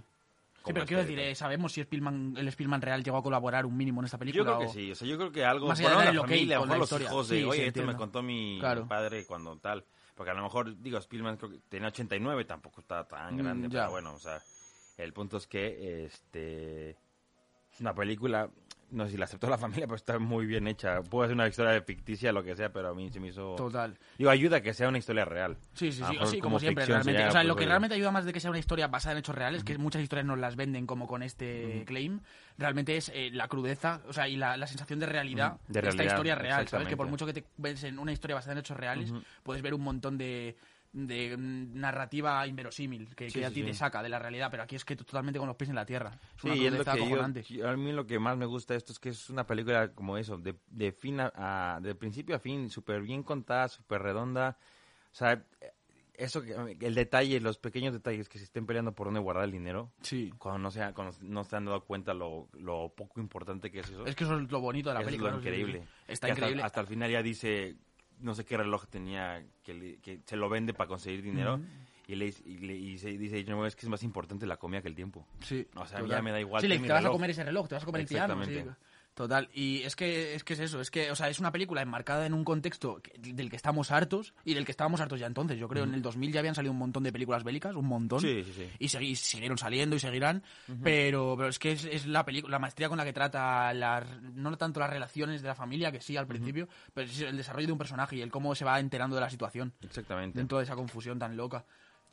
Sí, 0.66 0.72
pero 0.72 0.86
quiero 0.86 1.02
este 1.02 1.12
decir, 1.12 1.28
eh, 1.30 1.34
¿sabemos 1.34 1.72
si 1.72 1.82
Spielman, 1.82 2.34
el 2.38 2.50
Spielman 2.50 2.80
real 2.80 3.04
llegó 3.04 3.18
a 3.18 3.22
colaborar 3.22 3.66
un 3.66 3.76
mínimo 3.76 4.00
en 4.00 4.06
esta 4.06 4.16
película? 4.18 4.44
Yo 4.44 4.56
creo 4.56 4.66
que 4.68 4.72
sí, 4.72 4.92
o 4.92 4.94
sea, 4.94 5.06
yo 5.06 5.16
creo 5.18 5.30
que 5.30 5.44
algo, 5.44 5.68
Más 5.68 5.78
allá 5.80 5.90
lo 5.90 5.96
menos 5.98 6.06
del 6.12 6.16
la 6.16 6.22
familia, 6.22 6.56
lo 6.56 6.60
con 6.62 6.68
la 6.70 6.76
los 6.78 6.84
historia. 6.86 7.08
hijos 7.08 7.28
de, 7.28 7.36
Sí, 7.36 7.42
sí, 7.42 7.48
oye, 7.48 7.66
esto 7.66 7.82
me 7.84 7.96
contó 7.96 8.22
mi 8.22 8.56
Claro. 8.60 8.88
padre 8.88 9.26
cuando 9.26 9.56
tal, 9.58 9.84
porque 10.14 10.30
a 10.30 10.34
lo 10.34 10.42
mejor, 10.42 10.80
digo, 10.80 10.98
Spielman 11.00 11.36
creo 11.36 11.50
que 11.50 11.58
tenía 11.68 11.88
89, 11.88 12.44
tampoco 12.46 12.80
está 12.80 13.06
tan 13.06 13.34
Mm, 13.34 13.38
grande, 13.38 13.68
ya. 13.68 13.80
pero 13.80 13.90
bueno, 13.90 14.14
o 14.14 14.18
sea, 14.18 14.42
el 14.96 15.12
punto 15.12 15.36
es 15.36 15.46
que, 15.46 16.04
este, 16.06 16.90
es 16.90 17.80
una 17.80 17.94
película, 17.94 18.48
no 18.94 19.04
sé 19.06 19.12
si 19.12 19.16
la 19.16 19.24
aceptó 19.24 19.48
la 19.48 19.58
familia, 19.58 19.86
pero 19.86 19.96
está 19.96 20.18
muy 20.18 20.46
bien 20.46 20.66
hecha, 20.66 21.02
puede 21.02 21.28
ser 21.28 21.34
una 21.34 21.48
historia 21.48 21.80
ficticia, 21.82 22.32
lo 22.32 22.42
que 22.42 22.54
sea, 22.54 22.72
pero 22.72 22.88
a 22.88 22.94
mí 22.94 23.10
se 23.10 23.20
me 23.20 23.28
hizo, 23.28 23.56
Total. 23.56 23.98
digo, 24.16 24.30
ayuda 24.30 24.58
a 24.58 24.60
que 24.60 24.72
sea 24.72 24.88
una 24.88 24.98
historia 24.98 25.24
real. 25.24 25.56
Sí, 25.74 25.92
sí, 25.92 26.02
sí, 26.08 26.16
sí, 26.26 26.38
como 26.38 26.58
siempre, 26.60 26.86
realmente. 26.86 27.22
o 27.22 27.32
sea, 27.32 27.40
pues, 27.40 27.46
lo 27.46 27.56
que 27.56 27.66
realmente 27.66 27.94
ayuda 27.94 28.10
más 28.10 28.24
de 28.24 28.32
que 28.32 28.40
sea 28.40 28.50
una 28.50 28.58
historia 28.58 28.86
basada 28.86 29.12
en 29.12 29.18
hechos 29.18 29.34
reales, 29.34 29.64
que 29.64 29.76
muchas 29.78 30.02
historias 30.02 30.26
nos 30.26 30.38
las 30.38 30.56
venden 30.56 30.86
como 30.86 31.06
con 31.06 31.22
este 31.22 31.82
claim, 31.86 32.20
realmente 32.56 32.96
es 32.96 33.10
eh, 33.14 33.30
la 33.32 33.48
crudeza, 33.48 34.00
o 34.08 34.12
sea, 34.12 34.28
y 34.28 34.36
la, 34.36 34.56
la 34.56 34.66
sensación 34.66 35.00
de 35.00 35.06
realidad 35.06 35.58
De 35.68 35.80
esta 35.80 36.04
historia 36.04 36.34
real, 36.34 36.68
¿sabes? 36.68 36.88
Que 36.88 36.96
por 36.96 37.08
mucho 37.08 37.26
que 37.26 37.32
te 37.32 37.44
ves 37.56 37.84
en 37.84 37.98
una 37.98 38.12
historia 38.12 38.36
basada 38.36 38.52
en 38.52 38.58
hechos 38.58 38.76
reales, 38.76 39.12
puedes 39.42 39.62
ver 39.62 39.74
un 39.74 39.82
montón 39.82 40.18
de 40.18 40.56
de 40.94 41.36
mm, 41.36 41.74
narrativa 41.78 42.46
inverosímil 42.46 43.14
que, 43.16 43.28
Sí, 43.28 43.40
que 43.40 43.44
a 43.44 43.48
sí, 43.48 43.56
ti 43.56 43.60
sí. 43.62 43.66
de 43.66 43.74
saca 43.74 44.02
de 44.02 44.08
la 44.08 44.18
realidad, 44.20 44.48
pero 44.50 44.62
aquí 44.62 44.76
es 44.76 44.84
que 44.84 44.94
totalmente 44.96 45.38
con 45.40 45.48
los 45.48 45.56
pies 45.56 45.68
en 45.70 45.76
la 45.76 45.84
tierra. 45.84 46.12
Es 46.36 46.40
Sí, 46.42 46.46
una 46.46 46.56
y 46.56 46.66
es 46.66 46.72
lo 46.72 46.84
que 46.84 47.42
yo- 47.42 47.68
a 47.68 47.76
mí 47.76 47.92
lo 47.92 48.06
que 48.06 48.18
más 48.20 48.36
me 48.36 48.46
gusta 48.46 48.74
de 48.74 48.78
esto 48.78 48.92
es 48.92 48.98
que 49.00 49.08
es 49.10 49.28
una 49.28 49.44
película 49.46 49.92
como 49.92 50.16
eso, 50.16 50.38
de, 50.38 50.54
de 50.68 50.92
fin 50.92 51.18
a, 51.20 51.32
a- 51.34 51.80
de 51.80 51.94
principio 51.96 52.36
a 52.36 52.38
fin, 52.38 52.70
súper 52.70 53.02
bien 53.02 53.22
contada, 53.24 53.68
súper 53.68 54.02
redonda. 54.02 54.56
O 55.12 55.14
sea, 55.16 55.44
eso 56.16 56.42
el 56.44 56.94
detalle, 56.94 57.40
los 57.40 57.58
pequeños 57.58 57.92
detalles 57.92 58.28
que 58.28 58.38
se 58.38 58.44
estén 58.44 58.64
peleando 58.64 58.92
por 58.94 59.08
dónde 59.08 59.18
guardar 59.18 59.44
el 59.46 59.50
dinero, 59.50 59.90
Sí. 60.00 60.32
cuando 60.38 60.60
no, 60.60 60.70
sea, 60.70 60.92
cuando 60.94 61.12
no 61.22 61.42
se 61.42 61.56
han 61.56 61.64
dado 61.64 61.80
cuenta 61.84 62.14
lo, 62.14 62.48
lo 62.52 62.92
poco 62.94 63.20
importante 63.20 63.72
que 63.72 63.80
es 63.80 63.90
eso. 63.90 64.06
Es 64.06 64.14
que 64.14 64.22
eso 64.22 64.38
es 64.38 64.48
lo 64.48 64.60
bonito 64.60 64.90
de 64.90 64.94
la 64.94 65.00
Eso 65.00 65.08
es 65.08 65.12
película. 65.16 65.32
lo 65.32 65.38
sí, 65.38 65.42
sí. 65.42 65.48
increíble. 65.48 65.88
Está 66.06 66.28
Que 66.28 66.32
hasta, 66.32 66.42
increíble. 66.42 66.62
hasta 66.62 66.80
el 66.82 66.86
final 66.86 67.10
ya 67.10 67.20
dice, 67.20 67.76
no 68.20 68.34
sé 68.34 68.44
qué 68.44 68.56
reloj 68.56 68.86
tenía, 68.88 69.44
que, 69.62 69.74
le- 69.74 69.96
que 69.98 70.20
se 70.24 70.36
lo 70.36 70.48
vende 70.48 70.74
para 70.74 70.88
conseguir 70.88 71.22
dinero. 71.22 71.60
Y, 72.06 72.16
le, 72.16 72.34
y, 72.44 72.58
le- 72.58 72.76
y 72.76 72.98
se 72.98 73.16
dice, 73.16 73.42
"No, 73.44 73.66
es 73.66 73.74
que 73.76 73.86
es 73.86 73.88
más 73.90 74.02
importante 74.02 74.44
la 74.46 74.58
comida 74.58 74.82
que 74.82 74.88
el 74.88 74.94
tiempo. 74.94 75.26
Sí, 75.40 75.66
O 75.74 75.86
sea, 75.86 75.98
ya 76.06 76.20
me 76.22 76.32
da 76.32 76.40
igual 76.40 76.60
Sí, 76.60 76.68
le- 76.68 76.78
te 76.78 76.92
vas 76.92 77.04
a 77.04 77.10
comer 77.10 77.30
ese 77.30 77.44
reloj, 77.44 77.66
te 77.68 77.74
vas 77.76 77.82
a 77.82 77.86
comer 77.86 78.00
el 78.02 78.06
piano. 78.08 78.44
sí. 78.44 78.52
Total. 79.14 79.48
Y 79.54 79.82
es 79.82 79.94
que, 79.94 80.34
es 80.34 80.42
que 80.42 80.54
es 80.54 80.58
eso, 80.60 80.80
es 80.80 80.90
que, 80.90 81.10
o 81.12 81.14
sea, 81.14 81.28
es 81.28 81.38
una 81.38 81.52
película 81.52 81.80
enmarcada 81.82 82.26
en 82.26 82.34
un 82.34 82.42
contexto 82.44 83.00
que- 83.00 83.12
del 83.32 83.48
que 83.48 83.54
estamos 83.54 83.92
hartos 83.92 84.34
y 84.44 84.54
del 84.54 84.64
que 84.64 84.72
estábamos 84.72 85.00
hartos 85.00 85.20
ya 85.20 85.26
entonces. 85.26 85.56
Yo 85.56 85.68
creo 85.68 85.84
en 85.84 85.94
el 85.94 86.02
2000 86.02 86.32
ya 86.32 86.40
habían 86.40 86.56
salido 86.56 86.72
un 86.72 86.78
montón 86.78 87.04
de 87.04 87.12
películas 87.12 87.44
bélicas, 87.44 87.74
un 87.76 87.86
montón. 87.86 88.20
Sí, 88.20 88.42
sí, 88.44 88.52
sí. 88.52 88.68
Y 88.80 88.86
segui- 88.88 89.14
siguieron 89.14 89.56
saliendo 89.56 89.94
y 89.94 90.00
seguirán. 90.00 90.42
pero, 90.82 91.34
pero 91.36 91.48
es 91.48 91.58
que 91.58 91.72
es, 91.72 91.84
es 91.84 92.06
la 92.06 92.24
película, 92.24 92.52
la 92.52 92.58
maestría 92.58 92.88
con 92.88 92.98
la 92.98 93.04
que 93.04 93.12
trata 93.12 93.72
las, 93.72 94.04
no 94.20 94.56
tanto 94.56 94.80
las 94.80 94.90
relaciones 94.90 95.42
de 95.42 95.48
la 95.48 95.54
familia, 95.54 95.92
que 95.92 96.00
sí 96.00 96.16
al 96.16 96.26
principio, 96.26 96.68
pero 96.92 97.08
es 97.08 97.20
el 97.20 97.36
desarrollo 97.36 97.66
de 97.68 97.72
un 97.72 97.78
personaje 97.78 98.16
y 98.16 98.20
el 98.22 98.30
cómo 98.30 98.54
se 98.54 98.64
va 98.64 98.80
enterando 98.80 99.14
de 99.14 99.20
la 99.20 99.30
situación 99.30 99.72
Exactamente. 99.82 100.36
dentro 100.38 100.58
de 100.58 100.64
esa 100.64 100.74
confusión 100.74 101.18
tan 101.18 101.36
loca. 101.36 101.64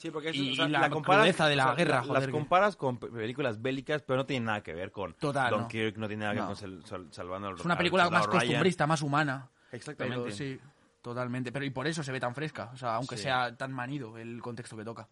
Sí, 0.01 0.09
porque 0.09 0.29
es, 0.29 0.35
Y- 0.35 0.53
o 0.53 0.55
sea, 0.55 0.65
y 0.65 0.69
la 0.71 0.89
crudeza 0.89 1.47
de 1.47 1.55
la 1.55 1.75
guerra, 1.75 2.01
joder, 2.01 2.23
Las 2.23 2.31
comparas 2.31 2.75
con 2.75 2.97
pe- 2.97 3.07
películas 3.09 3.61
bélicas, 3.61 4.01
pero 4.01 4.17
no 4.17 4.25
tienen 4.25 4.45
nada 4.45 4.63
que 4.63 4.73
ver 4.73 4.91
con 4.91 5.13
Total, 5.13 5.51
Don 5.51 5.61
no. 5.61 5.67
Kirk, 5.67 5.95
no 5.97 6.07
tiene 6.07 6.21
nada 6.21 6.33
que 6.33 6.39
ver 6.39 6.43
No. 6.43 6.47
con 6.47 6.55
sal- 6.55 6.83
sal- 6.85 7.07
salvando 7.11 7.49
al 7.49 7.55
Es 7.55 7.63
una 7.65 7.77
película 7.77 8.09
más 8.09 8.25
Ryan. 8.25 8.39
costumbrista, 8.39 8.87
más 8.87 9.01
humana. 9.03 9.49
Exactamente. 9.71 10.17
Pero 10.23 10.35
sí, 10.35 10.59
totalmente. 11.03 11.51
Pero 11.51 11.65
y 11.65 11.69
por 11.69 11.85
eso 11.85 12.01
se 12.01 12.11
ve 12.11 12.19
tan 12.19 12.33
fresca, 12.33 12.71
o 12.73 12.77
sea, 12.77 12.95
aunque 12.95 13.15
Sí. 13.15 13.23
sea 13.23 13.55
tan 13.55 13.71
manido 13.71 14.17
el 14.17 14.41
contexto 14.41 14.75
que 14.75 14.83
toca. 14.83 15.07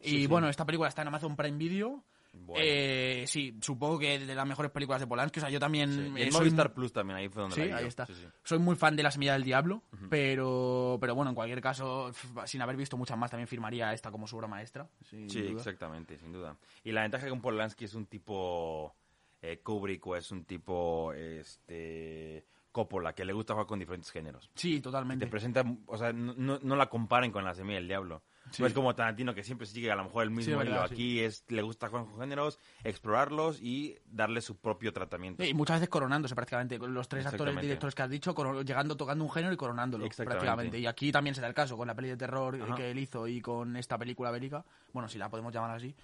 Y 0.00 0.10
sí. 0.10 0.26
bueno, 0.26 0.48
esta 0.50 0.66
película 0.66 0.90
está 0.90 1.00
en 1.02 1.08
Amazon 1.08 1.34
Prime 1.34 1.56
Video. 1.56 2.04
Bueno. 2.46 2.64
Eh, 2.66 3.24
sí, 3.26 3.56
supongo 3.60 3.98
que 3.98 4.18
de 4.18 4.34
las 4.34 4.46
mejores 4.46 4.70
películas 4.72 5.00
de 5.00 5.06
Polanski. 5.06 5.38
O 5.38 5.42
sea, 5.42 5.50
yo 5.50 5.60
también 5.60 5.90
Sí. 5.90 6.12
Y 6.16 6.22
eh, 6.22 6.26
en 6.28 6.32
Movistar 6.32 6.72
Plus 6.72 6.92
también, 6.92 7.18
ahí 7.18 7.28
fue 7.28 7.42
donde 7.42 7.56
Sí, 7.56 7.68
la 7.68 7.76
ahí 7.78 7.86
está. 7.86 8.06
Sí. 8.06 8.14
Soy 8.44 8.58
muy 8.58 8.74
fan 8.76 8.96
de 8.96 9.02
La 9.02 9.10
Semilla 9.10 9.34
del 9.34 9.44
Diablo, 9.44 9.82
pero, 10.08 10.98
pero 11.00 11.14
bueno, 11.14 11.30
en 11.30 11.34
cualquier 11.34 11.60
caso, 11.60 12.10
sin 12.46 12.62
haber 12.62 12.76
visto 12.76 12.96
muchas 12.96 13.16
más, 13.18 13.30
también 13.30 13.46
firmaría 13.48 13.92
esta 13.92 14.10
como 14.10 14.26
su 14.26 14.36
obra 14.36 14.48
maestra. 14.48 14.88
Sí, 15.04 15.26
exactamente, 15.50 16.18
sin 16.18 16.32
duda. 16.32 16.56
Y 16.84 16.92
la 16.92 17.02
ventaja 17.02 17.28
con 17.28 17.40
Polanski 17.40 17.84
es 17.84 17.94
un 17.94 18.06
tipo 18.06 18.94
eh, 19.42 19.60
Kubrick 19.62 20.06
o 20.06 20.16
es 20.16 20.30
un 20.30 20.44
tipo 20.44 21.12
este 21.12 22.44
Coppola, 22.72 23.14
que 23.14 23.24
le 23.24 23.32
gusta 23.32 23.54
jugar 23.54 23.66
con 23.66 23.78
diferentes 23.78 24.10
géneros. 24.10 24.50
Sí, 24.54 24.76
Te 24.76 24.82
totalmente. 24.82 25.26
presenta, 25.26 25.64
o 25.86 25.96
sea, 25.96 26.12
no- 26.12 26.58
no 26.62 26.76
la 26.76 26.88
comparen 26.88 27.32
con 27.32 27.44
la 27.44 27.54
semilla 27.54 27.76
del 27.76 27.88
diablo. 27.88 28.22
Sí. 28.50 28.62
No 28.62 28.68
es 28.68 28.74
como 28.74 28.94
Tarantino 28.94 29.34
que 29.34 29.42
siempre 29.42 29.66
sigue 29.66 29.90
a 29.90 29.96
lo 29.96 30.04
mejor 30.04 30.22
el 30.24 30.30
mismo 30.30 30.52
es 30.52 30.58
verdad, 30.58 30.78
hilo. 30.80 30.88
sí. 30.88 30.94
Aquí 30.94 31.20
es, 31.20 31.44
le 31.48 31.62
gusta 31.62 31.90
con 31.90 32.18
géneros, 32.18 32.58
explorarlos 32.84 33.60
y 33.60 33.96
darle 34.06 34.40
su 34.40 34.56
propio 34.56 34.92
tratamiento. 34.92 35.44
Y 35.44 35.54
muchas 35.54 35.76
veces 35.76 35.88
coronándose 35.88 36.34
prácticamente, 36.34 36.78
los 36.78 37.08
tres 37.08 37.26
actores 37.26 37.60
directores 37.60 37.94
que 37.94 38.02
has 38.02 38.10
dicho, 38.10 38.34
llegando, 38.62 38.96
tocando 38.96 39.24
un 39.24 39.30
género 39.30 39.52
y 39.52 39.56
coronándolo 39.56 40.08
prácticamente. 40.08 40.78
Y 40.78 40.86
aquí 40.86 41.12
también 41.12 41.34
se 41.34 41.40
da 41.40 41.48
el 41.48 41.54
caso, 41.54 41.76
con 41.76 41.86
la 41.88 41.94
peli 41.94 42.08
de 42.08 42.16
terror 42.16 42.58
Ajá. 42.62 42.74
que 42.74 42.90
él 42.90 42.98
hizo 42.98 43.26
y 43.28 43.40
con 43.40 43.76
esta 43.76 43.98
película 43.98 44.30
bélica, 44.30 44.64
bueno, 44.92 45.08
si 45.08 45.18
la 45.18 45.28
podemos 45.28 45.52
llamar 45.52 45.72
así, 45.72 45.94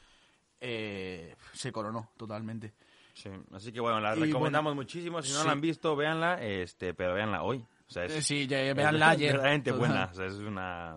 eh, 0.61 1.35
se 1.53 1.73
coronó 1.73 2.11
totalmente. 2.17 2.73
Sí, 3.13 3.31
Así 3.53 3.71
que 3.73 3.81
bueno, 3.81 4.01
la 4.01 4.17
Y 4.17 4.21
recomendamos 4.21 4.75
muchísimo. 4.75 5.23
Si 5.23 5.33
no 5.33 5.41
sí. 5.41 5.47
la 5.47 5.53
han 5.53 5.61
visto, 5.61 5.95
véanla, 5.95 6.43
este, 6.43 6.95
pero 6.95 7.15
véanla 7.15 7.43
hoy. 7.43 7.59
O 7.87 7.91
sea, 7.93 8.07
es, 8.07 8.25
sí, 8.27 8.47
ya- 8.47 8.61
es 8.61 8.75
véanla 8.75 9.11
ayer. 9.11 9.33
verdaderamente 9.33 9.71
Total. 9.71 9.89
buena. 9.89 10.05
O 10.11 10.15
sea, 10.15 10.27
es 10.27 10.35
una... 10.35 10.97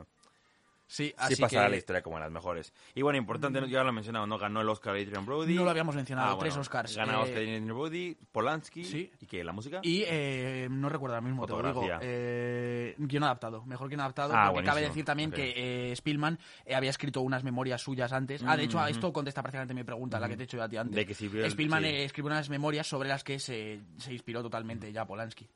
Sí, 0.90 1.08
sí 1.10 1.14
así 1.18 1.36
pasará 1.42 1.66
que 1.66 1.72
la 1.72 1.78
historia 1.78 2.02
como 2.02 2.16
de 2.16 2.22
las 2.24 2.32
mejores. 2.32 2.74
Y 2.96 3.02
bueno, 3.02 3.18
importante, 3.18 3.60
ya 3.70 3.84
lo 3.84 3.90
he 3.90 3.92
mencionado, 3.92 4.26
¿no? 4.26 4.38
Ganó 4.38 4.62
el 4.62 4.70
Oscar 4.70 4.96
Adrian 4.96 5.26
Brody. 5.26 5.54
No 5.54 5.66
lo 5.66 5.70
habíamos 5.70 5.96
mencionado, 5.96 6.30
Ah, 6.36 6.38
tres 6.40 6.54
bueno, 6.54 6.62
Oscars. 6.62 6.96
Gana 6.96 7.14
Eh, 7.14 7.18
Oscar 7.24 7.38
Adrian 7.40 7.68
Brody, 7.68 8.16
Polanski. 8.32 8.86
Sí. 8.86 9.12
¿Y 9.20 9.26
qué? 9.26 9.44
¿La 9.44 9.52
música? 9.52 9.82
Y 9.84 10.04
eh, 10.08 10.68
no 10.72 10.88
recuerdo 10.88 11.16
ahora 11.16 11.28
mismo, 11.28 11.46
te 11.46 11.52
lo 11.52 11.58
digo. 11.60 11.74
Fotografía. 11.74 12.00
Eh, 12.02 12.96
guion 12.98 13.24
adaptado, 13.24 13.66
mejor 13.66 13.90
guion 13.90 14.00
adaptado. 14.00 14.34
Ah, 14.34 14.50
porque 14.52 14.66
cabe 14.66 14.82
decir 14.82 15.04
también 15.04 15.30
Ok. 15.32 15.36
que 15.36 15.92
eh, 15.92 15.96
Spielman 15.96 16.40
eh, 16.66 16.74
había 16.76 16.90
escrito 16.90 17.20
unas 17.22 17.44
memorias 17.44 17.82
suyas 17.82 18.14
antes. 18.14 18.42
Ah, 18.48 18.56
de 18.56 18.64
hecho, 18.64 18.80
a 18.80 18.90
esto 18.90 19.12
contesta 19.12 19.42
prácticamente 19.42 19.74
mi 19.74 19.84
pregunta, 19.84 20.20
la 20.20 20.30
que 20.30 20.38
te 20.38 20.44
he 20.44 20.46
hecho 20.46 20.58
yo 20.58 20.64
a 20.64 20.70
ti 20.70 20.78
antes. 20.78 20.96
De 20.96 21.06
que 21.06 21.14
si 21.14 21.28
Spielman 21.50 21.84
sí. 21.84 21.90
eh, 21.90 22.04
escribió 22.06 22.32
unas 22.32 22.50
memorias 22.50 22.88
sobre 22.88 23.10
las 23.10 23.24
que 23.26 23.40
se, 23.40 23.82
se 23.98 24.14
inspiró 24.14 24.42
totalmente 24.42 24.92
ya 24.94 25.06
Polanski. 25.06 25.48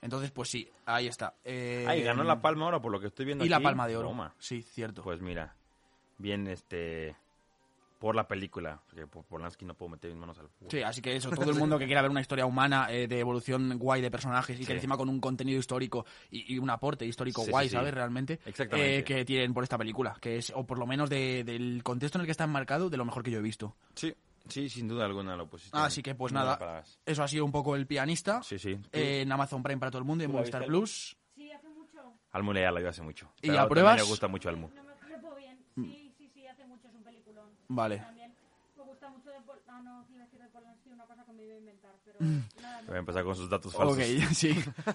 Entonces, 0.00 0.30
pues 0.30 0.48
sí, 0.48 0.68
ahí 0.86 1.06
está. 1.08 1.34
Eh, 1.44 1.84
Ay, 1.88 2.02
ganó 2.02 2.22
la 2.24 2.40
Palma 2.40 2.66
Oro 2.66 2.80
por 2.80 2.92
lo 2.92 3.00
que 3.00 3.08
estoy 3.08 3.26
viendo 3.26 3.44
Y 3.44 3.48
la. 3.48 3.60
Palma 3.60 3.86
de 3.88 3.96
Oro. 3.96 4.08
Toma. 4.08 4.32
Sí, 4.38 4.62
cierto. 4.62 5.02
Pues 5.02 5.20
mira, 5.20 5.54
bien 6.18 6.46
este 6.46 7.16
por 7.98 8.14
la 8.14 8.28
película, 8.28 8.80
porque 8.86 9.08
por 9.08 9.24
Polanski 9.24 9.64
no 9.64 9.74
puedo 9.74 9.90
meter 9.90 10.08
mis 10.12 10.20
manos 10.20 10.38
al 10.38 10.48
fuego. 10.50 10.70
Sí, 10.70 10.82
así 10.84 11.02
que 11.02 11.16
eso, 11.16 11.30
todo 11.30 11.50
el 11.50 11.56
mundo 11.58 11.80
que 11.80 11.86
quiera 11.86 12.00
ver 12.00 12.12
una 12.12 12.20
historia 12.20 12.46
humana 12.46 12.86
eh, 12.92 13.08
de 13.08 13.18
evolución 13.18 13.76
guay 13.76 14.00
de 14.00 14.08
personajes 14.08 14.54
y 14.56 14.60
Sí. 14.60 14.66
que 14.68 14.74
encima 14.74 14.96
con 14.96 15.08
un 15.08 15.18
contenido 15.18 15.58
histórico 15.58 16.06
y, 16.30 16.54
y 16.54 16.58
un 16.60 16.70
aporte 16.70 17.04
histórico 17.04 17.42
Sí, 17.44 17.50
guay, 17.50 17.68
sí. 17.68 17.74
¿sabes? 17.74 17.92
Realmente. 17.92 18.38
Exactamente. 18.46 18.98
eh, 18.98 19.02
que 19.02 19.24
tienen 19.24 19.52
por 19.52 19.64
esta 19.64 19.76
película, 19.76 20.16
que 20.20 20.36
es, 20.36 20.52
o 20.54 20.64
por 20.64 20.78
lo 20.78 20.86
menos 20.86 21.10
de- 21.10 21.42
del 21.42 21.82
contexto 21.82 22.18
en 22.18 22.20
el 22.20 22.26
que 22.26 22.30
está 22.30 22.44
enmarcado, 22.44 22.88
de 22.88 22.96
lo 22.98 23.04
mejor 23.04 23.24
que 23.24 23.32
yo 23.32 23.40
he 23.40 23.42
visto. 23.42 23.74
Sí, 23.96 24.14
sí, 24.48 24.68
sin 24.68 24.88
duda 24.88 25.04
alguna 25.04 25.36
lo 25.36 25.48
pusiste. 25.48 25.76
Así 25.78 26.02
que 26.02 26.14
pues 26.14 26.32
Nada 26.32 26.82
eso 27.06 27.22
ha 27.22 27.28
sido 27.28 27.44
un 27.44 27.52
poco 27.52 27.76
el 27.76 27.86
pianista. 27.86 28.42
Sí, 28.42 28.58
sí. 28.58 28.78
Eh, 28.92 29.22
en 29.22 29.32
Amazon 29.32 29.62
Prime 29.62 29.78
para 29.78 29.90
todo 29.90 30.00
el 30.00 30.04
mundo 30.06 30.22
y 30.22 30.26
en 30.26 30.30
¿Tú 30.30 30.36
la 30.36 30.40
Movistar 30.40 30.64
Plus. 30.66 31.16
Sí, 31.34 31.50
hace 31.52 31.68
mucho. 31.68 31.98
Almu 32.32 32.52
ya 32.54 32.70
la 32.70 32.80
vio 32.80 32.88
hace 32.88 33.02
mucho. 33.02 33.30
¿Y 33.42 33.56
apruebas? 33.56 33.92
también 33.92 34.06
Me 34.06 34.10
gusta 34.10 34.28
mucho 34.28 34.48
Almu. 34.48 34.68
No 34.74 34.82
me 34.84 34.92
acuerdo 34.92 35.36
bien. 35.36 35.58
Sí, 35.76 36.12
sí, 36.18 36.30
sí, 36.34 36.46
hace 36.46 36.64
mucho 36.66 36.88
es 36.88 36.94
un 36.94 37.02
peliculón. 37.04 37.46
Vale. 37.68 37.98
También 37.98 38.32
me 38.76 38.82
gusta 38.84 39.08
mucho 39.10 39.30
de 39.30 39.40
Pol... 39.40 39.56
Ah, 39.68 39.80
no, 39.84 40.04
iba 40.12 40.22
a 40.22 40.24
decir 40.26 40.40
de 40.40 40.48
Polanski 40.48 40.90
una 40.90 41.04
cosa 41.04 41.24
que 41.24 41.32
me 41.32 41.44
iba 41.44 41.54
a 41.54 41.58
inventar, 41.58 41.92
pero 42.04 42.18
nada, 42.60 42.82
Voy 42.86 42.96
a 42.96 42.98
empezar 42.98 43.24
con 43.24 43.34
sus 43.36 43.48
datos 43.50 43.72
falsos. 43.74 43.96
Ok, 43.98 44.02
sí. 44.34 44.54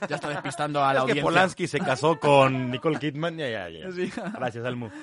Ya 0.10 0.16
está 0.16 0.30
despistando 0.30 0.84
a 0.84 0.88
la 0.94 1.00
es 1.00 1.06
que 1.06 1.12
audiencia. 1.12 1.24
Polanski 1.24 1.68
se 1.68 1.80
casó 1.80 2.20
con 2.20 2.72
Nicole 2.72 3.00
Kidman. 3.00 3.38
Ya, 3.38 3.50
ya, 3.50 3.70
ya. 3.70 3.92
Sí. 3.92 4.12
Gracias, 4.34 4.66
Almu. 4.66 4.90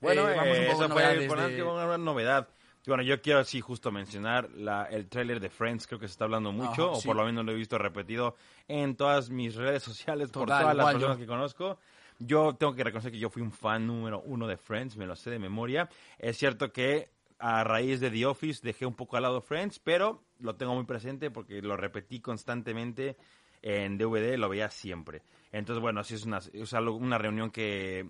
Bueno, 0.00 0.28
Eh, 0.28 0.36
vamos 0.36 0.58
un 0.58 0.64
poco 0.64 0.72
eso 0.72 0.78
con 0.82 0.90
fue 0.92 1.26
Polanski, 1.28 1.56
de- 1.56 1.62
una 1.62 1.96
novedad. 1.98 2.48
Y 2.86 2.90
Bueno, 2.90 3.02
yo 3.02 3.20
quiero 3.22 3.42
sí 3.44 3.60
justo 3.60 3.90
mencionar 3.90 4.50
la, 4.50 4.84
el 4.84 5.08
tráiler 5.08 5.40
de 5.40 5.48
Friends, 5.48 5.86
creo 5.86 5.98
que 5.98 6.06
se 6.06 6.12
está 6.12 6.24
hablando 6.24 6.52
mucho, 6.52 6.84
Ajá, 6.90 6.98
o 6.98 7.02
por 7.02 7.16
lo 7.16 7.24
menos 7.24 7.44
lo 7.44 7.52
he 7.52 7.54
visto 7.54 7.78
repetido 7.78 8.36
en 8.68 8.94
todas 8.94 9.30
mis 9.30 9.54
redes 9.54 9.82
sociales 9.82 10.30
por 10.30 10.48
todas 10.48 10.76
las 10.76 10.86
personas 10.92 11.16
yo. 11.16 11.20
que 11.20 11.26
conozco. 11.26 11.78
Yo 12.18 12.54
tengo 12.54 12.74
que 12.74 12.84
reconocer 12.84 13.10
que 13.10 13.18
yo 13.18 13.30
fui 13.30 13.42
un 13.42 13.52
fan 13.52 13.86
número 13.86 14.20
uno 14.26 14.46
de 14.46 14.56
Friends, 14.56 14.96
me 14.96 15.06
lo 15.06 15.16
sé 15.16 15.30
de 15.30 15.38
memoria. 15.38 15.88
Es 16.18 16.36
cierto 16.36 16.72
que 16.72 17.08
a 17.38 17.64
raíz 17.64 18.00
de 18.00 18.10
The 18.10 18.26
Office 18.26 18.60
dejé 18.62 18.86
un 18.86 18.94
poco 18.94 19.16
al 19.16 19.22
lado 19.24 19.40
Friends, 19.40 19.78
pero 19.78 20.22
lo 20.40 20.54
tengo 20.54 20.74
muy 20.74 20.84
presente 20.84 21.30
porque 21.30 21.62
lo 21.62 21.76
repetí 21.76 22.20
constantemente 22.20 23.16
en 23.62 23.96
DVD, 23.98 24.36
lo 24.36 24.48
veía 24.50 24.70
siempre. 24.70 25.22
Entonces, 25.52 25.80
bueno, 25.80 26.04
sí 26.04 26.14
es 26.14 26.24
una, 26.24 26.38
es 26.52 26.74
algo- 26.74 26.96
una 26.96 27.16
reunión 27.18 27.50
que 27.50 28.06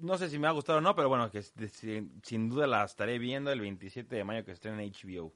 no 0.00 0.18
sé 0.18 0.28
si 0.28 0.38
me 0.38 0.48
ha 0.48 0.52
gustado 0.52 0.78
o 0.78 0.80
no, 0.80 0.94
pero 0.94 1.08
bueno, 1.08 1.30
que 1.30 1.42
sin, 1.42 2.20
sin 2.22 2.48
duda 2.48 2.66
la 2.66 2.84
estaré 2.84 3.18
viendo 3.18 3.50
el 3.52 3.60
27 3.60 4.14
de 4.14 4.24
mayo 4.24 4.44
que 4.44 4.52
esté 4.52 4.68
en 4.68 4.78
HBO. 4.78 5.32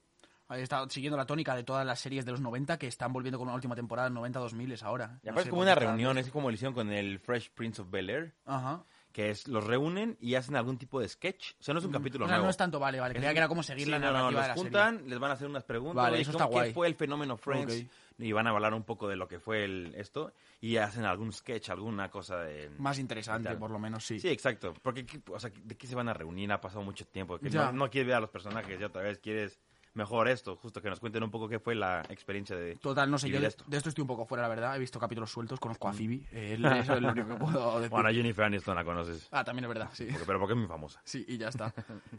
Ahí 0.47 0.61
está 0.61 0.87
siguiendo 0.89 1.17
la 1.17 1.25
tónica 1.25 1.55
de 1.55 1.63
todas 1.63 1.85
las 1.85 1.99
series 1.99 2.25
de 2.25 2.31
los 2.31 2.41
90 2.41 2.77
que 2.77 2.87
están 2.87 3.13
volviendo 3.13 3.37
con 3.39 3.47
una 3.47 3.55
última 3.55 3.75
temporada 3.75 4.09
en 4.09 4.15
90-2000 4.15 4.73
es 4.73 4.83
ahora. 4.83 5.19
Ya 5.23 5.31
No 5.31 5.43
como 5.49 5.61
una 5.61 5.73
reunión, 5.73 6.17
es 6.17 6.29
como 6.29 6.49
lo 6.49 6.53
hicieron 6.53 6.73
con 6.73 6.91
el 6.91 7.19
Fresh 7.19 7.51
Prince 7.51 7.81
of 7.81 7.89
Bel 7.89 8.09
Air, 8.09 8.35
Ajá. 8.45 8.83
Que 9.13 9.29
es 9.29 9.47
los 9.47 9.63
reúnen 9.63 10.17
y 10.19 10.35
hacen 10.35 10.55
algún 10.57 10.77
tipo 10.77 10.99
de 10.99 11.07
sketch. 11.07 11.51
O 11.59 11.63
sea, 11.63 11.73
no 11.73 11.79
es 11.79 11.85
un 11.85 11.91
capítulo 11.93 12.27
nuevo. 12.27 12.43
no 12.43 12.49
es 12.49 12.57
tanto, 12.57 12.79
vale, 12.79 12.99
vale. 12.99 13.13
Creía 13.13 13.31
que 13.31 13.37
era 13.37 13.47
como 13.47 13.63
seguir 13.63 13.85
Sí, 13.85 13.91
la 13.91 13.99
no, 13.99 14.07
no, 14.07 14.13
narrativa 14.13 14.31
los 14.31 14.41
de 14.41 14.47
la 14.49 14.53
juntan, 14.55 14.95
serie. 14.95 15.09
les 15.11 15.19
van 15.19 15.31
a 15.31 15.33
hacer 15.35 15.47
unas 15.47 15.63
preguntas. 15.63 15.95
Vale, 16.03 16.19
eso 16.19 16.31
está 16.31 16.45
guay. 16.45 16.67
¿Qué 16.69 16.73
fue 16.73 16.87
el 16.87 16.95
fenómeno 16.95 17.37
Friends? 17.37 17.85
Y 18.19 18.31
van 18.31 18.45
a 18.47 18.49
hablar 18.51 18.73
un 18.73 18.83
poco 18.83 19.07
de 19.07 19.15
lo 19.15 19.27
que 19.27 19.39
fue 19.39 19.63
el, 19.63 19.93
esto. 19.95 20.33
Y 20.61 20.77
hacen 20.77 21.05
algún 21.05 21.31
sketch, 21.31 21.69
alguna 21.69 22.09
cosa 22.09 22.37
de... 22.39 22.69
Más 22.77 22.97
interesante, 22.99 23.55
por 23.55 23.69
lo 23.71 23.79
menos, 23.79 24.05
sí. 24.05 24.19
Sí, 24.19 24.29
exacto. 24.29 24.73
Porque, 24.81 25.05
¿qué- 25.05 25.21
o 25.31 25.39
sea, 25.39 25.51
¿de 25.63 25.75
qué 25.77 25.87
se 25.87 25.95
van 25.95 26.09
a 26.09 26.13
reunir? 26.13 26.51
Ha 26.51 26.59
pasado 26.61 26.83
mucho 26.83 27.05
tiempo. 27.05 27.37
Que 27.39 27.49
Ya. 27.49 27.65
no, 27.65 27.71
no 27.73 27.89
quieres 27.89 28.07
ver 28.07 28.15
a 28.17 28.19
los 28.21 28.29
personajes 28.29 28.79
y 28.79 28.83
otra 28.83 29.01
vez 29.03 29.19
quieres 29.19 29.59
mejor 29.93 30.27
esto. 30.27 30.55
Justo 30.55 30.81
que 30.81 30.89
nos 30.89 30.99
cuenten 30.99 31.23
un 31.23 31.31
poco 31.31 31.47
qué 31.47 31.59
fue 31.59 31.75
la 31.75 32.01
experiencia 32.09 32.55
de... 32.55 32.75
Total, 32.75 33.09
no 33.09 33.17
sé, 33.17 33.29
yo 33.29 33.39
de, 33.39 33.47
esto. 33.47 33.63
de 33.67 33.77
esto 33.77 33.89
estoy 33.89 34.01
un 34.01 34.07
poco 34.07 34.25
fuera, 34.25 34.41
la 34.43 34.49
verdad. 34.49 34.75
He 34.75 34.79
visto 34.79 34.99
capítulos 34.99 35.31
sueltos, 35.31 35.59
conozco 35.59 35.87
a 35.87 35.93
Phoebe. 35.93 36.21
eh, 36.31 36.57
eso 36.79 36.93
es 36.95 37.01
lo 37.01 37.09
único 37.11 37.27
que 37.27 37.35
puedo 37.35 37.75
decir. 37.75 37.89
Bueno, 37.89 38.09
a 38.09 38.13
Jennifer 38.13 38.45
Aniston 38.45 38.75
la 38.75 38.83
conoces. 38.83 39.27
Ah, 39.31 39.43
también 39.43 39.65
es 39.65 39.69
verdad, 39.69 39.89
sí. 39.93 40.05
Porque- 40.09 40.25
pero 40.25 40.39
porque 40.39 40.53
es 40.53 40.59
muy 40.59 40.67
famosa. 40.67 41.01
Sí, 41.03 41.25
y 41.27 41.37
ya 41.37 41.49
está. 41.49 41.73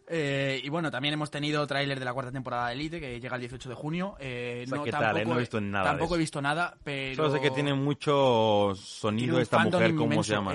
Eh, 0.08 0.60
y 0.62 0.68
bueno, 0.68 0.90
también 0.90 1.14
hemos 1.14 1.30
tenido 1.30 1.66
tráiler 1.66 1.98
de 1.98 2.04
la 2.04 2.12
cuarta 2.12 2.30
temporada 2.32 2.68
de 2.68 2.74
Elite, 2.74 3.00
que 3.00 3.20
llega 3.20 3.34
el 3.36 3.40
18 3.40 3.68
de 3.68 3.74
junio. 3.74 4.16
Eh, 4.20 4.64
O 4.66 4.68
sea, 4.68 4.78
no, 4.78 4.84
¿qué 4.84 4.90
tal, 4.90 5.00
tampoco, 5.00 5.20
eh? 5.20 5.24
No 5.26 5.36
he 5.36 5.40
visto 5.40 5.60
nada 5.60 5.84
Tampoco 5.84 6.14
he 6.14 6.18
visto 6.18 6.42
nada, 6.42 6.76
pero... 6.84 7.16
Solo 7.16 7.30
sé 7.36 7.40
que 7.40 7.50
tiene 7.50 7.74
mucho 7.74 8.72
tiene 8.74 8.86
sonido 8.86 9.36
un 9.36 9.42
esta 9.42 9.58
mujer, 9.58 9.90
¿cómo 9.94 10.04
inmenso. 10.04 10.22
se 10.24 10.32
llama? 10.32 10.54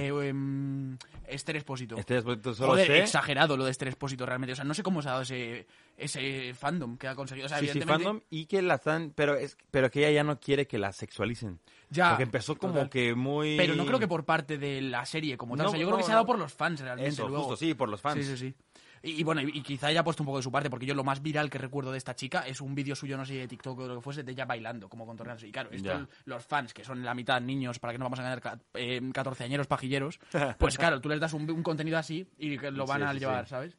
Esther 1.30 1.56
Expósito. 1.56 1.98
Este 1.98 2.16
después 2.16 2.40
solo 2.58 2.72
Joder, 2.74 2.88
sé... 2.88 3.00
exagerado 3.00 3.56
lo 3.58 3.66
de 3.66 3.72
Esther 3.72 3.88
Expósito 3.88 4.26
realmente. 4.26 4.54
O 4.54 4.56
sea, 4.56 4.66
no 4.66 4.74
sé 4.74 4.84
cómo 4.84 5.02
se 5.02 5.10
ha 5.10 5.12
dado 5.12 5.24
ese, 5.24 5.68
ese 5.98 6.54
fandom 6.54 6.98
que 6.98 7.08
ha 7.08 7.16
conseguido. 7.16 7.46
O 7.46 7.50
sea, 7.50 7.60
Sí, 7.60 7.66
sí, 7.66 7.72
evidentemente... 7.72 8.04
fandom 8.06 8.22
y 8.30 8.46
que 8.46 8.62
la 8.62 8.76
están, 8.76 9.12
pero 9.16 9.36
es, 9.36 9.58
pero 9.72 9.90
que 9.90 10.00
ella 10.00 10.12
ya 10.12 10.24
no 10.24 10.40
quiere 10.40 10.68
que 10.68 10.78
la 10.78 10.92
sexualicen. 10.92 11.60
Ya, 11.90 12.10
Porque 12.10 12.24
empezó 12.24 12.56
como 12.56 12.74
total. 12.74 12.90
que 12.90 13.16
muy. 13.16 13.58
Pero 13.58 13.76
no 13.76 13.86
creo 13.86 13.98
que 14.00 14.08
por 14.08 14.24
parte 14.24 14.58
de 14.58 14.82
la 14.82 15.06
serie 15.06 15.38
como 15.38 15.56
tal. 15.58 15.64
No, 15.64 15.70
o 15.70 15.72
sea, 15.72 15.80
yo 15.80 15.86
no, 15.86 15.92
creo 15.92 15.98
que 15.98 16.04
se 16.04 16.12
ha 16.12 16.16
dado 16.16 16.28
por 16.28 16.38
los 16.38 16.54
fans 16.54 16.82
realmente. 16.82 17.10
Eso, 17.10 17.28
luego. 17.28 17.46
justo, 17.46 17.58
sí, 17.58 17.74
por 17.74 17.90
los 17.90 18.00
fans. 18.00 18.24
Sí, 18.24 18.38
sí, 18.38 18.38
sí. 18.38 18.56
Y, 19.04 19.20
y 19.20 19.24
bueno, 19.24 19.42
y, 19.42 19.50
y 19.54 19.62
quizá 19.62 19.88
haya 19.88 20.04
puesto 20.04 20.24
un 20.24 20.28
poco 20.28 20.38
de 20.38 20.44
su 20.44 20.52
parte, 20.52 20.70
porque 20.70 20.86
yo 20.86 20.94
lo 20.94 21.04
más 21.04 21.22
viral 21.22 21.50
que 21.50 21.58
recuerdo 21.58 21.92
de 21.92 21.98
esta 21.98 22.16
chica 22.16 22.42
es 22.48 22.62
un 22.62 22.76
vídeo 22.76 22.96
suyo, 22.96 23.18
no 23.18 23.26
sé, 23.26 23.34
de 23.36 23.48
TikTok 23.48 23.80
o 23.80 23.88
lo 23.88 23.96
que 23.96 24.02
fuese, 24.02 24.24
de 24.24 24.32
ella 24.32 24.46
bailando, 24.46 24.90
como 24.90 25.06
contorneándose. 25.06 25.48
Y 25.48 25.52
claro, 25.52 25.70
esto, 25.72 26.08
los 26.26 26.46
fans, 26.46 26.74
que 26.74 26.84
son 26.84 27.04
la 27.04 27.14
mitad 27.14 27.40
niños, 27.42 27.80
para 27.80 27.94
que 27.94 28.00
no 28.00 28.06
vamos 28.06 28.20
a 28.20 28.24
ganar 28.24 28.60
eh, 28.74 29.02
14 29.14 29.44
añeros 29.44 29.68
pajilleros, 29.68 30.20
pues 30.58 30.78
claro, 30.78 31.00
tú 31.02 31.10
les 31.10 31.20
das 31.20 31.34
un, 31.34 31.50
un 31.50 31.64
contenido 31.64 31.98
así 31.98 32.28
y 32.38 32.58
lo 32.58 32.86
van 32.86 33.00
Sí, 33.02 33.08
a 33.08 33.14
sí, 33.14 33.20
llevar, 33.20 33.46
sí. 33.46 33.50
¿sabes? 33.50 33.78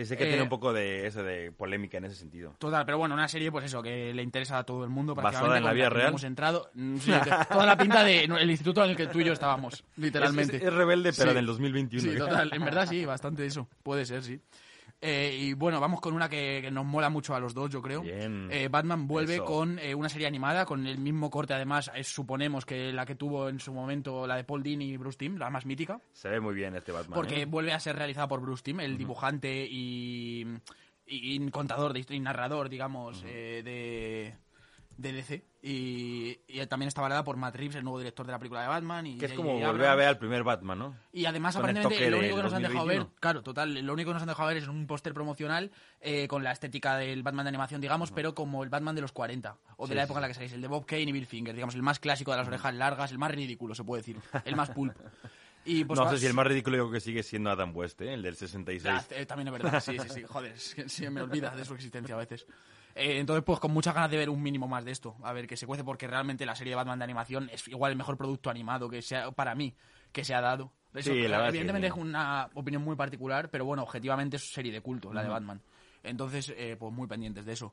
Sí, 0.00 0.06
sé 0.06 0.16
que 0.16 0.24
Eh, 0.24 0.28
tiene 0.28 0.42
un 0.42 0.48
poco 0.48 0.72
de 0.72 1.06
eso 1.06 1.22
de 1.22 1.52
polémica 1.52 1.98
en 1.98 2.06
ese 2.06 2.14
sentido. 2.16 2.54
Total, 2.58 2.84
pero 2.86 2.96
bueno, 2.98 3.14
una 3.14 3.28
serie, 3.28 3.52
pues 3.52 3.66
eso, 3.66 3.82
que 3.82 4.14
le 4.14 4.22
interesa 4.22 4.58
a 4.58 4.64
todo 4.64 4.82
el 4.84 4.90
mundo. 4.90 5.14
¿Basada 5.14 5.58
en 5.58 5.64
la 5.64 5.72
vida 5.72 5.90
real? 5.90 6.08
Hemos 6.08 6.24
entrado, 6.24 6.70
mm, 6.74 6.96
sí, 6.98 7.12
toda 7.50 7.66
la 7.66 7.76
pinta 7.76 8.02
del 8.04 8.50
instituto 8.50 8.82
en 8.84 8.90
el 8.90 8.96
que 8.96 9.06
tú 9.08 9.20
y 9.20 9.24
yo 9.24 9.32
estábamos, 9.32 9.84
literalmente. 9.96 10.56
Es, 10.56 10.62
es 10.62 10.72
rebelde, 10.72 11.12
pero 11.12 11.30
Sí. 11.30 11.34
del 11.36 11.46
2021. 11.46 12.12
Sí, 12.12 12.18
total, 12.18 12.50
en 12.52 12.64
verdad 12.64 12.86
sí, 12.88 13.04
bastante 13.06 13.44
eso, 13.44 13.68
puede 13.82 14.04
ser, 14.06 14.22
sí. 14.22 14.40
Eh, 15.02 15.34
y 15.40 15.52
bueno, 15.54 15.80
vamos 15.80 16.00
con 16.00 16.12
una 16.12 16.28
que, 16.28 16.60
que 16.62 16.70
nos 16.70 16.84
mola 16.84 17.08
mucho 17.08 17.34
a 17.34 17.40
los 17.40 17.54
dos, 17.54 17.70
yo 17.70 17.80
creo. 17.80 18.02
Bien. 18.02 18.48
Eh, 18.50 18.68
Batman 18.68 19.06
vuelve 19.06 19.36
Eso. 19.36 19.44
con 19.46 19.78
eh, 19.78 19.94
una 19.94 20.10
serie 20.10 20.26
animada, 20.26 20.66
con 20.66 20.86
el 20.86 20.98
mismo 20.98 21.30
corte 21.30 21.54
además, 21.54 21.90
es, 21.94 22.08
suponemos 22.08 22.66
que 22.66 22.92
la 22.92 23.06
que 23.06 23.14
tuvo 23.14 23.48
en 23.48 23.60
su 23.60 23.72
momento 23.72 24.26
la 24.26 24.36
de 24.36 24.44
Paul 24.44 24.62
Dini 24.62 24.90
y 24.90 24.96
Bruce 24.98 25.16
Timm, 25.16 25.38
la 25.38 25.48
más 25.48 25.64
mítica. 25.64 26.00
Se 26.12 26.28
ve 26.28 26.38
muy 26.40 26.54
bien 26.54 26.74
este 26.76 26.92
Batman. 26.92 27.14
Porque 27.14 27.42
¿eh? 27.42 27.46
vuelve 27.46 27.72
a 27.72 27.80
ser 27.80 27.96
realizada 27.96 28.28
por 28.28 28.40
Bruce 28.42 28.62
Timm, 28.62 28.80
el 28.80 28.98
dibujante 28.98 29.66
y, 29.70 30.42
y- 31.06 31.34
y 31.36 31.50
contador 31.50 31.94
de 31.94 32.04
y 32.14 32.20
narrador, 32.20 32.68
digamos, 32.68 33.24
eh, 33.26 33.62
de, 33.64 34.34
de 34.34 34.34
DC. 35.00 35.44
Y, 35.62 36.38
y 36.48 36.66
también 36.66 36.88
está 36.88 37.00
valada 37.02 37.22
por 37.24 37.36
Matt 37.36 37.54
Reeves, 37.56 37.76
el 37.76 37.84
nuevo 37.84 37.98
director 37.98 38.24
de 38.26 38.32
la 38.32 38.38
película 38.38 38.62
de 38.62 38.68
Batman. 38.68 39.06
Y 39.06 39.18
Que 39.18 39.26
es 39.26 39.32
como 39.32 39.58
volver 39.58 39.86
a 39.88 39.94
ver 39.94 40.08
al 40.08 40.18
primer 40.18 40.42
Batman, 40.42 40.78
¿no? 40.78 40.96
Y 41.12 41.26
además, 41.26 41.54
Con 41.54 41.64
aparentemente, 41.64 42.10
lo 42.10 42.18
único 42.18 42.36
que 42.36 42.42
nos 42.42 42.52
han 42.54 42.62
dejado 42.62 42.86
ver, 42.86 42.96
2021. 42.98 43.20
claro, 43.20 43.42
total, 43.42 43.74
lo 43.86 43.92
único 43.92 44.10
que 44.10 44.14
nos 44.14 44.22
han 44.22 44.28
dejado 44.28 44.48
ver 44.48 44.56
es 44.58 44.68
un 44.68 44.86
póster 44.86 45.12
promocional 45.14 45.70
eh, 46.00 46.28
con 46.28 46.42
la 46.44 46.52
estética 46.52 46.96
del 46.96 47.22
Batman 47.22 47.44
de 47.44 47.48
animación, 47.50 47.80
digamos, 47.80 48.10
pero 48.12 48.34
como 48.34 48.62
el 48.64 48.70
Batman 48.70 48.94
de 48.94 49.00
los 49.02 49.12
40, 49.12 49.56
o 49.76 49.86
de 49.86 49.92
Sí, 49.92 49.94
la 49.96 50.02
sí, 50.02 50.04
época 50.06 50.18
en 50.18 50.22
la 50.22 50.28
que 50.28 50.34
salís, 50.34 50.52
el 50.52 50.60
de 50.62 50.68
Bob 50.68 50.86
Kane 50.86 51.02
y 51.02 51.12
Bill 51.12 51.26
Finger, 51.26 51.54
digamos, 51.54 51.74
el 51.74 51.82
más 51.82 51.98
clásico 51.98 52.30
de 52.30 52.38
las 52.38 52.46
orejas 52.48 52.74
largas, 52.74 53.10
el 53.10 53.18
más 53.18 53.30
ridículo, 53.30 53.74
se 53.74 53.84
puede 53.84 54.00
decir, 54.02 54.16
el 54.44 54.56
más 54.56 54.70
pulp. 54.70 54.96
Y 55.62 55.84
pues 55.84 55.98
no 55.98 56.04
vas- 56.06 56.14
sé 56.14 56.20
si 56.20 56.26
el 56.26 56.32
más 56.32 56.46
ridículo 56.46 56.76
creo 56.78 56.90
que 56.90 57.00
sigue 57.00 57.22
siendo 57.22 57.50
Adam 57.50 57.76
West, 57.76 58.00
¿eh? 58.00 58.14
el 58.14 58.22
del 58.22 58.34
66. 58.34 58.94
Ah, 58.96 59.04
eh, 59.14 59.26
también 59.26 59.48
es 59.48 59.52
verdad, 59.62 59.78
sí, 59.80 59.98
sí, 59.98 60.08
sí. 60.08 60.22
Joder, 60.26 60.52
es 60.52 60.74
que 60.74 60.88
sí, 60.88 61.06
me 61.10 61.20
olvida 61.20 61.54
de 61.54 61.64
su 61.66 61.74
existencia 61.74 62.14
a 62.14 62.18
veces. 62.18 62.46
Eh, 62.94 63.18
entonces, 63.18 63.44
pues 63.44 63.60
con 63.60 63.72
muchas 63.72 63.94
ganas 63.94 64.10
de 64.10 64.16
ver 64.16 64.30
un 64.30 64.42
mínimo 64.42 64.66
más 64.68 64.84
de 64.84 64.90
esto. 64.92 65.16
A 65.22 65.32
ver 65.32 65.46
que 65.46 65.56
se 65.56 65.66
cuece, 65.66 65.84
porque 65.84 66.06
realmente 66.06 66.44
la 66.46 66.54
serie 66.54 66.72
de 66.72 66.76
Batman 66.76 66.98
de 66.98 67.04
animación 67.04 67.48
es 67.52 67.66
igual 67.68 67.92
el 67.92 67.98
mejor 67.98 68.16
producto 68.16 68.50
animado 68.50 68.88
que 68.88 69.02
sea 69.02 69.30
para 69.30 69.54
mí 69.54 69.74
que 70.12 70.24
se 70.24 70.34
ha 70.34 70.40
dado. 70.40 70.72
Eso, 70.92 71.12
Sí, 71.12 71.28
la 71.28 71.48
evidentemente 71.48 71.86
es 71.86 71.94
una 71.94 72.50
opinión 72.54 72.82
muy 72.82 72.96
particular, 72.96 73.48
pero 73.48 73.64
bueno, 73.64 73.84
objetivamente 73.84 74.36
es 74.36 74.50
serie 74.52 74.72
de 74.72 74.80
culto, 74.80 75.12
la 75.12 75.22
de 75.22 75.28
Batman. 75.28 75.60
Entonces, 76.02 76.52
eh, 76.56 76.76
pues 76.78 76.92
muy 76.92 77.06
pendientes 77.06 77.44
de 77.44 77.52
eso. 77.52 77.72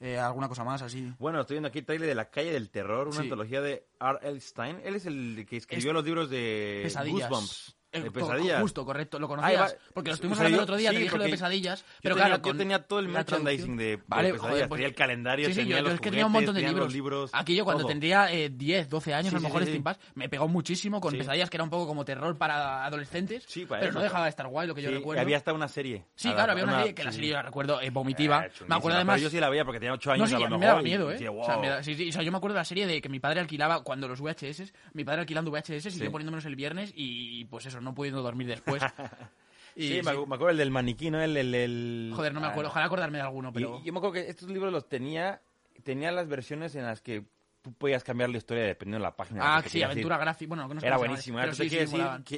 Eh, 0.00 0.18
¿Alguna 0.18 0.48
cosa 0.48 0.62
más 0.64 0.82
así? 0.82 1.12
Bueno, 1.18 1.40
estoy 1.40 1.54
viendo 1.54 1.68
aquí 1.68 1.78
el 1.80 1.86
trailer 1.86 2.08
de 2.08 2.14
La 2.14 2.30
Calle 2.30 2.52
del 2.52 2.70
Terror, 2.70 3.08
una 3.08 3.16
Sí. 3.16 3.22
antología 3.22 3.60
de 3.62 3.86
R.L. 4.00 4.40
Stein. 4.40 4.80
Él 4.84 4.94
es 4.96 5.06
el 5.06 5.46
que 5.48 5.56
escribió 5.56 5.88
Es- 5.88 5.94
los 5.94 6.04
libros 6.04 6.30
de. 6.30 6.82
Goosebumps. 7.10 7.74
Eh, 7.90 8.02
co- 8.02 8.12
pesadillas. 8.12 8.60
Justo, 8.60 8.84
correcto, 8.84 9.18
lo 9.18 9.28
conocías. 9.28 9.76
porque 9.94 10.10
lo 10.10 10.14
estuvimos 10.14 10.38
hablando 10.38 10.56
yo- 10.56 10.60
el 10.60 10.64
otro 10.64 10.76
día, 10.76 10.90
sí, 10.90 10.96
te 10.96 11.02
dije 11.04 11.16
lo 11.16 11.24
de 11.24 11.30
pesadillas. 11.30 11.80
yo 11.80 11.86
Pero 12.02 12.14
tenía- 12.16 12.26
claro, 12.26 12.36
yo 12.36 12.42
con 12.42 12.58
tenía 12.58 12.78
todo 12.82 12.98
el 12.98 13.08
merchandising 13.08 13.76
de- 13.78 13.96
Vale, 14.06 14.32
pesadillas, 14.32 14.40
joder, 14.40 14.68
pues- 14.68 14.78
tenía 14.78 14.88
el 14.88 14.94
calendario, 14.94 15.46
Sí, 15.46 15.52
sí, 15.54 15.58
tenía 15.60 15.70
yo, 15.70 15.78
yo 15.78 15.82
los 15.84 15.94
es 15.94 16.00
que 16.00 16.10
tenía 16.10 16.26
un 16.26 16.32
montón 16.32 16.54
de 16.54 16.60
libros. 16.62 16.92
libros, 16.92 17.30
Aquí 17.32 17.56
yo 17.56 17.64
cuando 17.64 17.82
todo. 17.84 17.88
tendría 17.88 18.30
eh, 18.32 18.50
10, 18.50 18.88
12 18.90 19.14
años, 19.14 19.32
a 19.32 19.36
lo 19.36 19.42
mejor 19.42 19.62
Steam. 19.62 19.82
Pass, 19.82 19.98
me 20.14 20.28
pegó 20.28 20.48
muchísimo 20.48 21.00
con 21.00 21.16
pesadillas 21.16 21.48
que 21.48 21.56
era 21.56 21.64
un 21.64 21.70
poco 21.70 21.86
como 21.86 22.04
terror 22.04 22.36
para 22.36 22.84
adolescentes. 22.84 23.44
Sí, 23.46 23.64
para 23.64 23.80
pero 23.80 23.90
eso. 23.90 23.98
no 23.98 24.02
dejaba 24.04 24.24
de 24.24 24.30
estar 24.30 24.46
guay, 24.48 24.68
lo 24.68 24.74
que 24.74 24.82
yo 24.82 24.90
recuerdo. 24.90 25.22
había 25.22 25.38
hasta 25.38 25.54
una 25.54 25.68
serie. 25.68 26.04
Sí, 26.14 26.30
claro, 26.32 26.52
había 26.52 26.64
una, 26.64 26.78
serie 26.80 26.94
que 26.94 27.04
la 27.04 27.12
serie 27.12 27.30
yo 27.30 27.36
la 27.36 27.42
recuerdo 27.42 27.80
eh, 27.80 27.88
vomitiva. 27.90 28.44
Ah, 28.46 28.64
me 28.66 28.74
acuerdo 28.74 28.96
además. 28.96 29.20
yo 29.22 29.30
sí 29.30 29.40
la 29.40 29.48
veía 29.48 29.64
porque 29.64 29.80
tenía 29.80 29.94
8 29.94 30.12
años 30.12 30.30
me 30.30 30.66
daba 30.66 30.82
miedo, 30.82 31.10
¿eh? 31.10 31.26
O 31.26 31.44
sea, 31.44 32.22
yo 32.22 32.30
me 32.32 32.36
acuerdo 32.36 32.54
de 32.54 32.60
la 32.60 32.64
serie 32.64 32.86
de 32.86 33.00
que 33.00 33.08
mi 33.08 33.18
padre 33.20 33.40
alquilaba 33.40 33.82
cuando 33.82 34.08
los 34.08 34.20
VHS, 34.20 34.72
mi 34.92 35.04
padre 35.04 35.20
alquilando 35.20 35.50
VHS 35.50 35.86
y 35.96 35.98
yo 36.00 36.10
poniéndomelos 36.12 36.44
el 36.44 36.54
viernes 36.56 36.92
y 36.94 37.44
pues 37.46 37.64
eso, 37.66 37.77
no 37.82 37.94
pudiendo 37.94 38.22
dormir 38.22 38.46
después. 38.46 38.82
Y 39.76 39.88
Sí, 39.88 39.94
me 39.96 40.02
sí. 40.02 40.08
acu- 40.08 40.26
me 40.26 40.34
acuerdo 40.34 40.50
el 40.50 40.56
del 40.56 40.70
maniquí, 40.72 41.08
¿no? 41.08 41.20
El, 41.22 41.36
el, 41.36 41.54
el- 41.54 42.12
Joder, 42.16 42.34
no 42.34 42.40
me 42.40 42.46
Ah, 42.48 42.50
acuerdo, 42.50 42.70
ojalá 42.70 42.86
acordarme 42.86 43.18
de 43.18 43.22
alguno, 43.22 43.52
pero... 43.52 43.78
y 43.80 43.84
yo 43.86 43.92
me 43.92 43.98
acuerdo 43.98 44.14
que 44.14 44.28
estos 44.28 44.48
libros 44.48 44.72
los 44.72 44.88
tenía, 44.88 45.40
tenía 45.84 46.10
las 46.10 46.26
versiones 46.26 46.74
en 46.74 46.82
las 46.84 47.00
que 47.00 47.22
tú 47.62 47.72
podías 47.72 48.04
cambiar 48.04 48.30
la 48.30 48.38
historia 48.38 48.64
dependiendo 48.64 48.98
de 48.98 49.10
la 49.10 49.16
página. 49.16 49.56
Ah, 49.56 49.62
que 49.62 49.68
sí, 49.68 49.82
aventura 49.82 50.16
gráfica. 50.16 50.48
Bueno, 50.48 50.68
no 50.72 50.80
Era 50.80 50.96
buenísimo. 50.96 51.38
pero 51.40 51.54
sí, 51.54 51.68
quieres, 51.68 51.92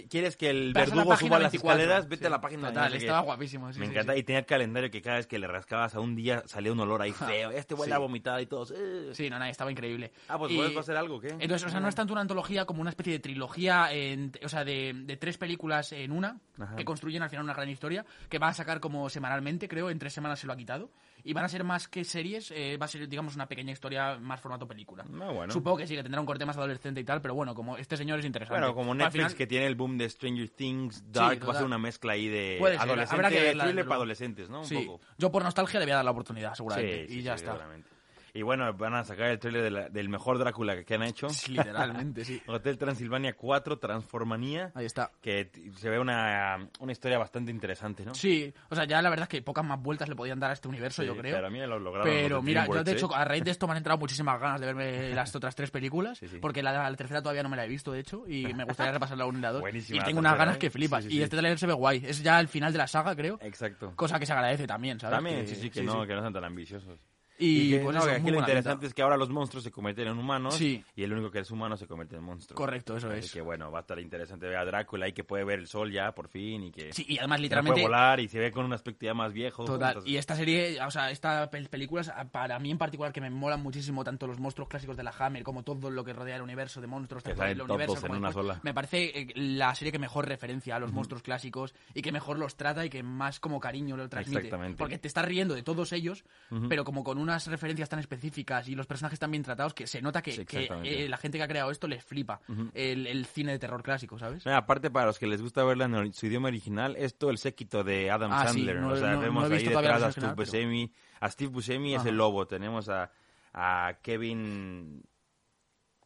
quieres 0.09 0.37
que 0.37 0.51
el 0.51 0.73
Vas 0.73 0.85
a 0.85 0.87
la 0.91 0.95
verdugo 0.97 1.17
suba 1.17 1.39
las 1.39 1.53
24, 1.53 1.81
escaleras, 1.83 2.09
vete 2.09 2.21
sí. 2.23 2.27
a 2.27 2.31
la 2.31 2.41
página. 2.41 2.69
Total, 2.69 2.95
estaba 2.95 3.21
guapísimo. 3.21 3.69
me 3.77 3.87
encanta. 3.87 4.17
Y 4.17 4.23
tenía 4.23 4.41
el 4.41 4.47
calendario 4.47 4.91
que 4.91 5.03
cada 5.03 5.17
vez 5.17 5.27
que 5.27 5.39
le 5.39 5.47
rascabas 5.47 5.95
a 5.95 6.01
un 6.01 6.17
día 6.17 6.43
salía 6.47 6.73
un 6.73 6.81
olor 6.81 7.03
ahí 7.03 7.13
feo. 7.13 7.51
Este 7.51 7.75
huele 7.75 7.95
a 7.95 7.99
vomitada 7.99 8.41
y 8.41 8.47
todos. 8.47 8.73
"Eh". 8.77 9.11
Sí, 9.13 9.29
no, 9.31 9.39
no, 9.39 9.45
estaba 9.45 9.71
increíble. 9.71 10.13
Ah, 10.29 10.39
pues 10.39 10.53
puedes 10.55 10.77
hacer 10.77 10.97
algo, 10.97 11.21
¿qué? 11.21 11.29
Entonces, 11.29 11.65
o 11.65 11.69
sea, 11.71 11.81
no 11.81 11.89
es 11.89 11.95
tanto 11.95 12.13
una 12.13 12.23
antología 12.23 12.65
como 12.65 12.81
una 12.81 12.91
especie 12.91 13.13
de 13.15 13.19
trilogía, 13.19 13.93
en- 13.93 14.33
o 14.45 14.49
sea, 14.49 14.65
de, 14.65 14.93
de 14.95 15.17
tres 15.17 15.39
películas 15.39 15.93
en 15.93 16.13
una, 16.13 16.39
Ajá. 16.59 16.77
que 16.77 16.85
construyen 16.85 17.23
al 17.23 17.31
final 17.31 17.45
una 17.45 17.55
gran 17.55 17.69
historia, 17.69 18.05
que 18.29 18.39
va 18.39 18.49
a 18.49 18.55
sacar 18.55 18.81
como 18.81 19.09
semanalmente, 19.11 19.69
creo, 19.69 19.91
en 19.91 19.99
tres 19.99 20.13
semanas 20.13 20.39
se 20.41 20.47
lo 20.47 20.53
ha 20.53 20.57
quitado. 20.57 20.91
Y 21.25 21.33
van 21.33 21.45
a 21.45 21.49
ser 21.49 21.65
más 21.65 21.89
que 21.89 22.05
series, 22.05 22.51
eh, 22.51 22.77
va 22.77 22.87
a 22.87 22.89
ser, 22.89 23.09
digamos, 23.09 23.35
una 23.35 23.47
pequeña 23.47 23.73
historia 23.73 24.19
más 24.19 24.41
formato 24.41 24.67
película. 24.67 25.05
Ah, 25.21 25.31
bueno. 25.33 25.53
Supongo 25.53 25.79
que 25.79 25.87
sí, 25.87 25.95
que 25.97 26.03
tendrá 26.03 26.21
un 26.21 26.27
corte 26.27 26.45
más 26.47 26.57
adolescente 26.57 27.01
y 27.01 27.05
tal, 27.05 27.21
pero 27.21 27.35
bueno, 27.35 27.55
como 27.55 27.77
este 27.77 27.97
señor 27.97 28.19
es 28.19 28.25
interesante. 28.25 28.61
Bueno, 28.61 28.75
como 28.75 28.95
Netflix 28.95 29.13
final- 29.13 29.35
que 29.37 29.47
tiene 29.47 29.67
el 29.67 29.75
boom 29.75 29.99
de 29.99 30.09
Stranger 30.09 30.49
Things, 30.51 31.13
Dark, 31.13 31.47
va 31.47 31.53
a 31.53 31.57
ser 31.57 31.67
una 31.67 31.79
mezcla 31.79 32.13
ahí 32.13 32.29
de 32.29 32.57
Puede 32.59 32.75
ser, 32.79 32.83
adolescente, 32.83 33.15
habrá 33.27 33.29
que 33.31 33.41
verla, 33.45 33.85
para 33.85 33.95
adolescentes, 33.97 34.49
¿no? 34.51 34.61
Un 34.61 34.65
Sí, 34.67 34.75
poco. 34.87 35.01
yo 35.19 35.31
por 35.31 35.43
nostalgia 35.45 35.79
le 35.81 35.87
voy 35.87 35.93
a 35.93 35.97
dar 35.97 36.05
la 36.05 36.11
oportunidad, 36.11 36.55
seguramente. 36.55 37.07
Sí, 37.07 37.13
sí, 37.15 37.19
y 37.21 37.23
ya 37.23 37.33
sí, 37.37 37.41
está. 37.45 37.53
seguramente. 37.53 37.89
Y 38.35 38.43
bueno, 38.43 38.73
van 38.75 38.95
a 38.95 39.05
sacar 39.05 39.27
el 39.27 39.39
trailer 39.39 39.63
de 39.63 39.71
la- 39.71 39.89
del 39.89 40.09
mejor 40.09 40.39
Drácula 40.39 40.83
que, 40.85 40.95
han 40.95 41.03
hecho. 41.03 41.27
Literalmente, 41.49 42.25
sí. 42.25 42.41
Hotel 42.47 42.79
Transilvania 42.79 43.35
4, 43.35 43.79
Transformanía. 43.79 44.73
Ahí 44.75 44.87
está. 44.87 45.11
Que 45.21 45.51
se 45.77 45.89
ve 45.91 45.99
una, 45.99 46.69
una 46.81 46.93
historia 46.93 47.19
bastante 47.19 47.51
interesante, 47.51 48.05
¿no? 48.05 48.15
Sí, 48.15 48.53
o 48.69 48.75
sea, 48.75 48.85
ya 48.85 49.01
la 49.03 49.11
verdad 49.11 49.25
es 49.25 49.29
que 49.29 49.43
pocas 49.43 49.65
más 49.65 49.81
vueltas 49.81 50.09
le 50.09 50.17
podían 50.17 50.39
dar 50.41 50.51
a 50.51 50.55
este 50.55 50.69
universo, 50.69 51.03
Sí, 51.03 51.07
yo 51.09 51.17
creo. 51.17 51.33
Claro, 51.33 51.47
a 51.47 51.51
mí 51.51 51.59
lo 51.61 51.79
lograron. 51.79 52.09
Pero 52.13 52.43
mira, 52.43 52.67
yo 52.67 52.85
de 52.85 52.93
hecho, 52.93 53.07
¿eh? 53.07 53.15
a 53.17 53.25
raíz 53.25 53.45
de 53.45 53.51
esto 53.51 53.67
me 53.67 53.73
han 53.73 53.79
entrado 53.79 53.99
muchísimas 53.99 54.41
ganas 54.41 54.61
de 54.61 54.67
verme 54.67 55.11
las 55.15 55.35
otras 55.35 55.55
tres 55.55 55.71
películas, 55.71 56.19
Sí, 56.19 56.27
porque 56.41 56.63
la, 56.63 56.73
la 56.91 56.97
tercera 56.97 57.23
todavía 57.23 57.43
no 57.43 57.49
me 57.49 57.57
la 57.57 57.65
he 57.65 57.69
visto, 57.69 57.93
de 57.93 58.01
hecho, 58.01 58.25
y 58.29 58.53
me 58.55 58.65
gustaría 58.65 58.93
repasar 58.93 59.17
la 59.19 59.27
1 59.27 59.39
y 59.39 59.43
la 59.43 59.53
2. 59.53 59.61
Buenísima 59.61 60.01
Y 60.03 60.05
tengo 60.05 60.21
unas 60.21 60.37
ganas 60.37 60.57
¿eh? 60.57 60.59
que 60.59 60.71
flipas. 60.71 61.07
Y 61.07 61.23
este 61.23 61.37
trailer 61.37 61.59
se 61.59 61.67
ve 61.67 61.73
guay. 61.73 62.03
Es 62.07 62.23
ya 62.23 62.39
el 62.41 62.49
final 62.49 62.73
de 62.73 62.79
la 62.79 62.87
saga, 62.87 63.15
creo. 63.17 63.39
Exacto. 63.43 63.93
Cosa 63.97 64.19
que 64.19 64.27
se 64.27 64.33
agradece 64.33 64.67
también, 64.67 64.99
¿sabes? 65.01 65.17
También, 65.17 65.41
Que- 65.41 65.47
sí, 65.49 65.57
sí, 65.57 65.71
que, 65.71 65.83
no, 65.83 66.07
que 66.07 66.15
no 66.15 66.21
sean 66.21 66.33
tan 66.33 66.45
ambiciosos. 66.45 66.99
Y, 67.41 67.71
que, 67.71 67.79
pues 67.81 67.95
no, 67.95 68.01
eso, 68.01 68.09
que 68.09 68.15
aquí 68.17 68.23
muy 68.23 68.33
lo 68.33 68.39
interesante 68.41 68.87
es 68.87 68.95
que 68.95 69.03
ahora 69.03 69.17
los 69.17 69.31
monstruos 69.31 69.65
se 69.65 69.71
convierten 69.71 70.09
en 70.09 70.19
humanos 70.19 70.55
Sí. 70.55 70.85
y 70.95 71.03
el 71.03 71.13
único 71.13 71.31
que 71.31 71.39
es 71.41 71.51
humano 71.51 71.77
se 71.77 71.87
convierte 71.87 72.17
en 72.17 72.23
monstruo. 72.23 72.55
Correcto, 72.57 72.97
eso 72.97 73.09
Así 73.09 73.19
es. 73.21 73.33
que 73.33 73.41
bueno, 73.41 73.71
va 73.73 73.79
a 73.79 73.81
estar 73.81 73.99
interesante 73.99 74.47
ver 74.47 74.57
a 74.59 74.65
Drácula 74.65 75.09
y 75.09 75.13
que 75.13 75.25
puede 75.25 75.45
ver 75.45 75.59
el 75.59 75.67
sol 75.67 75.91
ya 75.91 76.13
por 76.13 76.29
fin 76.29 76.65
y 76.65 76.71
que 76.71 76.93
Sí, 76.93 77.05
y 77.09 77.19
además 77.19 77.41
literalmente... 77.41 77.73
puede 77.81 77.87
volar 77.87 78.21
y 78.21 78.29
se 78.29 78.39
ve 78.39 78.53
con 78.53 78.65
un 78.67 78.73
aspecto 78.73 79.07
ya 79.07 79.15
más 79.15 79.33
viejo. 79.33 79.65
Total, 79.65 80.03
y 80.05 80.17
esta 80.17 80.37
serie, 80.37 80.79
o 80.83 80.91
sea, 80.91 81.11
estas 81.11 81.49
películas, 81.71 82.09
a- 82.09 82.25
para 82.25 82.59
mí 82.59 82.71
en 82.71 82.79
particular, 82.79 83.13
que 83.13 83.21
me 83.21 83.31
molan 83.31 83.63
muchísimo 83.63 84.05
tanto 84.05 84.27
los 84.27 84.39
monstruos 84.39 84.69
clásicos 84.69 84.97
de 84.97 85.03
la 85.03 85.15
Hammer 85.19 85.43
como 85.43 85.63
todo 85.63 85.91
lo 85.91 86.05
que 86.05 86.13
rodea 86.13 86.37
el 86.37 86.43
universo 86.43 86.81
de 86.81 86.87
monstruos, 86.89 87.23
tanto 87.23 87.43
el 87.45 87.61
universo 87.63 87.95
en 87.95 88.01
como 88.03 88.19
una 88.19 88.29
después, 88.29 88.47
sola. 88.47 88.61
me 88.63 88.75
parece 88.75 89.19
eh, 89.21 89.27
la 89.35 89.75
serie 89.75 89.93
que 89.93 89.99
mejor 89.99 90.29
referencia 90.29 90.77
a 90.77 90.79
los 90.79 90.93
monstruos 90.93 91.23
clásicos 91.23 91.75
y 91.95 92.03
que 92.03 92.13
mejor 92.13 92.39
los 92.39 92.57
trata 92.57 92.85
y 92.85 92.91
que 92.91 93.03
más 93.03 93.41
como 93.41 93.61
cariño 93.61 93.97
lo 93.97 94.09
transmite. 94.09 94.41
Exactamente. 94.41 94.79
Porque 94.79 94.99
te 94.99 95.09
estás 95.09 95.25
riendo 95.25 95.55
de 95.55 95.63
todos 95.63 95.93
ellos, 95.93 96.25
pero 96.69 96.85
como 96.85 97.03
con 97.05 97.19
unas 97.31 97.47
referencias 97.47 97.89
tan 97.89 97.99
específicas 98.01 98.69
y 98.69 98.75
los 98.75 98.87
personajes 98.87 99.19
tan 99.19 99.31
bien 99.31 99.43
tratados 99.43 99.73
que 99.75 99.87
se 99.87 100.03
nota 100.03 100.21
que, 100.23 100.33
Sí, 100.33 100.45
eh, 100.85 101.09
la 101.09 101.17
gente 101.17 101.39
que 101.39 101.45
ha 101.45 101.49
creado 101.49 101.71
esto 101.71 101.87
les 101.89 102.05
flipa 102.05 102.41
el, 102.75 103.07
el 103.07 103.27
cine 103.27 103.53
de 103.53 103.59
terror 103.59 103.83
clásico, 103.83 104.19
¿sabes? 104.19 104.45
Mira, 104.45 104.59
aparte, 104.59 104.91
para 104.91 105.07
los 105.07 105.19
que 105.19 105.27
les 105.27 105.41
gusta 105.41 105.65
verla 105.65 105.85
en 105.87 106.13
su 106.13 106.27
idioma 106.27 106.49
original, 106.49 106.97
es 106.97 107.17
todo 107.17 107.31
el 107.31 107.39
séquito 107.39 107.83
de 107.85 108.11
Adam 108.11 108.31
Ah, 108.33 108.49
sí, 108.49 108.59
Sandler. 108.59 108.77
no- 108.81 108.89
o 108.91 108.97
sea, 108.97 109.13
no- 109.13 109.21
vemos 109.21 109.51
ahí 109.51 109.65
detrás 109.65 110.03
a 110.03 110.13
Steve 110.13 110.35
Buscemi. 110.35 110.93
A 111.21 111.31
Steve 111.31 111.51
Buscemi 111.51 111.95
es 111.95 112.05
el 112.05 112.17
lobo. 112.17 112.47
Tenemos 112.47 112.89
a, 112.89 113.11
a 113.53 113.99
Kevin... 114.03 115.03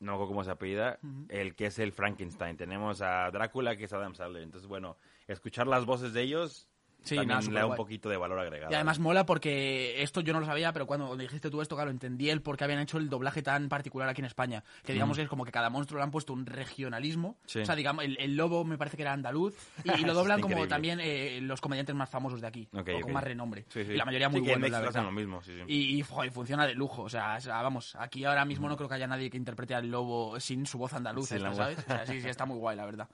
No 0.01 0.19
cómo 0.19 0.45
se 0.45 0.51
apellida. 0.51 0.99
El 1.29 1.55
que 1.55 1.67
es 1.67 1.79
el 1.79 1.93
Frankenstein. 1.93 2.57
Tenemos 2.57 3.01
a 3.01 3.31
Drácula, 3.31 3.77
que 3.77 3.85
es 3.85 3.93
Adam 3.93 4.15
Sandler. 4.15 4.43
Entonces, 4.43 4.69
bueno, 4.69 4.99
escuchar 5.27 5.67
las 5.67 5.87
voces 5.87 6.13
de 6.13 6.23
ellos 6.23 6.69
Sí, 7.05 7.17
también 7.17 7.39
nada, 7.39 7.51
le 7.51 7.61
da 7.61 7.67
un 7.67 7.77
poquito 7.77 8.09
de 8.09 8.17
valor 8.17 8.39
agregado. 8.39 8.73
Y 8.73 8.75
además 8.75 8.99
mola 8.99 9.27
porque 9.27 10.03
esto 10.03 10.21
yo 10.21 10.33
no 10.33 10.41
lo 10.41 10.47
sabía, 10.47 10.73
pero 10.73 10.87
cuando 10.87 11.17
dijiste 11.17 11.51
tú 11.51 11.61
esto, 11.61 11.77
claro, 11.77 11.91
entendí 11.91 12.31
el 12.31 12.43
por 12.43 12.57
qué 12.57 12.65
habían 12.65 12.81
hecho 12.81 12.99
el 12.99 13.09
doblaje 13.09 13.43
tan 13.43 13.69
particular 13.69 14.09
aquí 14.09 14.21
en 14.21 14.27
España. 14.27 14.65
Que 14.85 14.93
digamos 14.93 15.19
es 15.19 15.29
como 15.29 15.45
que 15.45 15.53
cada 15.53 15.71
monstruo 15.71 15.99
le 15.99 16.05
han 16.05 16.11
puesto 16.11 16.33
un 16.33 16.47
regionalismo. 16.47 17.37
Sí. 17.47 17.61
O 17.61 17.67
sea, 17.67 17.77
digamos, 17.77 18.05
el, 18.05 18.17
el 18.19 18.37
lobo 18.37 18.65
me 18.65 18.79
parece 18.79 18.97
que 18.97 19.03
era 19.03 19.13
andaluz. 19.13 19.55
Y, 19.85 20.05
lo 20.05 20.15
doblan 20.15 20.41
como 20.41 20.67
también 20.67 20.99
eh, 21.01 21.41
los 21.43 21.61
comediantes 21.61 21.95
más 21.95 22.09
famosos 22.09 22.41
de 22.41 22.47
aquí. 22.47 22.69
Ok, 22.73 22.91
o 22.97 23.01
con 23.01 23.13
más 23.13 23.25
renombre. 23.25 23.65
Sí, 23.69 23.85
sí. 23.85 23.93
Y 23.93 23.97
la 23.97 24.05
mayoría 24.05 24.29
muy 24.29 24.43
que 24.43 24.51
buenos, 24.51 24.71
la 24.71 24.81
verdad. 24.81 25.03
lo 25.05 25.13
mismo. 25.13 25.41
Y, 25.67 25.99
y, 25.99 26.03
joder, 26.03 26.31
funciona 26.33 26.67
de 26.67 26.75
lujo. 26.75 27.03
O 27.03 27.09
sea, 27.09 27.37
ah, 27.37 27.63
vamos, 27.63 27.97
aquí 27.97 28.25
ahora 28.25 28.45
mismo 28.45 28.69
no 28.69 28.77
creo 28.77 28.89
que 28.89 28.95
haya 28.95 29.07
nadie 29.07 29.31
que 29.31 29.37
interprete 29.37 29.75
al 29.75 29.91
lobo 29.91 30.41
sin 30.41 30.67
su 30.67 30.79
voz 30.79 30.93
andaluza. 30.95 31.39
¿sabes? 31.39 31.79
O 31.79 31.83
sea, 31.83 32.07
sí, 32.07 32.21
sí, 32.21 32.29
está 32.29 32.47
muy 32.47 32.59
guay, 32.59 32.77
la 32.77 32.85
verdad. 32.85 33.09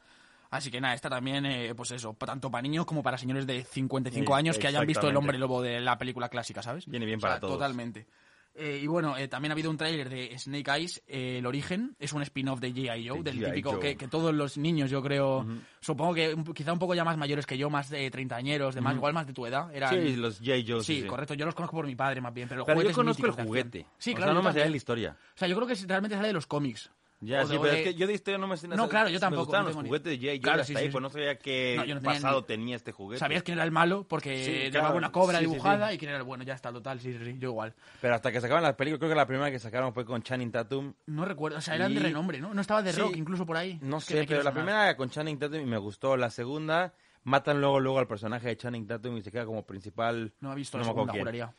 Así 0.51 0.71
que 0.71 0.81
nada, 0.81 0.95
esta 0.95 1.09
también, 1.09 1.47
eh, 1.47 1.75
pues 1.77 1.93
eso, 1.93 2.15
tanto 2.19 2.51
para 2.51 2.63
niños 2.63 2.85
como 2.85 3.03
para 3.03 3.17
señores 3.17 3.47
de 3.47 3.63
55 3.65 4.33
Sí, 4.33 4.39
años 4.39 4.59
que 4.59 4.67
hayan 4.67 4.87
visto 4.87 5.09
El. 5.09 5.17
Hombre 5.17 5.39
Lobo 5.39 5.63
de 5.63 5.81
la 5.81 5.97
película 5.97 6.29
clásica, 6.29 6.63
¿sabes? 6.63 6.87
Viene 6.87 7.07
bien 7.07 7.19
O 7.19 7.21
sea, 7.21 7.31
para 7.31 7.41
todos. 7.41 7.55
Totalmente. 7.55 8.07
Eh, 8.53 8.81
y 8.83 8.87
bueno, 8.89 9.17
eh, 9.17 9.29
también 9.29 9.53
ha 9.53 9.55
habido 9.55 9.71
un 9.71 9.77
tráiler 9.77 10.09
de 10.11 10.37
Snake 10.37 10.69
Eyes, 10.73 11.03
eh, 11.07 11.37
El 11.39 11.47
Origen, 11.47 11.95
es 12.01 12.13
un 12.13 12.21
spin-off 12.23 12.59
de 12.59 12.75
G.I. 12.75 13.09
Joe, 13.09 13.19
De 13.19 13.31
del 13.31 13.39
G.I. 13.41 13.45
típico 13.51 13.79
que, 13.79 13.97
que 13.97 14.09
todos 14.09 14.35
los 14.35 14.59
niños, 14.59 14.91
yo 14.91 15.01
creo, 15.05 15.47
supongo 15.81 16.15
que 16.15 16.35
un- 16.35 16.43
quizá 16.53 16.73
un 16.73 16.81
poco 16.81 16.97
ya 16.97 17.05
más 17.05 17.17
mayores 17.17 17.47
que 17.47 17.57
yo, 17.57 17.71
más 17.71 17.89
de 17.91 18.11
treintañeros, 18.11 18.75
de 18.75 18.81
más, 18.81 18.97
igual 18.97 19.15
más 19.15 19.29
de 19.29 19.33
tu 19.35 19.47
edad, 19.47 19.73
eran... 19.73 19.91
Sí, 19.95 20.17
los 20.17 20.39
J. 20.41 20.51
Joe. 20.67 20.83
Sí, 20.83 21.05
correcto, 21.05 21.35
yo 21.35 21.47
los 21.47 21.55
conozco 21.55 21.77
por 21.77 21.87
mi 21.87 21.95
padre 21.95 22.21
más 22.21 22.35
bien, 22.35 22.49
pero, 22.49 22.65
Pero 22.67 22.83
yo 22.83 22.93
conozco 22.93 23.25
el 23.25 23.33
juguete. 23.33 23.87
Sí, 23.99 24.11
O 24.11 24.17
claro, 24.17 24.33
sea, 24.33 24.35
no 24.35 24.43
más 24.43 24.55
allá 24.57 24.65
de 24.65 24.71
la 24.71 24.77
historia. 24.77 25.17
O 25.37 25.39
sea, 25.39 25.47
yo 25.47 25.55
creo 25.55 25.69
que 25.69 25.75
realmente 25.87 26.17
sale 26.17 26.27
de 26.29 26.35
los 26.35 26.49
cómics. 26.49 26.91
Ya, 27.23 27.43
O 27.43 27.47
sí, 27.47 27.53
de- 27.53 27.59
pero 27.61 27.73
de- 27.73 27.79
es 27.81 27.85
que 27.87 27.95
yo 27.95 28.07
de 28.07 28.15
historia 28.15 28.39
no 28.39 28.47
me 28.47 28.57
sé 28.57 28.67
nada. 28.67 28.81
No, 28.83 28.89
claro, 28.89 29.11
yo 29.11 29.21
tampoco, 29.21 29.41
Me 29.43 29.45
gustaban 29.59 29.67
no 29.67 29.73
los 29.81 29.87
juguetes 29.87 30.11
de 30.13 30.17
J. 30.17 30.31
Joe 30.33 30.41
Claro, 30.41 30.65
sí, 30.65 30.75
ahí, 30.75 30.87
sí, 30.87 30.91
pues 30.91 31.03
no 31.03 31.11
sabía 31.11 31.39
qué 31.39 31.75
No, 31.77 31.85
yo 31.85 31.95
no 31.97 32.01
tenía 32.01 32.15
pasado 32.17 32.41
ni- 32.41 32.47
tenía 32.47 32.77
este 32.77 32.93
juguete. 32.93 33.19
Sabías 33.21 33.43
quién 33.43 33.59
era 33.59 33.65
el 33.65 33.71
malo 33.71 34.05
porque 34.09 34.43
Sí, 34.43 34.53
llevaba 34.53 34.71
claro. 34.89 34.97
una 34.97 35.13
cobra 35.13 35.39
dibujada 35.39 35.93
y 35.93 35.99
quién 35.99 36.09
era 36.09 36.19
el 36.19 36.25
bueno, 36.25 36.45
ya 36.45 36.55
está, 36.55 36.73
total, 36.73 36.99
sí, 36.99 37.13
sí, 37.13 37.37
yo 37.39 37.51
igual. 37.51 37.75
Pero 38.01 38.15
hasta 38.15 38.33
que 38.33 38.41
sacaban 38.41 38.63
las 38.63 38.75
películas, 38.75 39.01
creo 39.01 39.11
que 39.11 39.17
la 39.17 39.27
primera 39.27 39.51
que 39.51 39.59
sacaron 39.59 39.93
fue 39.93 40.07
con 40.07 40.23
Channing 40.23 40.51
Tatum. 40.51 40.95
No 41.07 41.27
recuerdo, 41.27 41.59
o 41.59 41.61
sea, 41.61 41.75
eran 41.75 41.93
de 41.93 42.01
Y- 42.01 42.03
renombre, 42.05 42.41
¿no? 42.41 42.55
No 42.55 42.61
estaba 42.63 42.83
de 42.83 42.93
rock 42.93 43.15
incluso 43.17 43.45
por 43.45 43.59
ahí. 43.59 43.79
No 43.83 43.99
Es 43.99 44.05
sé, 44.05 44.25
pero 44.27 44.43
la 44.43 44.53
primera 44.53 44.97
con 44.97 45.11
Channing 45.11 45.39
Tatum 45.39 45.61
y 45.61 45.67
me 45.67 45.77
gustó. 45.77 46.17
La 46.17 46.31
segunda, 46.31 46.95
matan 47.25 47.61
luego 47.61 47.81
luego 47.81 47.99
al 47.99 48.07
personaje 48.09 48.49
de 48.49 48.57
Channing 48.57 48.87
Tatum 48.87 49.19
y 49.19 49.21
se 49.23 49.31
queda 49.31 49.45
como 49.45 49.67
principal. 49.67 50.33
No 50.41 50.53
he 50.53 50.55
visto 50.57 50.79
no 50.79 50.85
la 50.85 50.89
segunda, 50.91 51.13
juraría. 51.13 51.53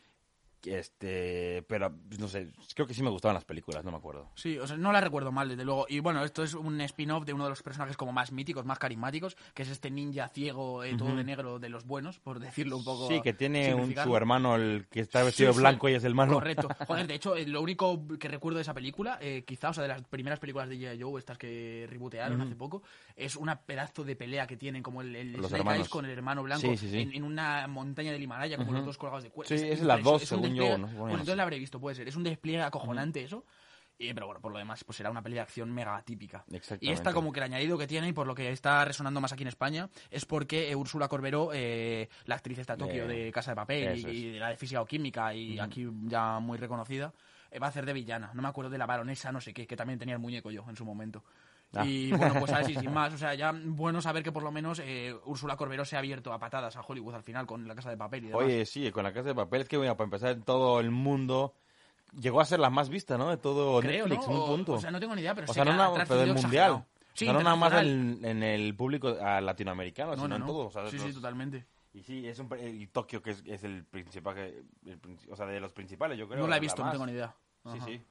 Este, 0.64 1.64
pero 1.68 1.92
no 2.20 2.28
sé, 2.28 2.52
creo 2.76 2.88
que 2.88 2.94
sí 2.94 3.02
me 3.02 3.10
gustaban 3.10 3.36
las 3.36 3.46
películas, 3.46 3.84
no 3.84 3.92
me 3.92 3.98
acuerdo. 3.98 4.30
Sí, 4.36 4.58
o 4.58 4.68
sea, 4.68 4.78
no 4.78 4.92
la 4.92 5.02
recuerdo 5.02 5.32
mal, 5.32 5.50
desde 5.50 5.66
luego. 5.66 5.86
Y 5.90 6.00
bueno, 6.00 6.24
esto 6.24 6.44
es 6.44 6.54
un 6.54 6.80
spin-off 6.82 7.26
de 7.26 7.34
uno 7.34 7.46
de 7.46 7.50
los 7.50 7.64
personajes 7.64 7.98
como 7.98 8.12
más 8.12 8.32
míticos, 8.32 8.66
más 8.66 8.80
carismáticos, 8.80 9.36
que 9.54 9.64
es 9.64 9.70
este 9.70 9.90
ninja 9.90 10.28
ciego, 10.30 10.84
eh, 10.84 10.96
todo 10.98 11.16
de 11.16 11.24
negro 11.24 11.60
de 11.60 11.70
los 11.70 11.86
buenos, 11.86 12.20
por 12.20 12.40
decirlo 12.40 12.78
un 12.78 12.84
poco. 12.84 13.08
Sí, 13.08 13.22
que 13.22 13.34
tiene 13.34 13.74
un, 13.74 13.96
su 13.96 14.16
hermano 14.16 14.56
el 14.56 14.88
que 14.90 15.00
está 15.00 15.24
vestido 15.24 15.54
Sí, 15.54 15.60
blanco 15.60 15.90
y 15.90 15.94
es 15.94 16.04
el 16.04 16.16
malo. 16.16 16.34
Correcto. 16.34 16.70
Joder, 16.88 17.08
de 17.08 17.16
hecho, 17.16 17.36
eh, 17.36 17.48
lo 17.48 17.62
único 17.62 18.02
que 18.20 18.28
recuerdo 18.28 18.58
de 18.58 18.64
esa 18.64 18.74
película, 18.74 19.18
eh, 19.22 19.44
quizá, 19.46 19.70
o 19.70 19.74
sea, 19.74 19.84
de 19.84 19.90
las 19.90 20.04
primeras 20.04 20.40
películas 20.40 20.70
de 20.70 20.78
G.I. 20.78 21.02
Joe, 21.02 21.20
estas 21.20 21.38
que 21.38 21.88
rebootearon 21.90 22.42
hace 22.42 22.56
poco, 22.56 22.84
es 23.16 23.36
una 23.36 23.60
pedazo 23.60 24.04
de 24.04 24.16
pelea 24.16 24.48
que 24.48 24.58
tienen 24.58 24.84
como 24.84 25.02
el, 25.02 25.16
el 25.16 25.44
Snake. 25.44 25.70
Eyes 25.76 25.90
con 25.90 26.06
el 26.06 26.12
hermano 26.12 26.44
blanco. 26.44 26.68
En, 26.68 27.14
en 27.14 27.24
una 27.24 27.68
montaña 27.68 28.12
del 28.12 28.22
Himalaya, 28.22 28.58
como 28.58 28.72
los 28.74 28.86
dos 28.86 28.98
colgados 28.98 29.24
de 29.24 29.30
cuerda. 29.30 29.56
Sí, 29.56 29.64
es 29.64 29.82
la 29.82 29.98
dos, 29.98 30.24
es 30.24 30.32
un 30.52 30.56
según 30.56 30.70
yo, 30.70 30.78
despliegue- 30.78 30.78
¿no? 30.78 30.88
Bueno, 30.88 31.00
Bueno, 31.00 31.08
no 31.08 31.14
entonces 31.20 31.38
la 31.38 31.44
habré 31.44 31.60
visto, 31.60 31.80
puede 31.80 31.96
ser. 31.96 32.08
Es 32.08 32.16
un 32.16 32.24
despliegue 32.24 32.62
acojonante 32.62 33.24
eso. 33.24 33.46
Y, 33.98 34.16
pero 34.16 34.26
bueno, 34.26 34.42
por 34.42 34.52
lo 34.52 34.58
demás, 34.58 34.84
pues 34.84 34.96
será 34.98 35.12
una 35.12 35.22
peli 35.22 35.36
de 35.36 35.42
acción 35.42 35.72
mega 35.72 36.02
típica. 36.02 36.44
Y 36.80 36.92
esta 36.92 37.14
como 37.14 37.32
que 37.32 37.40
el 37.40 37.44
añadido 37.44 37.78
que 37.78 37.86
tiene 37.86 38.08
y 38.08 38.14
por 38.14 38.26
lo 38.26 38.34
que 38.34 38.52
está 38.52 38.84
resonando 38.84 39.22
más 39.22 39.32
aquí 39.32 39.44
en 39.44 39.50
España 39.50 39.90
es 40.10 40.26
porque 40.26 40.72
eh, 40.72 40.76
Úrsula 40.76 41.08
Corberó, 41.08 41.52
eh, 41.54 42.10
la 42.26 42.34
actriz 42.36 42.58
esta 42.58 42.76
Tokio 42.76 43.04
Eh, 43.04 43.26
de 43.26 43.32
Casa 43.32 43.52
de 43.52 43.56
Papel 43.56 43.84
y 44.12 44.32
de 44.32 44.40
la 44.40 44.50
de 44.50 44.58
Física 44.58 44.82
o 44.82 44.86
Química 44.88 45.36
y 45.36 45.60
aquí 45.60 45.88
ya 46.06 46.40
muy 46.40 46.58
reconocida, 46.58 47.14
eh, 47.52 47.60
va 47.60 47.68
a 47.68 47.70
hacer 47.70 47.86
de 47.86 47.94
villana. 47.94 48.32
No 48.34 48.42
me 48.42 48.48
acuerdo 48.48 48.72
de 48.72 48.80
la 48.80 48.88
baronesa, 48.88 49.32
no 49.32 49.40
sé 49.40 49.54
qué, 49.54 49.68
que 49.68 49.76
también 49.76 50.00
tenía 50.00 50.16
el 50.16 50.22
muñeco 50.22 50.50
yo 50.50 50.66
en 50.68 50.76
su 50.76 50.84
momento. 50.84 51.24
Ah. 51.74 51.86
Y 51.86 52.12
bueno, 52.12 52.36
pues 52.40 52.52
así, 52.52 52.76
sin 52.76 52.94
más. 52.94 53.14
O 53.14 53.18
sea, 53.18 53.34
ya 53.34 53.54
bueno 53.54 54.02
saber 54.02 54.24
que 54.24 54.32
por 54.32 54.44
lo 54.44 54.52
menos 54.52 54.80
eh, 54.84 55.16
Úrsula 55.26 55.56
Corberó 55.56 55.86
se 55.86 55.96
ha 55.96 56.00
abierto 56.00 56.34
a 56.34 56.40
patadas 56.40 56.76
a 56.76 56.82
Hollywood 56.82 57.16
al 57.16 57.24
final 57.24 57.46
con 57.48 57.68
La 57.68 57.76
Casa 57.76 57.90
de 57.90 57.98
Papel 57.98 58.26
y 58.26 58.28
demás. 58.28 58.44
Oye, 58.44 58.66
sí, 58.66 58.92
con 58.92 59.04
la 59.04 59.14
casa 59.14 59.30
de 59.30 59.36
papel 59.36 59.62
es 59.62 59.70
que, 59.70 59.78
bueno, 59.78 59.96
para 59.96 60.06
empezar, 60.06 60.32
en 60.32 60.44
todo 60.44 60.80
el 60.82 60.92
mundo 60.92 61.54
llegó 62.20 62.42
a 62.42 62.46
ser 62.46 62.60
la 62.60 62.70
más 62.70 62.90
vista, 62.90 63.18
¿no? 63.18 63.30
De 63.30 63.38
todo 63.38 63.80
Creo, 63.80 64.06
Netflix, 64.06 64.28
¿no? 64.28 64.34
en 64.34 64.40
un 64.42 64.48
punto. 64.48 64.74
O, 64.74 64.80
sea, 64.82 64.92
no 64.92 65.00
tengo 65.00 65.16
ni 65.16 65.22
idea, 65.22 65.34
pero 65.34 65.50
O 65.50 65.54
sea, 65.54 65.64
no 65.64 65.72
nada, 65.72 65.94
pero 65.94 66.06
trascendido 66.06 66.34
del 66.34 66.44
mundial. 66.44 66.72
exagerado. 66.72 66.86
Sí, 67.14 67.26
o 67.26 67.28
sea, 67.28 67.34
no 67.34 67.44
nada 67.44 67.56
más 67.56 67.74
en, 67.84 68.20
en 68.26 68.44
el 68.44 68.76
público 68.76 69.10
latinoamericano, 69.12 70.12
No, 70.12 70.16
sino 70.16 70.28
no, 70.30 70.36
en 70.36 70.42
no. 70.42 70.48
todo. 70.48 70.68
o 70.68 70.72
sea, 70.72 70.88
sí, 70.90 70.98
los- 70.98 71.06
sí, 71.06 71.14
totalmente. 71.14 71.66
Y 71.94 72.04
sí, 72.04 72.26
es 72.28 72.40
un, 72.40 72.50
y 72.62 72.88
Tokio 72.88 73.22
que 73.22 73.32
es, 73.32 73.44
es 73.46 73.64
el 73.66 73.84
principal, 73.86 74.36
que- 74.36 74.64
el 74.86 75.00
o 75.30 75.36
sea, 75.36 75.46
de 75.46 75.60
los 75.60 75.74
principales, 75.74 76.18
yo 76.18 76.28
creo. 76.28 76.40
No 76.42 76.48
la 76.48 76.58
he 76.58 76.60
visto, 76.62 76.84
no 76.84 76.92
tengo 76.92 77.06
ni 77.06 77.12
idea. 77.14 77.34
Sí, 77.74 77.80
sí. 77.86 78.02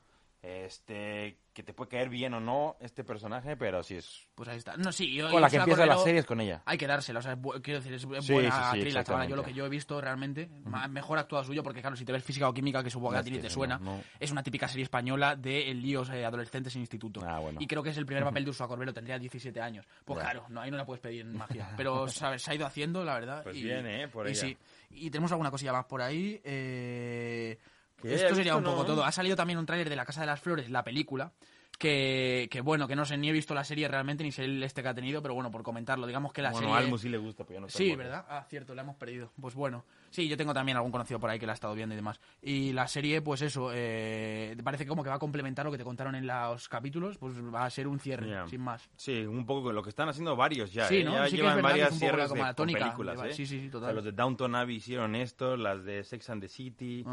Este, 0.42 1.38
que 1.52 1.62
te 1.62 1.74
puede 1.74 1.90
caer 1.90 2.08
bien 2.08 2.32
o 2.32 2.40
no 2.40 2.76
este 2.80 3.04
personaje, 3.04 3.56
pero 3.56 3.82
sí 3.82 3.96
es... 3.96 4.26
Pues 4.34 4.48
ahí 4.48 4.56
está. 4.56 4.76
No, 4.78 4.90
sí, 4.90 5.12
yo, 5.12 5.30
Con 5.30 5.42
la 5.42 5.50
que 5.50 5.56
empieza 5.56 5.84
la 5.84 5.94
Corberó- 5.96 6.04
serie 6.04 6.20
es 6.20 6.26
con 6.26 6.40
ella. 6.40 6.62
Hay 6.64 6.78
que 6.78 6.86
dársela, 6.86 7.18
o 7.18 7.22
sea, 7.22 7.32
es 7.34 7.38
quiero 7.62 7.80
decir, 7.80 7.92
es 7.92 8.08
bu- 8.08 8.22
Sí, 8.22 8.32
buena 8.32 8.50
sí, 8.50 8.80
sí, 8.80 8.96
actriz. 8.96 9.28
Yo 9.28 9.36
lo 9.36 9.42
que 9.44 9.52
yo 9.52 9.66
he 9.66 9.68
visto 9.68 10.00
realmente, 10.00 10.48
mejor 10.88 11.18
actuado 11.18 11.44
suyo, 11.44 11.62
porque 11.62 11.80
claro, 11.82 11.94
si 11.96 12.04
te 12.06 12.12
ves 12.12 12.24
física 12.24 12.48
o 12.48 12.54
química, 12.54 12.82
que 12.82 12.88
supongo 12.90 13.12
que 13.12 13.18
a 13.18 13.22
ti 13.22 13.38
te 13.38 13.50
suena, 13.50 13.78
no. 13.78 14.00
es 14.18 14.30
una 14.30 14.42
típica 14.42 14.66
serie 14.68 14.84
española 14.84 15.36
de 15.36 15.74
líos 15.74 16.08
eh, 16.10 16.24
adolescentes 16.24 16.74
en 16.74 16.80
instituto. 16.82 17.20
Ah, 17.26 17.38
bueno. 17.38 17.58
Y 17.60 17.66
creo 17.66 17.82
que 17.82 17.90
es 17.90 17.96
el 17.98 18.06
primer 18.06 18.24
papel 18.24 18.44
de 18.44 18.50
Ursula 18.50 18.68
Corbelo, 18.68 18.94
tendría 18.94 19.18
17 19.18 19.60
años. 19.60 19.86
Pues 20.04 20.20
claro, 20.20 20.46
no, 20.48 20.60
ahí 20.62 20.70
no 20.70 20.78
la 20.78 20.86
puedes 20.86 21.00
pedir 21.02 21.20
en 21.22 21.36
magia. 21.36 21.72
Pero 21.76 22.08
¿sabes? 22.08 22.42
se 22.42 22.50
ha 22.50 22.54
ido 22.54 22.64
haciendo, 22.66 23.04
la 23.04 23.14
verdad. 23.14 23.42
Pues 23.42 23.56
y, 23.56 23.64
bien, 23.64 23.86
¿eh? 23.86 24.08
Por 24.08 24.26
y 24.26 24.30
ella. 24.30 24.40
sí. 24.40 24.56
Y 24.92 25.10
tenemos 25.10 25.30
alguna 25.32 25.50
cosilla 25.50 25.72
más 25.72 25.84
por 25.84 26.00
ahí. 26.00 26.40
eh. 26.44 27.58
Esto 28.04 28.28
¿Has 28.28 28.36
sería 28.36 28.56
un 28.56 28.64
poco 28.64 28.78
no? 28.80 28.84
todo. 28.84 29.04
Ha 29.04 29.12
salido 29.12 29.36
también 29.36 29.58
un 29.58 29.66
tráiler 29.66 29.88
de 29.88 29.96
La 29.96 30.04
Casa 30.04 30.20
de 30.20 30.26
las 30.26 30.40
Flores, 30.40 30.70
la 30.70 30.84
película. 30.84 31.32
Que, 31.78 32.48
que 32.50 32.60
bueno, 32.60 32.86
que 32.86 32.94
no 32.94 33.06
sé, 33.06 33.16
ni 33.16 33.30
he 33.30 33.32
visto 33.32 33.54
la 33.54 33.64
serie 33.64 33.88
realmente, 33.88 34.22
ni 34.22 34.32
sé 34.32 34.44
el 34.44 34.62
este 34.62 34.82
que 34.82 34.88
ha 34.88 34.94
tenido, 34.94 35.22
pero 35.22 35.32
bueno, 35.32 35.50
por 35.50 35.62
comentarlo, 35.62 36.06
digamos 36.06 36.30
que 36.30 36.42
la 36.42 36.50
bueno, 36.50 36.66
serie... 36.66 36.74
a 36.74 36.78
Almu 36.84 36.98
sí 36.98 37.08
le 37.08 37.16
gusta, 37.16 37.44
pero 37.44 37.56
yo 37.56 37.60
no 37.62 37.68
sé. 37.70 37.78
Sí, 37.78 37.96
¿verdad? 37.96 38.26
Ah, 38.28 38.44
cierto, 38.50 38.74
la 38.74 38.82
hemos 38.82 38.96
perdido. 38.96 39.32
Pues 39.40 39.54
bueno. 39.54 39.84
Sí, 40.10 40.28
yo 40.28 40.36
tengo 40.36 40.52
también 40.52 40.76
algún 40.76 40.90
conocido 40.90 41.18
por 41.20 41.30
ahí 41.30 41.38
que 41.38 41.46
la 41.46 41.52
ha 41.52 41.54
estado 41.54 41.74
viendo 41.74 41.94
y 41.94 41.96
demás. 41.96 42.20
Y 42.42 42.72
la 42.72 42.88
serie, 42.88 43.22
pues 43.22 43.42
eso, 43.42 43.70
eh, 43.72 44.56
parece 44.64 44.84
como 44.86 45.02
que 45.04 45.08
va 45.08 45.14
a 45.16 45.18
complementar 45.20 45.64
lo 45.64 45.70
que 45.72 45.78
te 45.78 45.84
contaron 45.84 46.14
en 46.16 46.26
los 46.26 46.68
capítulos, 46.68 47.16
pues 47.18 47.34
va 47.54 47.64
a 47.64 47.70
ser 47.70 47.86
un 47.86 48.00
cierre, 48.00 48.48
sin 48.48 48.60
más. 48.60 48.90
Sí, 48.96 49.20
un 49.24 49.46
poco 49.46 49.64
con 49.64 49.74
lo 49.74 49.82
que 49.82 49.90
están 49.90 50.08
haciendo 50.08 50.34
varios 50.36 50.72
ya. 50.72 50.86
Sí, 50.88 50.96
¿eh? 50.98 51.04
¿no? 51.04 51.12
Ya 51.14 51.26
Sí 51.28 51.36
llevan 51.36 51.56
verdad 51.56 51.70
que 51.70 51.76
es 51.76 51.82
varias 51.84 51.98
cierres 51.98 52.28
como 52.28 52.34
de, 52.34 52.40
la 52.42 52.46
con 52.48 52.56
tónica, 52.56 52.78
películas, 52.80 53.18
¿eh? 53.24 53.32
sí, 53.34 53.46
sí, 53.46 53.60
sí, 53.60 53.68
O 53.68 53.70
total. 53.70 53.88
sea, 53.88 53.94
los 53.94 54.04
de 54.04 54.12
Downton 54.12 54.54
Abbey 54.56 54.76
hicieron 54.76 55.14
esto, 55.14 55.56
las 55.56 55.84
de 55.84 56.02
Sex 56.04 56.28
and 56.30 56.42
the 56.42 56.48
City, 56.48 57.04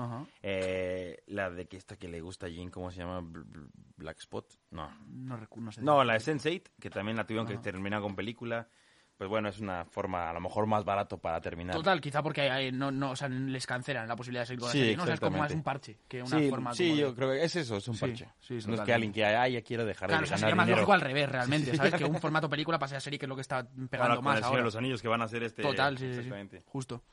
eh, 0.42 1.22
la 1.28 1.50
de 1.50 1.68
que 1.68 1.78
esta 1.78 1.96
que 1.98 2.08
le 2.08 2.22
gusta 2.22 2.48
a 2.48 2.50
Jean, 2.50 2.70
¿cómo 2.70 2.92
se 2.92 3.00
llama? 3.00 3.22
Bl- 3.22 3.46
Bl- 3.46 3.70
Black 3.98 4.18
Spot. 4.20 4.46
No. 4.72 4.90
No, 5.08 5.38
no 5.58 5.72
sé. 5.72 5.82
No, 5.82 6.04
la 6.04 6.14
de 6.14 6.20
Sense8, 6.20 6.64
que 6.80 6.90
también 6.90 7.18
la 7.18 7.26
tuvieron 7.26 7.48
que 7.48 7.58
terminar 7.58 8.02
con 8.02 8.16
película. 8.16 8.68
Pues 9.18 9.28
bueno, 9.32 9.50
es 9.50 9.60
una 9.60 9.84
forma 9.84 10.30
a 10.30 10.34
lo 10.34 10.40
mejor 10.40 10.68
más 10.68 10.86
barato 10.86 11.18
para 11.18 11.42
terminar. 11.42 11.76
Total, 11.76 12.00
quizá 12.00 12.22
porque 12.22 12.46
eh, 12.46 12.72
no, 12.72 12.92
no, 12.92 13.12
o 13.12 13.16
sea, 13.16 13.28
les 13.28 13.66
cancelan 13.66 14.08
la 14.08 14.16
posibilidad 14.16 14.44
de 14.44 14.46
seguir 14.46 14.60
con 14.60 14.70
Sí, 14.72 14.78
la 14.78 14.84
serie, 14.84 14.98
¿no? 14.98 15.04
O 15.04 15.06
sea, 15.08 15.16
es 15.16 15.20
como 15.20 15.38
más 15.40 15.52
un 15.52 15.64
parche 15.64 15.98
que 16.08 16.22
una 16.22 16.38
sí, 16.38 16.50
forma 16.52 16.74
sí, 16.76 16.84
como 16.84 16.96
de- 16.96 17.02
yo 17.02 17.16
creo 17.16 17.32
que 17.32 17.44
es 17.44 17.56
eso, 17.56 17.78
es 17.78 17.88
un 17.88 17.98
parche. 17.98 18.28
sí, 18.40 18.60
no 18.68 18.76
es 18.76 18.82
que 18.82 18.94
alguien 18.94 19.12
que, 19.12 19.26
ay, 19.26 19.54
ya 19.54 19.62
quiero 19.64 19.86
dejar 19.86 20.10
Claro, 20.10 20.20
o 20.20 20.22
de 20.22 20.28
sea, 20.28 20.36
ganar 20.38 20.50
sería 20.50 20.56
más 20.56 20.66
dinero. 20.68 20.82
lógico 20.82 20.94
al 20.94 21.02
revés, 21.02 21.30
realmente, 21.30 21.72
Sí. 21.72 21.78
¿sabes? 21.78 21.96
Que 21.96 22.06
un 22.06 22.20
formato 22.20 22.48
película 22.48 22.78
pase 22.78 22.96
a 22.96 23.00
serie, 23.00 23.18
que 23.18 23.26
es 23.26 23.30
lo 23.30 23.36
que 23.36 23.42
está 23.42 23.64
pegando 23.90 24.14
Ahora 24.18 24.22
más 24.22 24.44
ahora. 24.44 24.62
los 24.62 24.76
Anillos 24.76 25.02
que 25.02 25.08
van 25.08 25.22
a 25.22 25.26
hacer 25.26 25.42
este... 25.42 25.64
Total, 25.64 25.98
sí, 25.98 26.04
sí, 26.06 26.12
sí. 26.12 26.18
Exactamente. 26.20 26.64
Justo. 26.68 27.04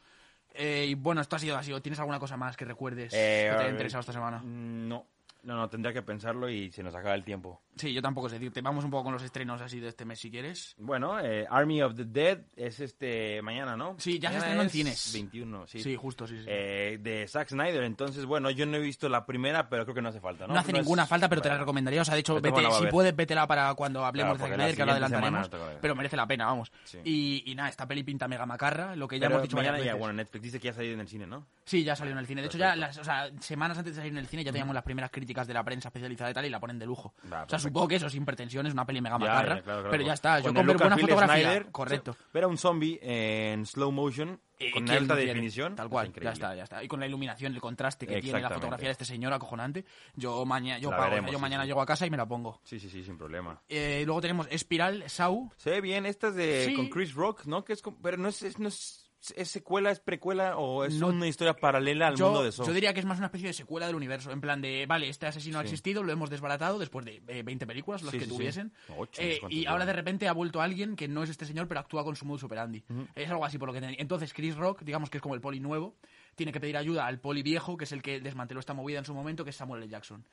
Eh, 0.52 0.86
y 0.90 0.94
bueno, 0.94 1.20
esto 1.22 1.36
ha 1.36 1.38
sido 1.38 1.56
así. 1.56 1.72
¿O 1.72 1.80
¿Tienes 1.82 1.98
alguna 1.98 2.20
cosa 2.20 2.36
más 2.36 2.56
que 2.56 2.64
recuerdes 2.66 3.12
Eh, 3.14 3.48
que 3.50 3.56
te 3.56 3.62
haya 3.62 3.70
interesado 3.70 4.00
esta 4.00 4.12
semana? 4.12 4.40
No, 4.44 5.06
no, 5.44 5.56
no, 5.56 5.68
tendría 5.68 5.92
que 5.92 6.02
pensarlo 6.02 6.48
y 6.48 6.70
se 6.70 6.82
nos 6.82 6.94
acaba 6.94 7.14
el 7.14 7.24
tiempo. 7.24 7.60
Sí, 7.76 7.92
yo 7.92 8.00
tampoco 8.02 8.28
sé 8.28 8.36
decirte. 8.36 8.60
Vamos 8.60 8.84
un 8.84 8.90
poco 8.90 9.04
con 9.04 9.12
los 9.12 9.22
estrenos 9.22 9.60
así 9.60 9.80
de 9.80 9.88
este 9.88 10.04
mes, 10.04 10.18
si 10.20 10.30
quieres. 10.30 10.74
Bueno, 10.78 11.20
eh, 11.20 11.46
Army 11.50 11.82
of 11.82 11.94
the 11.94 12.04
Dead 12.04 12.38
es 12.56 12.80
este 12.80 13.42
mañana, 13.42 13.76
¿no? 13.76 13.96
Sí, 13.98 14.18
ya 14.18 14.30
se 14.30 14.38
estrenó 14.38 14.62
en 14.62 14.66
es 14.66 14.72
cines. 14.72 15.10
21, 15.12 15.66
sí. 15.66 15.82
Sí, 15.82 15.96
justo, 15.96 16.26
sí, 16.26 16.38
sí. 16.38 16.44
Eh, 16.48 16.98
de 17.00 17.26
Zack 17.28 17.48
Snyder, 17.48 17.82
entonces, 17.82 18.24
bueno, 18.24 18.50
yo 18.50 18.66
no 18.66 18.76
he 18.76 18.80
visto 18.80 19.08
la 19.08 19.26
primera, 19.26 19.68
pero 19.68 19.84
creo 19.84 19.94
que 19.94 20.02
no 20.02 20.08
hace 20.08 20.20
falta, 20.20 20.46
¿no? 20.46 20.54
no, 20.54 20.60
hace 20.60 20.72
ninguna 20.72 21.06
falta, 21.06 21.28
pero 21.28 21.42
te 21.42 21.48
la 21.48 21.58
recomendaría. 21.58 22.02
O 22.02 22.04
sea, 22.04 22.14
de 22.14 22.20
hecho, 22.20 22.40
vete, 22.40 22.60
si 22.72 22.82
ver. 22.84 22.90
puedes, 22.90 23.14
vétela 23.14 23.46
para 23.46 23.74
cuando 23.74 24.04
hablemos 24.04 24.38
Claro, 24.38 24.44
de 24.44 24.48
Zack 24.48 24.54
Snyder, 24.56 24.76
que 24.76 24.84
lo 24.84 24.92
adelantaremos. 24.92 25.50
Pero 25.80 25.94
merece 25.94 26.16
la 26.16 26.26
pena, 26.26 26.46
vamos. 26.46 26.72
Sí. 26.84 26.98
Y, 27.04 27.42
y 27.50 27.54
nada, 27.54 27.68
esta 27.68 27.86
peli 27.86 28.02
pinta 28.02 28.28
mega 28.28 28.46
macarra, 28.46 28.96
lo 28.96 29.08
que 29.08 29.18
ya 29.18 29.26
Pero 29.26 29.34
hemos 29.34 29.42
dicho 29.42 29.56
mañana 29.56 29.78
ya, 29.80 29.94
bueno, 29.94 30.14
Netflix 30.14 30.42
dice 30.42 30.60
que 30.60 30.66
ya 30.66 30.70
ha 30.70 30.74
salido 30.74 30.94
en 30.94 31.00
el 31.00 31.08
cine, 31.08 31.26
¿no? 31.26 31.46
Sí, 31.64 31.82
ya 31.82 31.96
salió 31.96 32.12
en 32.12 32.18
el 32.18 32.26
cine. 32.26 32.40
De 32.40 32.46
hecho, 32.46 32.58
ya 32.58 32.76
las, 32.76 32.96
o 32.98 33.04
sea, 33.04 33.30
semanas 33.40 33.78
antes 33.78 33.94
de 33.94 34.00
salir 34.00 34.12
en 34.12 34.18
el 34.18 34.26
cine 34.26 34.44
ya 34.44 34.52
teníamos 34.52 34.74
las 34.74 34.84
primeras 34.84 35.10
críticas 35.10 35.33
de 35.46 35.54
la 35.54 35.64
prensa 35.64 35.88
especializada 35.88 36.30
y 36.30 36.34
tal 36.34 36.44
y 36.46 36.50
la 36.50 36.60
ponen 36.60 36.78
de 36.78 36.86
lujo. 36.86 37.14
Va, 37.32 37.44
o 37.44 37.48
sea, 37.48 37.58
supongo 37.58 37.88
que 37.88 37.96
eso, 37.96 38.08
sin 38.08 38.24
pretensiones, 38.24 38.72
una 38.72 38.86
peli 38.86 39.00
mega 39.00 39.18
macarra. 39.18 39.56
ya, 39.56 39.62
claro, 39.62 39.80
claro. 39.82 39.90
Pero 39.90 40.04
ya 40.04 40.12
está, 40.14 40.38
yo 40.40 40.54
Con 40.54 40.66
ver 40.66 40.76
buena 40.76 40.96
fotografía. 40.96 41.44
Snyder, 41.44 41.66
correcto. 41.72 42.16
ver 42.32 42.44
a 42.44 42.46
un 42.46 42.56
zombie 42.58 42.98
en 43.02 43.66
slow 43.66 43.90
motion, 43.92 44.40
Eh, 44.58 44.70
con 44.70 44.84
¿quién 44.84 44.98
alta 44.98 45.16
definición. 45.16 45.74
Tal 45.74 45.86
es 45.86 45.90
cual, 45.90 46.12
ya 46.12 46.30
está, 46.30 46.54
ya 46.54 46.62
está. 46.62 46.82
Y 46.84 46.88
con 46.88 47.00
la 47.00 47.06
iluminación, 47.06 47.52
el 47.54 47.60
contraste 47.60 48.06
que 48.06 48.20
tiene 48.20 48.40
la 48.40 48.50
fotografía 48.50 48.88
de 48.88 48.92
este 48.92 49.04
señor 49.04 49.32
acojonante, 49.32 49.84
yo, 50.14 50.44
mañana 50.46 50.78
yo 50.78 50.90
La 50.90 50.96
pago, 50.96 51.10
veremos, 51.10 51.32
yo 51.32 51.38
sí, 51.38 51.42
mañana 51.42 51.64
sí. 51.64 51.68
llego 51.68 51.80
a 51.82 51.86
casa 51.86 52.06
y 52.06 52.10
me 52.10 52.16
la 52.16 52.26
pongo. 52.26 52.60
Sí, 52.62 52.78
sí, 52.78 52.88
sí, 52.88 53.02
sin 53.02 53.18
problema. 53.18 53.60
Eh, 53.68 54.02
luego 54.06 54.20
tenemos 54.20 54.46
Espiral, 54.50 55.04
Sau. 55.10 55.50
Se 55.56 55.70
ve 55.70 55.80
bien, 55.80 56.06
esta 56.06 56.28
es 56.28 56.34
de 56.36 56.66
Sí. 56.66 56.74
con 56.74 56.88
Chris 56.88 57.14
Rock, 57.14 57.46
¿no? 57.46 57.64
Que 57.64 57.72
es 57.72 57.82
con- 57.82 57.96
pero 58.00 58.16
no 58.16 58.28
es, 58.28 58.42
es- 58.42 58.58
no 58.60 58.68
es, 58.68 59.03
es 59.36 59.48
secuela, 59.50 59.90
es 59.90 60.00
precuela 60.00 60.56
o 60.56 60.84
es 60.84 60.94
No- 60.94 61.08
una 61.08 61.26
historia 61.26 61.54
paralela 61.54 62.08
al 62.08 62.16
Yo, 62.16 62.26
mundo 62.26 62.42
de 62.44 62.52
Saw. 62.52 62.66
yo 62.66 62.72
diría 62.72 62.92
que 62.92 63.00
es 63.00 63.06
más 63.06 63.18
una 63.18 63.26
especie 63.26 63.48
de 63.48 63.54
secuela 63.54 63.86
del 63.86 63.96
universo. 63.96 64.30
En 64.32 64.40
plan 64.40 64.60
de, 64.60 64.86
vale, 64.86 65.08
este 65.08 65.26
asesino 65.26 65.58
ha 65.58 65.62
existido, 65.62 66.02
lo 66.02 66.12
hemos 66.12 66.30
desbaratado 66.30 66.78
después 66.78 67.04
de 67.04 67.22
eh, 67.28 67.42
20 67.42 67.66
películas, 67.66 68.02
las 68.02 68.12
Sí, 68.12 68.18
que 68.18 68.24
sí, 68.24 68.30
tuviesen. 68.30 68.72
Ocho, 68.96 69.22
Eh, 69.22 69.40
y 69.50 69.66
ahora 69.66 69.86
de 69.86 69.92
repente 69.92 70.28
ha 70.28 70.32
vuelto 70.32 70.60
alguien 70.60 70.96
que 70.96 71.08
no 71.08 71.22
es 71.22 71.30
este 71.30 71.46
señor, 71.46 71.68
pero 71.68 71.80
actúa 71.80 72.04
con 72.04 72.16
su 72.16 72.24
modus 72.26 72.44
operandi. 72.44 72.84
Es 73.14 73.30
algo 73.30 73.44
así 73.44 73.58
por 73.58 73.68
lo 73.68 73.72
que 73.74 73.80
tenía. 73.80 73.96
Entonces, 73.98 74.32
Chris 74.32 74.56
Rock, 74.56 74.82
digamos 74.82 75.10
que 75.10 75.18
es 75.18 75.22
como 75.22 75.34
el 75.34 75.40
poli 75.40 75.60
nuevo, 75.60 75.94
tiene 76.34 76.52
que 76.52 76.60
pedir 76.60 76.76
ayuda 76.76 77.06
al 77.06 77.20
poli 77.20 77.42
viejo, 77.42 77.76
que 77.76 77.84
es 77.84 77.92
el 77.92 78.02
que 78.02 78.20
desmanteló 78.20 78.58
esta 78.60 78.74
movida 78.74 78.98
en 78.98 79.04
su 79.04 79.14
momento, 79.14 79.44
que 79.44 79.50
es 79.50 79.56
Samuel 79.56 79.82
L. 79.84 79.90
Jackson. 79.90 80.24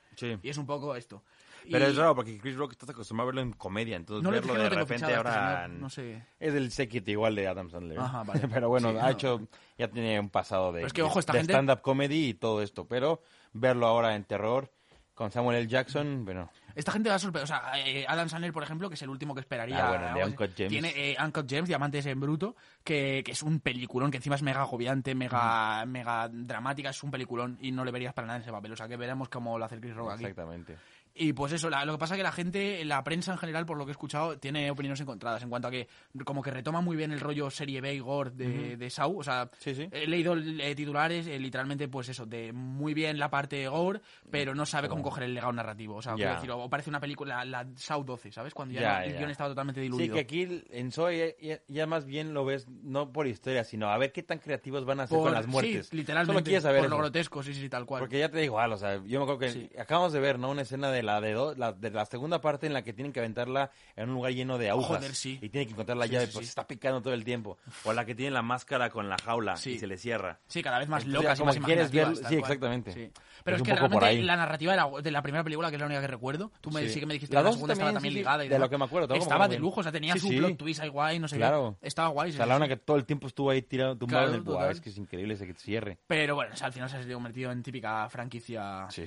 Y 0.41 0.49
es 0.49 0.57
un 0.57 0.65
poco 0.65 0.95
esto. 0.95 1.23
Pero 1.69 1.85
Y- 1.87 1.91
es 1.91 1.95
raro 1.97 2.15
porque 2.15 2.37
Chris 2.39 2.55
Rock 2.55 2.71
estás 2.71 2.89
acostumbrado 2.89 3.27
a 3.29 3.31
verlo 3.33 3.41
en 3.41 3.53
comedia, 3.53 3.95
entonces 3.97 4.23
No 4.23 4.31
verlo 4.31 4.53
no 4.55 4.63
de 4.63 4.69
repente 4.69 4.93
fichado 4.95 5.15
ahora 5.17 5.63
señor, 5.65 5.79
no 5.81 5.89
sé. 5.89 6.23
es 6.39 6.53
el 6.53 6.71
séquito 6.71 7.11
igual 7.11 7.35
de 7.35 7.47
Adam 7.47 7.69
Sandler. 7.69 7.97
¿eh? 7.97 8.01
Ajá, 8.01 8.23
vale. 8.23 8.41
pero 8.53 8.69
bueno, 8.69 8.91
Sí, 8.91 8.97
ha 8.97 9.03
no. 9.03 9.09
hecho 9.09 9.41
ya 9.77 9.87
tiene 9.89 10.19
un 10.19 10.29
pasado 10.29 10.71
de, 10.71 10.83
es 10.83 10.93
que, 10.93 11.01
esta 11.01 11.33
de 11.33 11.39
gente- 11.39 11.53
stand-up 11.53 11.81
comedy 11.81 12.29
y 12.29 12.33
todo 12.33 12.61
esto, 12.61 12.85
pero 12.87 13.21
verlo 13.53 13.87
ahora 13.87 14.15
en 14.15 14.23
terror 14.23 14.71
con 15.13 15.29
Samuel 15.31 15.57
L. 15.57 15.67
Jackson, 15.67 16.25
bueno, 16.25 16.49
Esta 16.73 16.93
gente 16.93 17.09
va 17.09 17.15
a 17.15 17.19
sorprender. 17.19 17.43
O 17.43 17.47
sea, 17.47 17.73
eh, 17.85 18.05
Adam 18.07 18.27
Sandler, 18.29 18.53
por 18.53 18.63
ejemplo, 18.63 18.87
que 18.89 18.95
es 18.95 19.01
el 19.03 19.09
último 19.09 19.35
que 19.35 19.41
esperaría. 19.41 19.85
Ah, 19.85 19.89
bueno, 19.89 20.15
de. 20.15 20.25
Uncut 20.25 20.55
Gems. 20.55 20.69
Tiene 20.69 20.93
eh, 20.95 21.17
Uncut 21.23 21.47
Gems, 21.47 21.67
Diamantes 21.67 22.05
en 22.07 22.19
Bruto, 22.19 22.55
que, 22.83 23.21
que 23.23 23.33
es 23.33 23.43
un 23.43 23.59
peliculón, 23.59 24.09
que 24.09 24.17
encima 24.17 24.35
es 24.35 24.41
mega 24.41 24.61
agobiante, 24.61 25.13
mega, 25.13 25.85
mega 25.85 26.27
dramática, 26.31 26.89
es 26.89 27.03
un 27.03 27.11
peliculón 27.11 27.57
y 27.61 27.71
no 27.73 27.83
le 27.85 27.91
verías 27.91 28.13
para 28.13 28.25
nada 28.27 28.37
en 28.37 28.43
ese 28.43 28.51
papel. 28.53 28.71
O 28.71 28.75
sea, 28.77 28.87
que 28.87 28.95
veremos 28.97 29.27
cómo 29.29 29.59
lo 29.59 29.65
hace 29.65 29.79
Chris 29.79 29.93
Rock 29.93 30.11
aquí. 30.13 30.23
exactamente. 30.23 30.77
Y 31.13 31.33
pues 31.33 31.51
eso, 31.53 31.69
la- 31.69 31.83
lo 31.85 31.93
que 31.93 31.97
pasa 31.97 32.13
es 32.15 32.19
que 32.19 32.23
la 32.23 32.31
gente, 32.31 32.85
la 32.85 33.03
prensa 33.03 33.33
en 33.33 33.37
general, 33.37 33.65
por 33.65 33.77
lo 33.77 33.85
que 33.85 33.91
he 33.91 33.93
escuchado, 33.93 34.37
tiene 34.39 34.71
opiniones 34.71 34.99
encontradas 35.01 35.43
en 35.43 35.49
cuanto 35.49 35.67
a 35.67 35.71
que 35.71 35.87
como 36.23 36.41
que 36.41 36.51
retoma 36.51 36.81
muy 36.81 36.95
bien 36.95 37.11
el 37.11 37.19
rollo 37.19 37.49
serie 37.49 37.81
B 37.81 37.93
y 37.95 37.99
gore 37.99 38.31
de, 38.31 38.77
de 38.77 38.89
Saw. 38.89 39.19
O 39.19 39.23
sea, 39.23 39.49
Sí, 39.59 39.75
sí. 39.75 39.89
he 39.91 40.07
leído 40.07 40.35
eh, 40.37 40.73
titulares, 40.75 41.27
eh, 41.27 41.37
literalmente, 41.39 41.87
pues 41.89 42.07
eso, 42.09 42.25
de 42.25 42.53
muy 42.53 42.93
bien 42.93 43.19
la 43.19 43.29
parte 43.29 43.67
gore, 43.67 43.99
pero 44.29 44.55
no 44.55 44.65
sabe 44.65 44.87
cómo 44.87 45.03
coger 45.03 45.23
el 45.23 45.33
legado 45.33 45.51
narrativo. 45.53 45.95
O 45.95 46.01
sea, 46.01 46.13
quiero 46.15 46.33
decir, 46.35 46.49
o 46.51 46.69
parece 46.69 46.89
una 46.89 46.99
película, 47.01 47.43
la, 47.43 47.67
Saw 47.75 48.03
12, 48.03 48.31
¿sabes? 48.31 48.53
Cuando 48.53 48.73
ya, 48.79 48.99
no- 48.99 49.05
el 49.05 49.11
ya. 49.13 49.17
guion 49.19 49.31
estaba 49.31 49.49
totalmente 49.49 49.79
Sí, 49.81 49.83
diluido. 49.83 50.13
que 50.15 50.21
aquí 50.21 50.63
en 50.71 50.91
Zoe 50.91 51.35
ya, 51.41 51.55
ya- 51.55 51.61
ya 51.67 51.87
más 51.87 52.05
bien 52.05 52.33
lo 52.33 52.45
ves 52.45 52.67
no 52.69 53.11
por 53.11 53.27
historia, 53.27 53.63
sino 53.65 53.89
a 53.89 53.97
ver 53.97 54.11
qué 54.13 54.23
tan 54.23 54.39
creativos 54.39 54.85
van 54.85 55.01
a 55.01 55.07
ser 55.07 55.17
con 55.17 55.33
las 55.33 55.45
muertes. 55.47 55.87
Sí, 55.87 55.97
literalmente. 55.97 56.33
Solo 56.33 56.43
quieres 56.43 56.63
saber 56.63 56.79
por 56.79 56.85
eso. 56.87 56.95
lo 56.95 57.01
grotesco, 57.01 57.43
sí, 57.43 57.53
sí, 57.53 57.67
tal 57.69 57.85
cual. 57.85 57.99
Porque 58.01 58.19
ya 58.19 58.29
te 58.29 58.37
digo, 58.37 58.51
igual, 58.51 58.73
o 58.73 58.77
sea, 58.77 58.95
yo 59.05 59.19
me 59.19 59.23
acuerdo 59.23 59.39
que 59.39 59.49
Sí. 59.51 59.69
acabamos 59.79 60.13
de 60.13 60.19
ver, 60.19 60.37
¿no? 60.39 60.49
Una 60.51 60.61
escena 60.63 60.91
de 60.91 61.00
la 61.03 61.21
de, 61.21 61.33
do- 61.33 61.55
la, 61.55 61.73
de 61.73 61.89
la 61.91 62.05
segunda 62.05 62.41
parte 62.41 62.67
en 62.67 62.73
la 62.73 62.83
que 62.83 62.93
tienen 62.93 63.11
que 63.13 63.19
aventarla 63.19 63.71
en 63.95 64.09
un 64.09 64.15
lugar 64.15 64.33
lleno 64.33 64.57
de 64.57 64.69
agujas. 64.69 64.97
Joder, 64.97 65.15
sí. 65.15 65.39
Y 65.41 65.49
tienen 65.49 65.67
que 65.67 65.73
encontrar 65.73 65.97
la 65.97 66.05
Sí, 66.05 66.11
llave, 66.13 66.27
sí, 66.27 66.33
pues 66.33 66.45
sí. 66.45 66.49
está 66.49 66.67
picando 66.67 67.01
todo 67.01 67.13
el 67.13 67.23
tiempo. 67.23 67.57
O 67.83 67.93
la 67.93 68.05
que 68.05 68.15
tiene 68.15 68.31
la 68.31 68.41
máscara 68.41 68.89
con 68.89 69.09
la 69.09 69.17
jaula 69.17 69.53
y 69.65 69.77
se 69.79 69.87
le 69.87 69.97
cierra. 69.97 70.39
Sí, 70.47 70.61
cada 70.61 70.79
vez 70.79 70.87
más 70.89 71.03
Entonces, 71.03 71.23
locas 71.23 71.37
y 71.37 71.41
como 71.41 71.47
más 71.49 71.57
que 71.57 71.63
quieres 71.63 71.91
ver- 71.91 72.15
sí, 72.15 72.35
exactamente. 72.35 72.91
Es 72.91 73.11
Pero 73.43 73.55
es, 73.57 73.61
un 73.61 73.65
que 73.67 73.75
realmente 73.75 74.23
la 74.23 74.35
narrativa 74.35 74.71
de 74.73 74.77
la, 74.77 75.01
de 75.01 75.11
la 75.11 75.21
primera 75.21 75.43
película, 75.43 75.69
que 75.69 75.75
es 75.75 75.79
la 75.79 75.85
única 75.87 76.01
que 76.01 76.07
recuerdo, 76.07 76.51
tú 76.61 76.69
me, 76.71 76.87
Sí. 76.89 76.99
que 76.99 77.05
me 77.05 77.13
dijiste 77.13 77.33
La 77.35 77.41
que 77.41 77.45
la 77.45 77.51
segunda 77.53 77.73
estaba 77.73 77.93
también, 77.93 77.95
también 77.95 78.11
sí, 78.13 78.15
sí, 78.17 78.19
ligada. 78.19 78.45
y 78.45 78.49
de 78.49 78.59
lo 78.59 78.69
que 78.69 78.77
me 78.77 78.85
acuerdo, 78.85 79.15
Estaba 79.15 79.47
de 79.47 79.57
lujo, 79.59 79.79
o 79.79 79.83
sea, 79.83 79.91
tenía 79.91 80.15
su 80.15 80.29
plot 80.29 80.57
twist 80.57 80.81
ahí 80.81 80.89
guay, 80.89 81.19
no 81.19 81.27
sé 81.27 81.37
Claro. 81.37 81.77
qué. 81.81 81.87
Estaba 81.87 82.09
guay. 82.09 82.31
O 82.31 82.33
sea, 82.33 82.45
la 82.45 82.55
una 82.57 82.67
que 82.67 82.77
todo 82.77 82.97
el 82.97 83.05
tiempo 83.05 83.27
estuvo 83.27 83.49
ahí 83.49 83.61
tirado, 83.61 83.97
tumbado 83.97 84.27
en 84.33 84.35
el... 84.47 84.71
Es 84.71 84.81
que 84.81 84.89
es 84.89 84.97
increíble 84.97 85.33
ese 85.33 85.51
cierre. 85.55 85.97
Pero 86.07 86.35
bueno, 86.35 86.53
al 86.61 86.73
final 86.73 86.89
se 86.89 86.97
ha 86.97 87.13
convertido 87.13 87.51
en 87.51 87.63
típica 87.63 88.07
franquicia 88.09 88.87
Sí. 88.89 89.05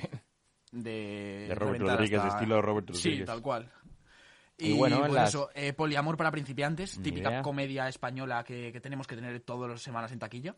De... 0.82 1.46
De 1.48 1.54
Robert 1.54 1.80
Rodríguez, 1.80 2.20
hasta- 2.20 2.34
estilo 2.36 2.60
Robert 2.60 2.88
Sí, 2.92 3.08
Rodríguez. 3.08 3.26
tal 3.26 3.40
cual. 3.42 3.70
Y 4.58 4.68
Y, 4.68 4.72
bueno, 4.74 5.00
pues 5.00 5.12
las- 5.12 5.28
eso, 5.30 5.50
eh, 5.54 5.72
Poliamor 5.72 6.16
para 6.16 6.30
principiantes, 6.30 7.00
típica 7.02 7.28
idea. 7.30 7.42
comedia 7.42 7.88
española 7.88 8.44
que, 8.44 8.70
que 8.72 8.80
tenemos 8.80 9.06
que 9.06 9.16
tener 9.16 9.40
todas 9.40 9.70
las 9.70 9.82
semanas 9.82 10.12
en 10.12 10.18
taquilla. 10.18 10.54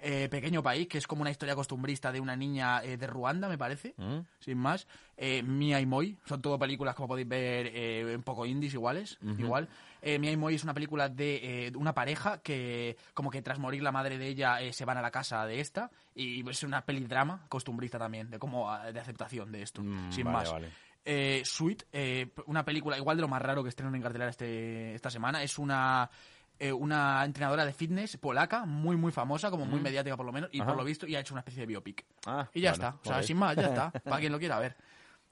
eh, 0.00 0.28
Pequeño 0.30 0.62
País, 0.62 0.86
que 0.86 0.98
es 0.98 1.08
como 1.08 1.22
una 1.22 1.30
historia 1.32 1.56
costumbrista 1.56 2.12
de 2.12 2.20
una 2.20 2.36
niña 2.36 2.84
eh, 2.84 2.96
de 2.96 3.06
Ruanda, 3.08 3.48
me 3.48 3.58
parece, 3.58 3.94
¿Mm? 3.96 4.20
sin 4.38 4.56
más. 4.56 4.86
Eh, 5.16 5.42
Mia 5.42 5.80
y 5.80 5.86
Moi, 5.86 6.16
son 6.24 6.40
todo 6.40 6.56
películas, 6.56 6.94
como 6.94 7.08
podéis 7.08 7.26
ver, 7.26 8.14
un 8.16 8.22
poco 8.22 8.46
indies 8.46 8.74
iguales, 8.74 9.18
igual. 9.36 9.68
Eh, 10.02 10.18
Mia 10.18 10.30
y 10.30 10.36
Moi 10.36 10.54
es 10.54 10.62
una 10.64 10.74
película 10.74 11.08
de 11.08 11.66
eh, 11.66 11.72
una 11.76 11.92
pareja 11.94 12.38
que, 12.42 12.96
como 13.14 13.30
que 13.30 13.42
tras 13.42 13.58
morir 13.58 13.82
la 13.82 13.92
madre 13.92 14.18
de 14.18 14.26
ella, 14.28 14.60
eh, 14.60 14.72
se 14.72 14.84
van 14.84 14.96
a 14.96 15.02
la 15.02 15.10
casa 15.10 15.44
de 15.46 15.60
esta, 15.60 15.90
y 16.14 16.48
es 16.48 16.62
una 16.62 16.84
peli 16.84 17.00
drama 17.06 17.44
costumbrista 17.48 17.98
también, 17.98 18.30
de 18.30 18.38
como 18.38 18.70
ah, 18.70 18.90
de 18.92 19.00
aceptación 19.00 19.50
de 19.52 19.62
esto, 19.62 19.82
Mm, 19.82 20.12
sin 20.12 20.24
vale, 20.24 20.36
más. 20.38 20.52
vale. 20.52 20.68
Eh, 21.04 21.42
Sweet, 21.44 21.84
una 22.46 22.64
película 22.64 22.96
igual 22.98 23.16
de 23.16 23.22
lo 23.22 23.28
más 23.28 23.40
raro 23.40 23.62
que 23.62 23.70
estrenan 23.70 23.94
en 23.94 24.02
cartelera 24.02 24.30
este, 24.30 24.94
esta 24.94 25.10
semana. 25.10 25.42
Es 25.42 25.58
una, 25.58 26.10
una 26.76 27.24
entrenadora 27.24 27.64
de 27.64 27.72
fitness 27.72 28.16
polaca, 28.18 28.66
muy, 28.66 28.96
muy 28.96 29.10
famosa, 29.12 29.50
como 29.50 29.64
muy 29.64 29.80
mediática 29.80 30.16
por 30.16 30.26
lo 30.26 30.32
menos, 30.32 30.50
y 30.52 30.58
Mm. 30.58 30.62
Ajá. 30.62 30.70
por 30.70 30.76
lo 30.78 30.84
visto 30.84 31.06
ya 31.06 31.18
ha 31.18 31.20
hecho 31.22 31.32
una 31.34 31.40
especie 31.40 31.60
de 31.60 31.66
biopic. 31.66 32.04
Ah, 32.26 32.46
Y 32.52 32.60
ya 32.60 32.72
bueno, 32.72 32.88
está, 32.88 33.00
o 33.10 33.14
sea, 33.14 33.22
sin 33.22 33.36
más, 33.38 33.56
ya 33.56 33.68
está, 33.68 33.90
para 34.04 34.18
quien 34.20 34.32
lo 34.32 34.38
quiera 34.38 34.58
ver. 34.58 34.76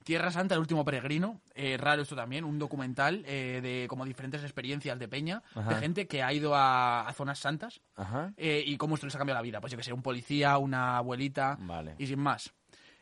Tierra 0.07 0.31
Santa, 0.31 0.55
el 0.55 0.61
último 0.61 0.85
peregrino, 0.85 1.41
eh, 1.57 1.77
raro 1.77 2.01
esto 2.03 2.15
también, 2.15 2.45
un 2.45 2.61
documental 2.61 3.25
eh, 3.27 3.59
de 3.61 3.89
como 3.89 4.05
diferentes 4.05 4.41
experiencias 4.45 4.97
de 5.01 5.09
Peña, 5.09 5.43
Ajá. 5.57 5.71
de 5.75 5.81
gente 5.81 6.07
que 6.07 6.23
ha 6.23 6.33
ido 6.33 6.55
a, 6.55 7.09
a 7.09 7.13
zonas 7.13 7.41
santas 7.41 7.81
Ajá. 7.97 8.33
eh, 8.37 8.63
y 8.65 8.77
cómo 8.77 8.95
esto 8.95 9.09
les 9.09 9.17
ha 9.17 9.19
cambiado 9.19 9.39
la 9.39 9.43
vida. 9.43 9.61
Pues 9.61 9.73
yo 9.73 9.77
que 9.77 9.83
sé, 9.83 9.93
un 9.93 10.03
policía, 10.03 10.59
una 10.59 10.97
abuelita 10.99 11.57
Vale. 11.59 11.97
y 11.99 12.07
sin 12.07 12.21
más. 12.21 12.55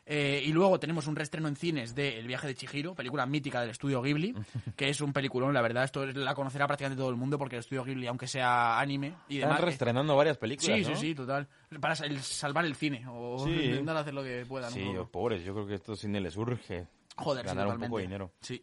Eh, 0.06 0.42
y 0.44 0.52
luego 0.52 0.78
tenemos 0.78 1.06
un 1.06 1.16
reestreno 1.16 1.48
en 1.48 1.56
cines 1.56 1.94
de 1.94 2.18
El 2.18 2.26
viaje 2.26 2.46
de 2.46 2.54
Chihiro, 2.54 2.94
película 2.94 3.24
mítica 3.24 3.62
del 3.62 3.70
estudio 3.70 4.02
Ghibli, 4.02 4.34
que 4.76 4.90
es 4.90 5.00
un 5.00 5.14
peliculón, 5.14 5.54
la 5.54 5.62
verdad. 5.62 5.84
Esto 5.84 6.04
es- 6.04 6.14
la 6.14 6.34
conocerá 6.34 6.66
prácticamente 6.66 7.00
todo 7.00 7.08
el 7.10 7.16
mundo 7.16 7.38
porque 7.38 7.56
el 7.56 7.60
estudio 7.60 7.84
Ghibli, 7.84 8.06
aunque 8.06 8.26
sea 8.26 8.78
anime 8.78 9.14
y 9.28 9.36
Están 9.36 9.50
demás. 9.50 9.64
reestrenando 9.64 10.14
varias 10.14 10.36
películas, 10.36 10.76
Sí, 10.78 10.82
¿no? 10.90 10.94
sí, 10.96 11.00
sí, 11.08 11.14
total. 11.14 11.48
Para 11.80 11.94
sal- 11.96 12.20
salvar 12.20 12.66
el 12.66 12.74
cine 12.74 13.04
o 13.08 13.44
Sí. 13.46 13.50
intentar 13.64 13.96
hacer 13.96 14.12
lo 14.12 14.22
que 14.22 14.44
puedan. 14.46 14.70
Sí, 14.72 14.82
un 14.82 14.94
poco. 14.96 15.10
pobres, 15.10 15.42
yo 15.42 15.54
creo 15.54 15.66
que 15.66 15.72
a 15.72 15.76
estos 15.76 15.98
cines 16.00 16.20
les 16.20 16.36
urge 16.36 16.86
Joder, 17.16 17.42
sí, 17.42 17.46
ganar 17.54 17.68
un 17.68 17.80
poco 17.80 17.96
de 17.96 18.02
dinero. 18.02 18.32
Sí. 18.40 18.62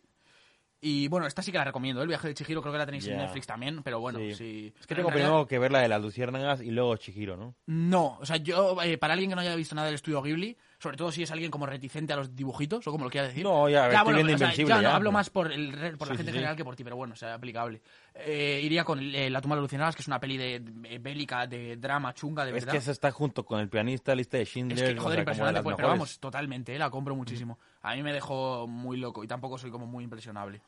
Y 0.83 1.07
bueno, 1.09 1.27
esta 1.27 1.43
sí 1.43 1.51
que 1.51 1.59
la 1.59 1.63
recomiendo. 1.63 2.01
¿eh? 2.01 2.03
El 2.03 2.07
viaje 2.07 2.27
de 2.27 2.33
Chihiro 2.33 2.59
creo 2.61 2.71
que 2.71 2.79
la 2.79 2.85
tenéis 2.87 3.05
en. 3.07 3.17
Netflix 3.17 3.45
también, 3.45 3.83
pero 3.83 3.99
bueno, 3.99 4.17
Sí. 4.19 4.33
sí. 4.33 4.73
Es 4.79 4.87
que 4.87 4.95
En 4.95 4.97
tengo 4.97 5.09
realidad- 5.09 5.27
primero 5.29 5.47
que 5.47 5.59
ver 5.59 5.71
la 5.71 5.79
de 5.81 5.87
las 5.87 6.01
luciérnagas 6.01 6.61
y 6.61 6.71
luego 6.71 6.95
Chihiro, 6.97 7.37
¿no? 7.37 7.55
No, 7.67 8.17
o 8.19 8.25
sea, 8.25 8.37
yo, 8.37 8.81
eh, 8.81 8.97
para 8.97 9.13
alguien 9.13 9.29
que 9.29 9.35
no 9.35 9.41
haya 9.41 9.55
visto 9.55 9.75
nada 9.75 9.85
del 9.85 9.95
estudio 9.95 10.21
Ghibli, 10.23 10.57
sobre 10.81 10.97
todo 10.97 11.11
si 11.11 11.21
es 11.21 11.29
alguien 11.29 11.51
como 11.51 11.67
reticente 11.67 12.11
a 12.11 12.15
los 12.15 12.35
dibujitos, 12.35 12.87
o 12.87 12.91
como 12.91 13.03
lo 13.03 13.11
quiera 13.11 13.27
decir. 13.27 13.43
No, 13.43 13.69
ya, 13.69 13.85
o 13.87 13.91
sea, 13.91 14.53
ya, 14.53 14.81
no, 14.81 14.89
hablo 14.89 15.11
más 15.11 15.29
por, 15.29 15.51
el, 15.51 15.95
por 15.97 16.07
la 16.07 16.15
Sí, 16.15 16.17
gente 16.17 16.23
sí, 16.23 16.23
en 16.23 16.25
sí. 16.25 16.31
general 16.33 16.55
que 16.55 16.63
por 16.63 16.75
ti, 16.75 16.83
pero 16.83 16.95
bueno, 16.95 17.13
o 17.13 17.15
sea, 17.15 17.35
aplicable. 17.35 17.81
Eh, 18.15 18.59
iría 18.63 18.83
con 18.83 18.99
eh, 18.99 19.29
La 19.29 19.41
tumba 19.41 19.55
de 19.55 19.61
los 19.61 19.65
luciérnagas, 19.65 19.95
que 19.95 20.01
es 20.01 20.07
una 20.07 20.19
peli 20.19 20.37
de, 20.37 20.59
de- 20.59 20.97
bélica, 20.97 21.45
de 21.45 21.77
drama 21.77 22.13
chunga, 22.15 22.43
de 22.45 22.49
Es 22.49 22.55
verdad. 22.55 22.71
que 22.71 22.77
esa 22.79 22.91
está 22.91 23.11
junto 23.11 23.45
con 23.45 23.59
el 23.59 23.69
pianista, 23.69 24.15
lista 24.15 24.37
de 24.37 24.43
Es 24.43 24.49
Schindler. 24.49 24.77
que, 24.77 24.83
o 24.83 24.87
sea, 24.95 25.01
joder, 25.03 25.19
impresionante, 25.19 25.61
pues, 25.61 25.75
pero 25.75 25.87
vamos, 25.89 26.19
totalmente, 26.19 26.75
eh, 26.75 26.79
la 26.79 26.89
compro 26.89 27.15
muchísimo. 27.15 27.59
A 27.83 27.93
mí 27.95 28.01
me 28.01 28.11
dejó 28.11 28.65
muy 28.67 28.97
loco 28.97 29.23
y 29.23 29.27
tampoco 29.27 29.59
soy 29.59 29.69
como 29.69 29.85
muy 29.85 30.03
impresionable. 30.03 30.61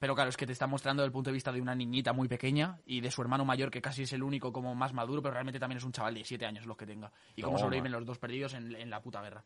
Pero 0.00 0.14
claro, 0.14 0.30
es 0.30 0.36
que 0.36 0.46
te 0.46 0.52
está 0.52 0.66
mostrando 0.66 1.02
desde 1.02 1.08
el 1.08 1.12
punto 1.12 1.30
de 1.30 1.34
vista 1.34 1.52
de 1.52 1.60
una 1.60 1.74
niñita 1.74 2.12
muy 2.14 2.26
pequeña 2.26 2.78
y 2.86 3.00
de 3.02 3.10
su 3.10 3.20
hermano 3.22 3.44
mayor, 3.44 3.70
que 3.70 3.80
casi 3.82 4.02
es 4.04 4.12
el 4.14 4.22
único 4.22 4.50
como 4.52 4.74
más 4.74 4.92
maduro, 4.94 5.20
pero 5.22 5.34
realmente 5.34 5.60
también 5.60 5.76
es 5.76 5.84
un 5.84 5.92
chaval 5.92 6.14
de 6.14 6.24
7 6.24 6.46
años 6.46 6.64
los 6.66 6.76
que 6.76 6.86
tenga. 6.86 7.12
Y 7.36 7.42
cómo 7.42 7.58
sobreviven 7.58 7.92
los 7.92 8.04
dos 8.06 8.18
perdidos 8.18 8.54
en, 8.54 8.74
en 8.74 8.88
la 8.90 9.00
puta 9.02 9.20
guerra. 9.22 9.44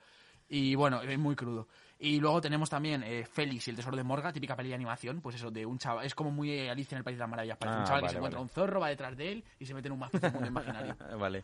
Y 0.48 0.74
bueno, 0.76 1.02
es 1.02 1.18
muy 1.18 1.34
crudo. 1.34 1.66
Y 1.98 2.20
luego 2.20 2.40
tenemos 2.40 2.70
también 2.70 3.02
eh, 3.02 3.24
Félix 3.24 3.66
y 3.66 3.70
el 3.70 3.76
tesoro 3.76 3.96
de 3.96 4.04
Morga, 4.04 4.32
típica 4.32 4.54
peli 4.54 4.68
de 4.68 4.74
animación, 4.76 5.20
pues 5.20 5.36
eso, 5.36 5.50
de 5.50 5.66
un 5.66 5.78
chaval, 5.78 6.06
es 6.06 6.14
como 6.14 6.30
muy 6.30 6.50
eh, 6.52 6.70
Alicia 6.70 6.94
en 6.94 6.98
el 6.98 7.04
País 7.04 7.16
de 7.16 7.20
las 7.20 7.30
Maravillas, 7.30 7.56
parece 7.58 7.76
Ah, 7.76 7.80
un 7.80 7.84
chaval 7.86 8.00
que 8.00 8.04
vale, 8.04 8.12
se 8.12 8.16
encuentra 8.18 8.40
un 8.40 8.48
zorro, 8.48 8.78
va 8.80 8.88
detrás 8.90 9.16
de 9.16 9.32
él 9.32 9.44
y 9.58 9.66
se 9.66 9.74
mete 9.74 9.88
en 9.88 9.92
un 9.94 9.98
más 10.00 10.12
mundo 10.32 10.46
imaginario. 10.46 10.96
vale. 11.18 11.42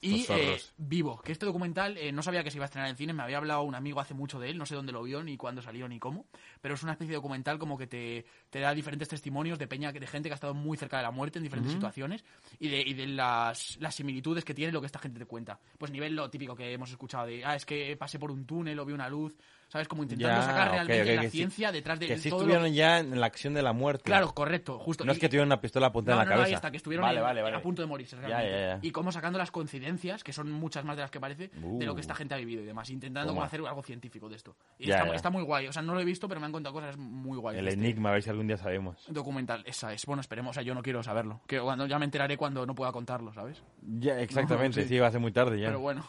Y 0.00 0.26
eh, 0.28 0.60
Vivo, 0.76 1.20
que 1.22 1.32
este 1.32 1.46
documental 1.46 1.96
eh, 1.96 2.12
no 2.12 2.22
sabía 2.22 2.44
que 2.44 2.50
se 2.50 2.58
iba 2.58 2.64
a 2.64 2.66
estrenar 2.66 2.90
en 2.90 2.96
cine, 2.96 3.12
me 3.12 3.22
había 3.22 3.38
hablado 3.38 3.62
un 3.62 3.74
amigo 3.74 3.98
hace 3.98 4.14
mucho 4.14 4.38
de 4.38 4.50
él, 4.50 4.58
no 4.58 4.66
sé 4.66 4.74
dónde 4.74 4.92
lo 4.92 5.02
vio, 5.02 5.22
ni 5.22 5.36
cuándo 5.36 5.62
salió, 5.62 5.88
ni 5.88 5.98
cómo, 5.98 6.26
pero 6.60 6.74
es 6.74 6.82
una 6.82 6.92
especie 6.92 7.12
de 7.12 7.16
documental 7.16 7.58
como 7.58 7.78
que 7.78 7.86
te, 7.86 8.26
te 8.50 8.60
da 8.60 8.74
diferentes 8.74 9.08
testimonios 9.08 9.58
de 9.58 9.66
peña, 9.66 9.92
de 9.92 10.06
gente 10.06 10.28
que 10.28 10.34
ha 10.34 10.36
estado 10.36 10.54
muy 10.54 10.76
cerca 10.76 10.98
de 10.98 11.02
la 11.02 11.10
muerte 11.10 11.38
en 11.38 11.44
diferentes 11.44 11.72
situaciones 11.72 12.24
y 12.58 12.68
de, 12.68 12.80
y 12.82 12.94
de 12.94 13.06
las, 13.06 13.78
las 13.80 13.94
similitudes 13.94 14.44
que 14.44 14.54
tiene 14.54 14.72
lo 14.72 14.80
que 14.80 14.86
esta 14.86 14.98
gente 14.98 15.18
te 15.18 15.26
cuenta. 15.26 15.58
Pues 15.78 15.90
nivel 15.90 16.14
lo 16.14 16.28
típico 16.30 16.54
que 16.54 16.72
hemos 16.72 16.90
escuchado 16.90 17.26
de, 17.26 17.44
ah, 17.44 17.56
es 17.56 17.64
que 17.64 17.96
pasé 17.96 18.18
por 18.18 18.30
un 18.30 18.44
túnel 18.44 18.78
o 18.78 18.84
vi 18.84 18.92
una 18.92 19.08
luz, 19.08 19.34
¿sabes? 19.68 19.88
Como 19.88 20.02
intentando 20.04 20.36
Ya, 20.40 20.42
sacar 20.46 20.70
realmente 20.70 21.02
ok, 21.02 21.16
la 21.16 21.22
que 21.22 21.30
sí- 21.30 21.36
ciencia 21.38 21.72
detrás 21.72 21.98
de 21.98 22.06
Que 22.06 22.18
sí 22.18 22.30
todo 22.30 22.40
lo- 22.40 22.46
estuvieron 22.46 22.74
ya 22.74 22.98
en 23.00 23.18
la 23.20 23.26
acción 23.26 23.52
de 23.54 23.62
la 23.62 23.72
muerte. 23.72 24.04
Claro, 24.04 24.32
correcto, 24.32 24.78
justo. 24.78 25.04
No 25.04 25.12
es 25.12 25.18
que 25.18 25.28
tuvieron 25.28 25.48
una 25.48 25.60
pistola 25.60 25.88
apuntada 25.88 26.16
no, 26.16 26.22
en 26.22 26.26
no, 26.26 26.30
la 26.30 26.36
no, 26.36 26.40
cabeza. 26.42 26.48
ahí 26.48 26.54
está, 26.54 26.70
que 26.70 26.76
estuvieron 26.76 27.02
vale, 27.04 27.18
en- 27.18 27.24
vale, 27.24 27.42
vale. 27.42 27.56
a 27.56 27.60
punto 27.62 27.82
de 27.82 27.88
morirse 27.88 28.16
realmente. 28.16 28.50
ya, 28.50 28.58
ya. 28.74 28.78
Y 28.82 28.90
como 28.92 29.12
sacando 29.12 29.38
las 29.38 29.50
coincidencias, 29.50 30.22
que 30.24 30.32
son 30.32 30.50
muchas 30.52 30.84
más 30.84 30.96
de 30.96 31.02
las 31.02 31.10
que 31.10 31.20
parece, 31.20 31.48
de 31.48 31.84
lo 31.86 31.94
que 31.94 31.98
Uh. 31.98 32.00
esta 32.00 32.14
gente 32.14 32.34
ha 32.34 32.38
vivido 32.38 32.62
y 32.62 32.66
demás, 32.66 32.90
intentando 32.90 33.32
como 33.32 33.42
hacer 33.44 33.60
algo 33.66 33.82
científico 33.82 34.28
de 34.28 34.36
esto. 34.36 34.56
Y 34.78 34.86
Ya, 34.86 35.00
está, 35.14 35.30
muy 35.30 35.42
guay, 35.42 35.66
o 35.66 35.72
sea, 35.72 35.82
no 35.82 35.94
lo 35.94 36.00
he 36.00 36.04
visto, 36.04 36.28
pero 36.28 36.40
me 36.40 36.46
han 36.46 36.52
contado 36.52 36.72
cosas 36.74 36.96
muy 36.96 37.36
guays. 37.38 37.58
El 37.58 37.68
este 37.68 37.80
enigma, 37.80 38.10
a 38.10 38.12
ver 38.12 38.22
si 38.22 38.30
algún 38.30 38.46
día 38.46 38.56
sabemos. 38.56 39.04
documental, 39.08 39.62
esa 39.66 39.92
es. 39.92 40.06
Bueno, 40.06 40.20
esperemos, 40.20 40.50
o 40.50 40.54
sea, 40.54 40.62
yo 40.62 40.74
no 40.74 40.82
quiero 40.82 41.02
saberlo. 41.02 41.40
Que 41.46 41.60
cuando 41.60 41.86
ya 41.86 41.98
me 41.98 42.04
enteraré 42.04 42.36
cuando 42.36 42.64
no 42.66 42.74
pueda 42.74 42.92
contarlo, 42.92 43.32
¿sabes? 43.34 43.62
Ya, 43.82 44.20
exactamente, 44.20 44.82
sí. 44.82 44.88
sí. 44.88 44.98
va 44.98 45.08
a 45.08 45.10
ser 45.10 45.20
muy 45.20 45.32
tarde 45.32 45.58
ya. 45.60 45.66
Pero 45.66 45.80
bueno. 45.80 46.04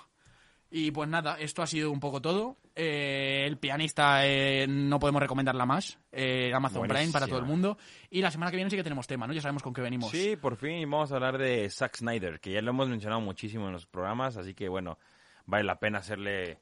Y 0.69 0.91
pues 0.91 1.07
nada, 1.09 1.37
esto 1.39 1.61
ha 1.61 1.67
sido 1.67 1.91
un 1.91 1.99
poco 1.99 2.21
todo. 2.21 2.57
Eh, 2.75 3.43
el 3.45 3.57
pianista 3.57 4.25
eh, 4.27 4.67
no 4.67 4.99
podemos 4.99 5.21
recomendarla 5.21 5.65
más. 5.65 5.97
Eh, 6.11 6.51
Amazon 6.53 6.87
Prime 6.87 7.11
para 7.11 7.27
todo 7.27 7.39
el 7.39 7.45
mundo. 7.45 7.77
Y 8.09 8.21
la 8.21 8.31
semana 8.31 8.51
que 8.51 8.57
viene 8.57 8.69
sí 8.69 8.75
que 8.75 8.83
tenemos 8.83 9.07
tema, 9.07 9.25
¿no? 9.27 9.33
Ya 9.33 9.41
sabemos 9.41 9.63
con 9.63 9.73
qué 9.73 9.81
venimos. 9.81 10.11
Sí, 10.11 10.35
por 10.35 10.57
fin 10.57 10.89
vamos 10.89 11.11
a 11.11 11.15
hablar 11.15 11.37
de 11.37 11.69
Zack 11.69 11.95
Snyder, 11.97 12.39
que 12.39 12.51
ya 12.51 12.61
lo 12.61 12.71
hemos 12.71 12.89
mencionado 12.89 13.21
muchísimo 13.21 13.67
en 13.67 13.73
los 13.73 13.85
programas, 13.85 14.35
así 14.37 14.53
que 14.53 14.67
bueno, 14.67 14.99
vale 15.45 15.63
la 15.63 15.79
pena 15.79 15.99
hacerle 15.99 16.59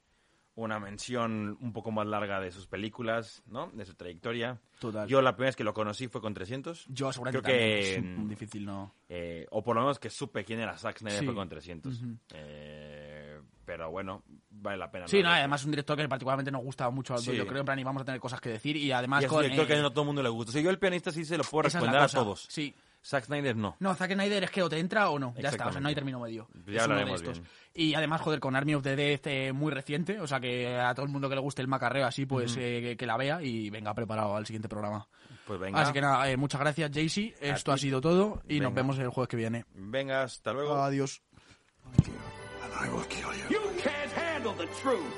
una 0.58 0.80
mención 0.80 1.58
un 1.60 1.74
poco 1.74 1.92
más 1.92 2.08
larga 2.08 2.40
de 2.40 2.50
sus 2.52 2.66
películas, 2.66 3.44
¿no? 3.48 3.72
De 3.74 3.84
su 3.86 3.94
trayectoria. 3.96 4.62
Total. 4.80 5.06
Yo 5.08 5.22
la 5.22 5.34
primera 5.36 5.50
vez 5.50 5.56
que 5.58 5.66
lo 5.66 5.74
conocí 5.74 6.08
fue 6.08 6.22
con 6.22 6.34
300. 6.34 6.86
Yo 6.88 7.12
seguramente 7.12 7.44
Creo 7.44 7.60
que, 7.60 7.96
también. 7.96 8.22
Es 8.22 8.30
difícil, 8.30 8.66
¿no? 8.66 8.94
eh, 9.10 9.46
o 9.52 9.62
por 9.64 9.76
lo 9.76 9.82
menos 9.82 10.00
que 10.00 10.10
supe 10.10 10.46
quién 10.46 10.60
era 10.62 10.78
Zack 10.78 11.00
Snyder 11.00 11.20
Sí. 11.20 11.26
fue 11.26 11.36
con 11.36 11.50
300. 11.50 12.02
Ujú. 12.02 12.18
Eh, 12.34 13.15
pero 13.66 13.90
bueno, 13.92 14.24
vale 14.50 14.78
la 14.78 14.92
pena. 14.92 15.08
Sí, 15.08 15.22
no, 15.24 15.30
además 15.30 15.62
es 15.62 15.66
un 15.66 15.72
director 15.72 15.98
que 15.98 16.08
particularmente 16.08 16.52
nos 16.52 16.62
gusta 16.64 16.90
mucho, 16.90 17.18
Sí. 17.18 17.36
yo 17.36 17.46
creo, 17.48 17.60
en 17.62 17.66
plan, 17.66 17.80
y 17.80 17.84
vamos 17.84 18.02
a 18.02 18.06
tener 18.06 18.20
cosas 18.22 18.40
que 18.40 18.50
decir, 18.50 18.78
y 18.78 18.92
además 18.92 19.24
Y 19.24 19.26
es 19.26 19.32
un 19.32 19.42
director 19.42 19.68
que 19.68 19.76
no 19.82 19.88
a 19.88 19.90
todo 19.90 20.02
el 20.02 20.08
mundo 20.08 20.24
le 20.24 20.30
gusta. 20.30 20.52
O 20.52 20.54
sea, 20.54 20.62
yo 20.62 20.70
el 20.70 20.80
pianista 20.80 21.12
sí 21.12 21.26
se 21.26 21.38
lo 21.38 21.44
puedo 21.44 21.64
responder 21.64 22.00
a 22.00 22.08
todos. 22.08 22.46
Sí. 22.50 22.74
Zack 23.04 23.26
Snyder 23.26 23.56
no. 23.56 23.76
No, 23.80 23.94
Zack 23.94 24.14
Snyder 24.14 24.46
es 24.46 24.50
que 24.50 24.64
o 24.64 24.70
te 24.70 24.80
entra 24.80 25.10
o 25.12 25.20
no, 25.20 25.36
ya 25.38 25.50
está, 25.50 25.68
o 25.68 25.72
sea, 25.72 25.80
no 25.80 25.90
hay 25.90 25.94
término 25.94 26.20
medio. 26.20 26.48
Ya 26.54 26.58
Es 26.58 26.66
uno 26.66 26.74
de 26.74 26.82
hablaremos 26.82 27.22
estos. 27.22 27.40
bien. 27.40 27.50
Y 27.76 27.94
además, 27.94 28.22
joder, 28.22 28.40
con 28.40 28.56
Army 28.56 28.74
of 28.74 28.82
the 28.82 28.96
Dead 28.96 29.20
eh, 29.26 29.52
muy 29.54 29.72
reciente, 29.72 30.20
o 30.20 30.26
sea, 30.26 30.40
que 30.40 30.76
a 30.80 30.96
todo 30.96 31.06
el 31.06 31.12
mundo 31.12 31.30
que 31.30 31.36
le 31.36 31.42
guste 31.42 31.62
el 31.62 31.68
macarreo 31.68 32.08
así, 32.08 32.26
pues 32.26 32.56
eh, 32.58 32.80
que, 32.82 32.98
que 32.98 33.06
la 33.06 33.16
vea 33.18 33.44
y 33.44 33.70
venga 33.70 33.94
preparado 33.94 34.36
al 34.36 34.48
siguiente 34.48 34.68
programa. 34.70 35.08
Pues 35.46 35.60
venga. 35.60 35.82
Así 35.82 35.94
que 35.94 36.02
nada, 36.02 36.28
eh, 36.32 36.36
muchas 36.36 36.60
gracias, 36.60 36.90
Jaycee, 36.92 37.36
esto 37.42 37.72
ti. 37.74 37.76
ha 37.76 37.78
sido 37.78 38.02
todo 38.02 38.42
y 38.50 38.60
nos 38.60 38.74
vemos 38.74 38.98
el 38.98 39.10
jueves 39.10 39.28
que 39.30 39.38
viene. 39.38 39.66
Venga, 39.76 40.24
hasta 40.24 40.52
luego. 40.54 40.76
Adiós. 40.76 41.22
And 41.86 42.35
I 42.78 42.90
will 42.90 43.04
kill 43.04 43.34
you. 43.34 43.44
You 43.50 43.62
can't 43.78 44.12
handle 44.12 44.54
the 44.54 44.68
truth. 44.82 45.14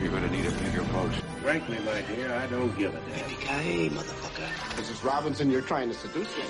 You're 0.00 0.10
gonna 0.10 0.30
need 0.30 0.46
a 0.46 0.50
bigger 0.52 0.82
boat. 0.84 1.12
Frankly, 1.42 1.78
my 1.80 2.02
dear, 2.02 2.32
I 2.32 2.46
don't 2.46 2.76
give 2.78 2.94
a 2.94 3.00
damn. 3.10 3.28
Yippee-ki-yay, 3.30 3.88
motherfucker. 3.90 4.48
Mrs. 4.76 5.04
Robinson, 5.04 5.50
you're 5.50 5.62
trying 5.62 5.88
to 5.88 5.94
seduce 5.94 6.28
me. 6.36 6.44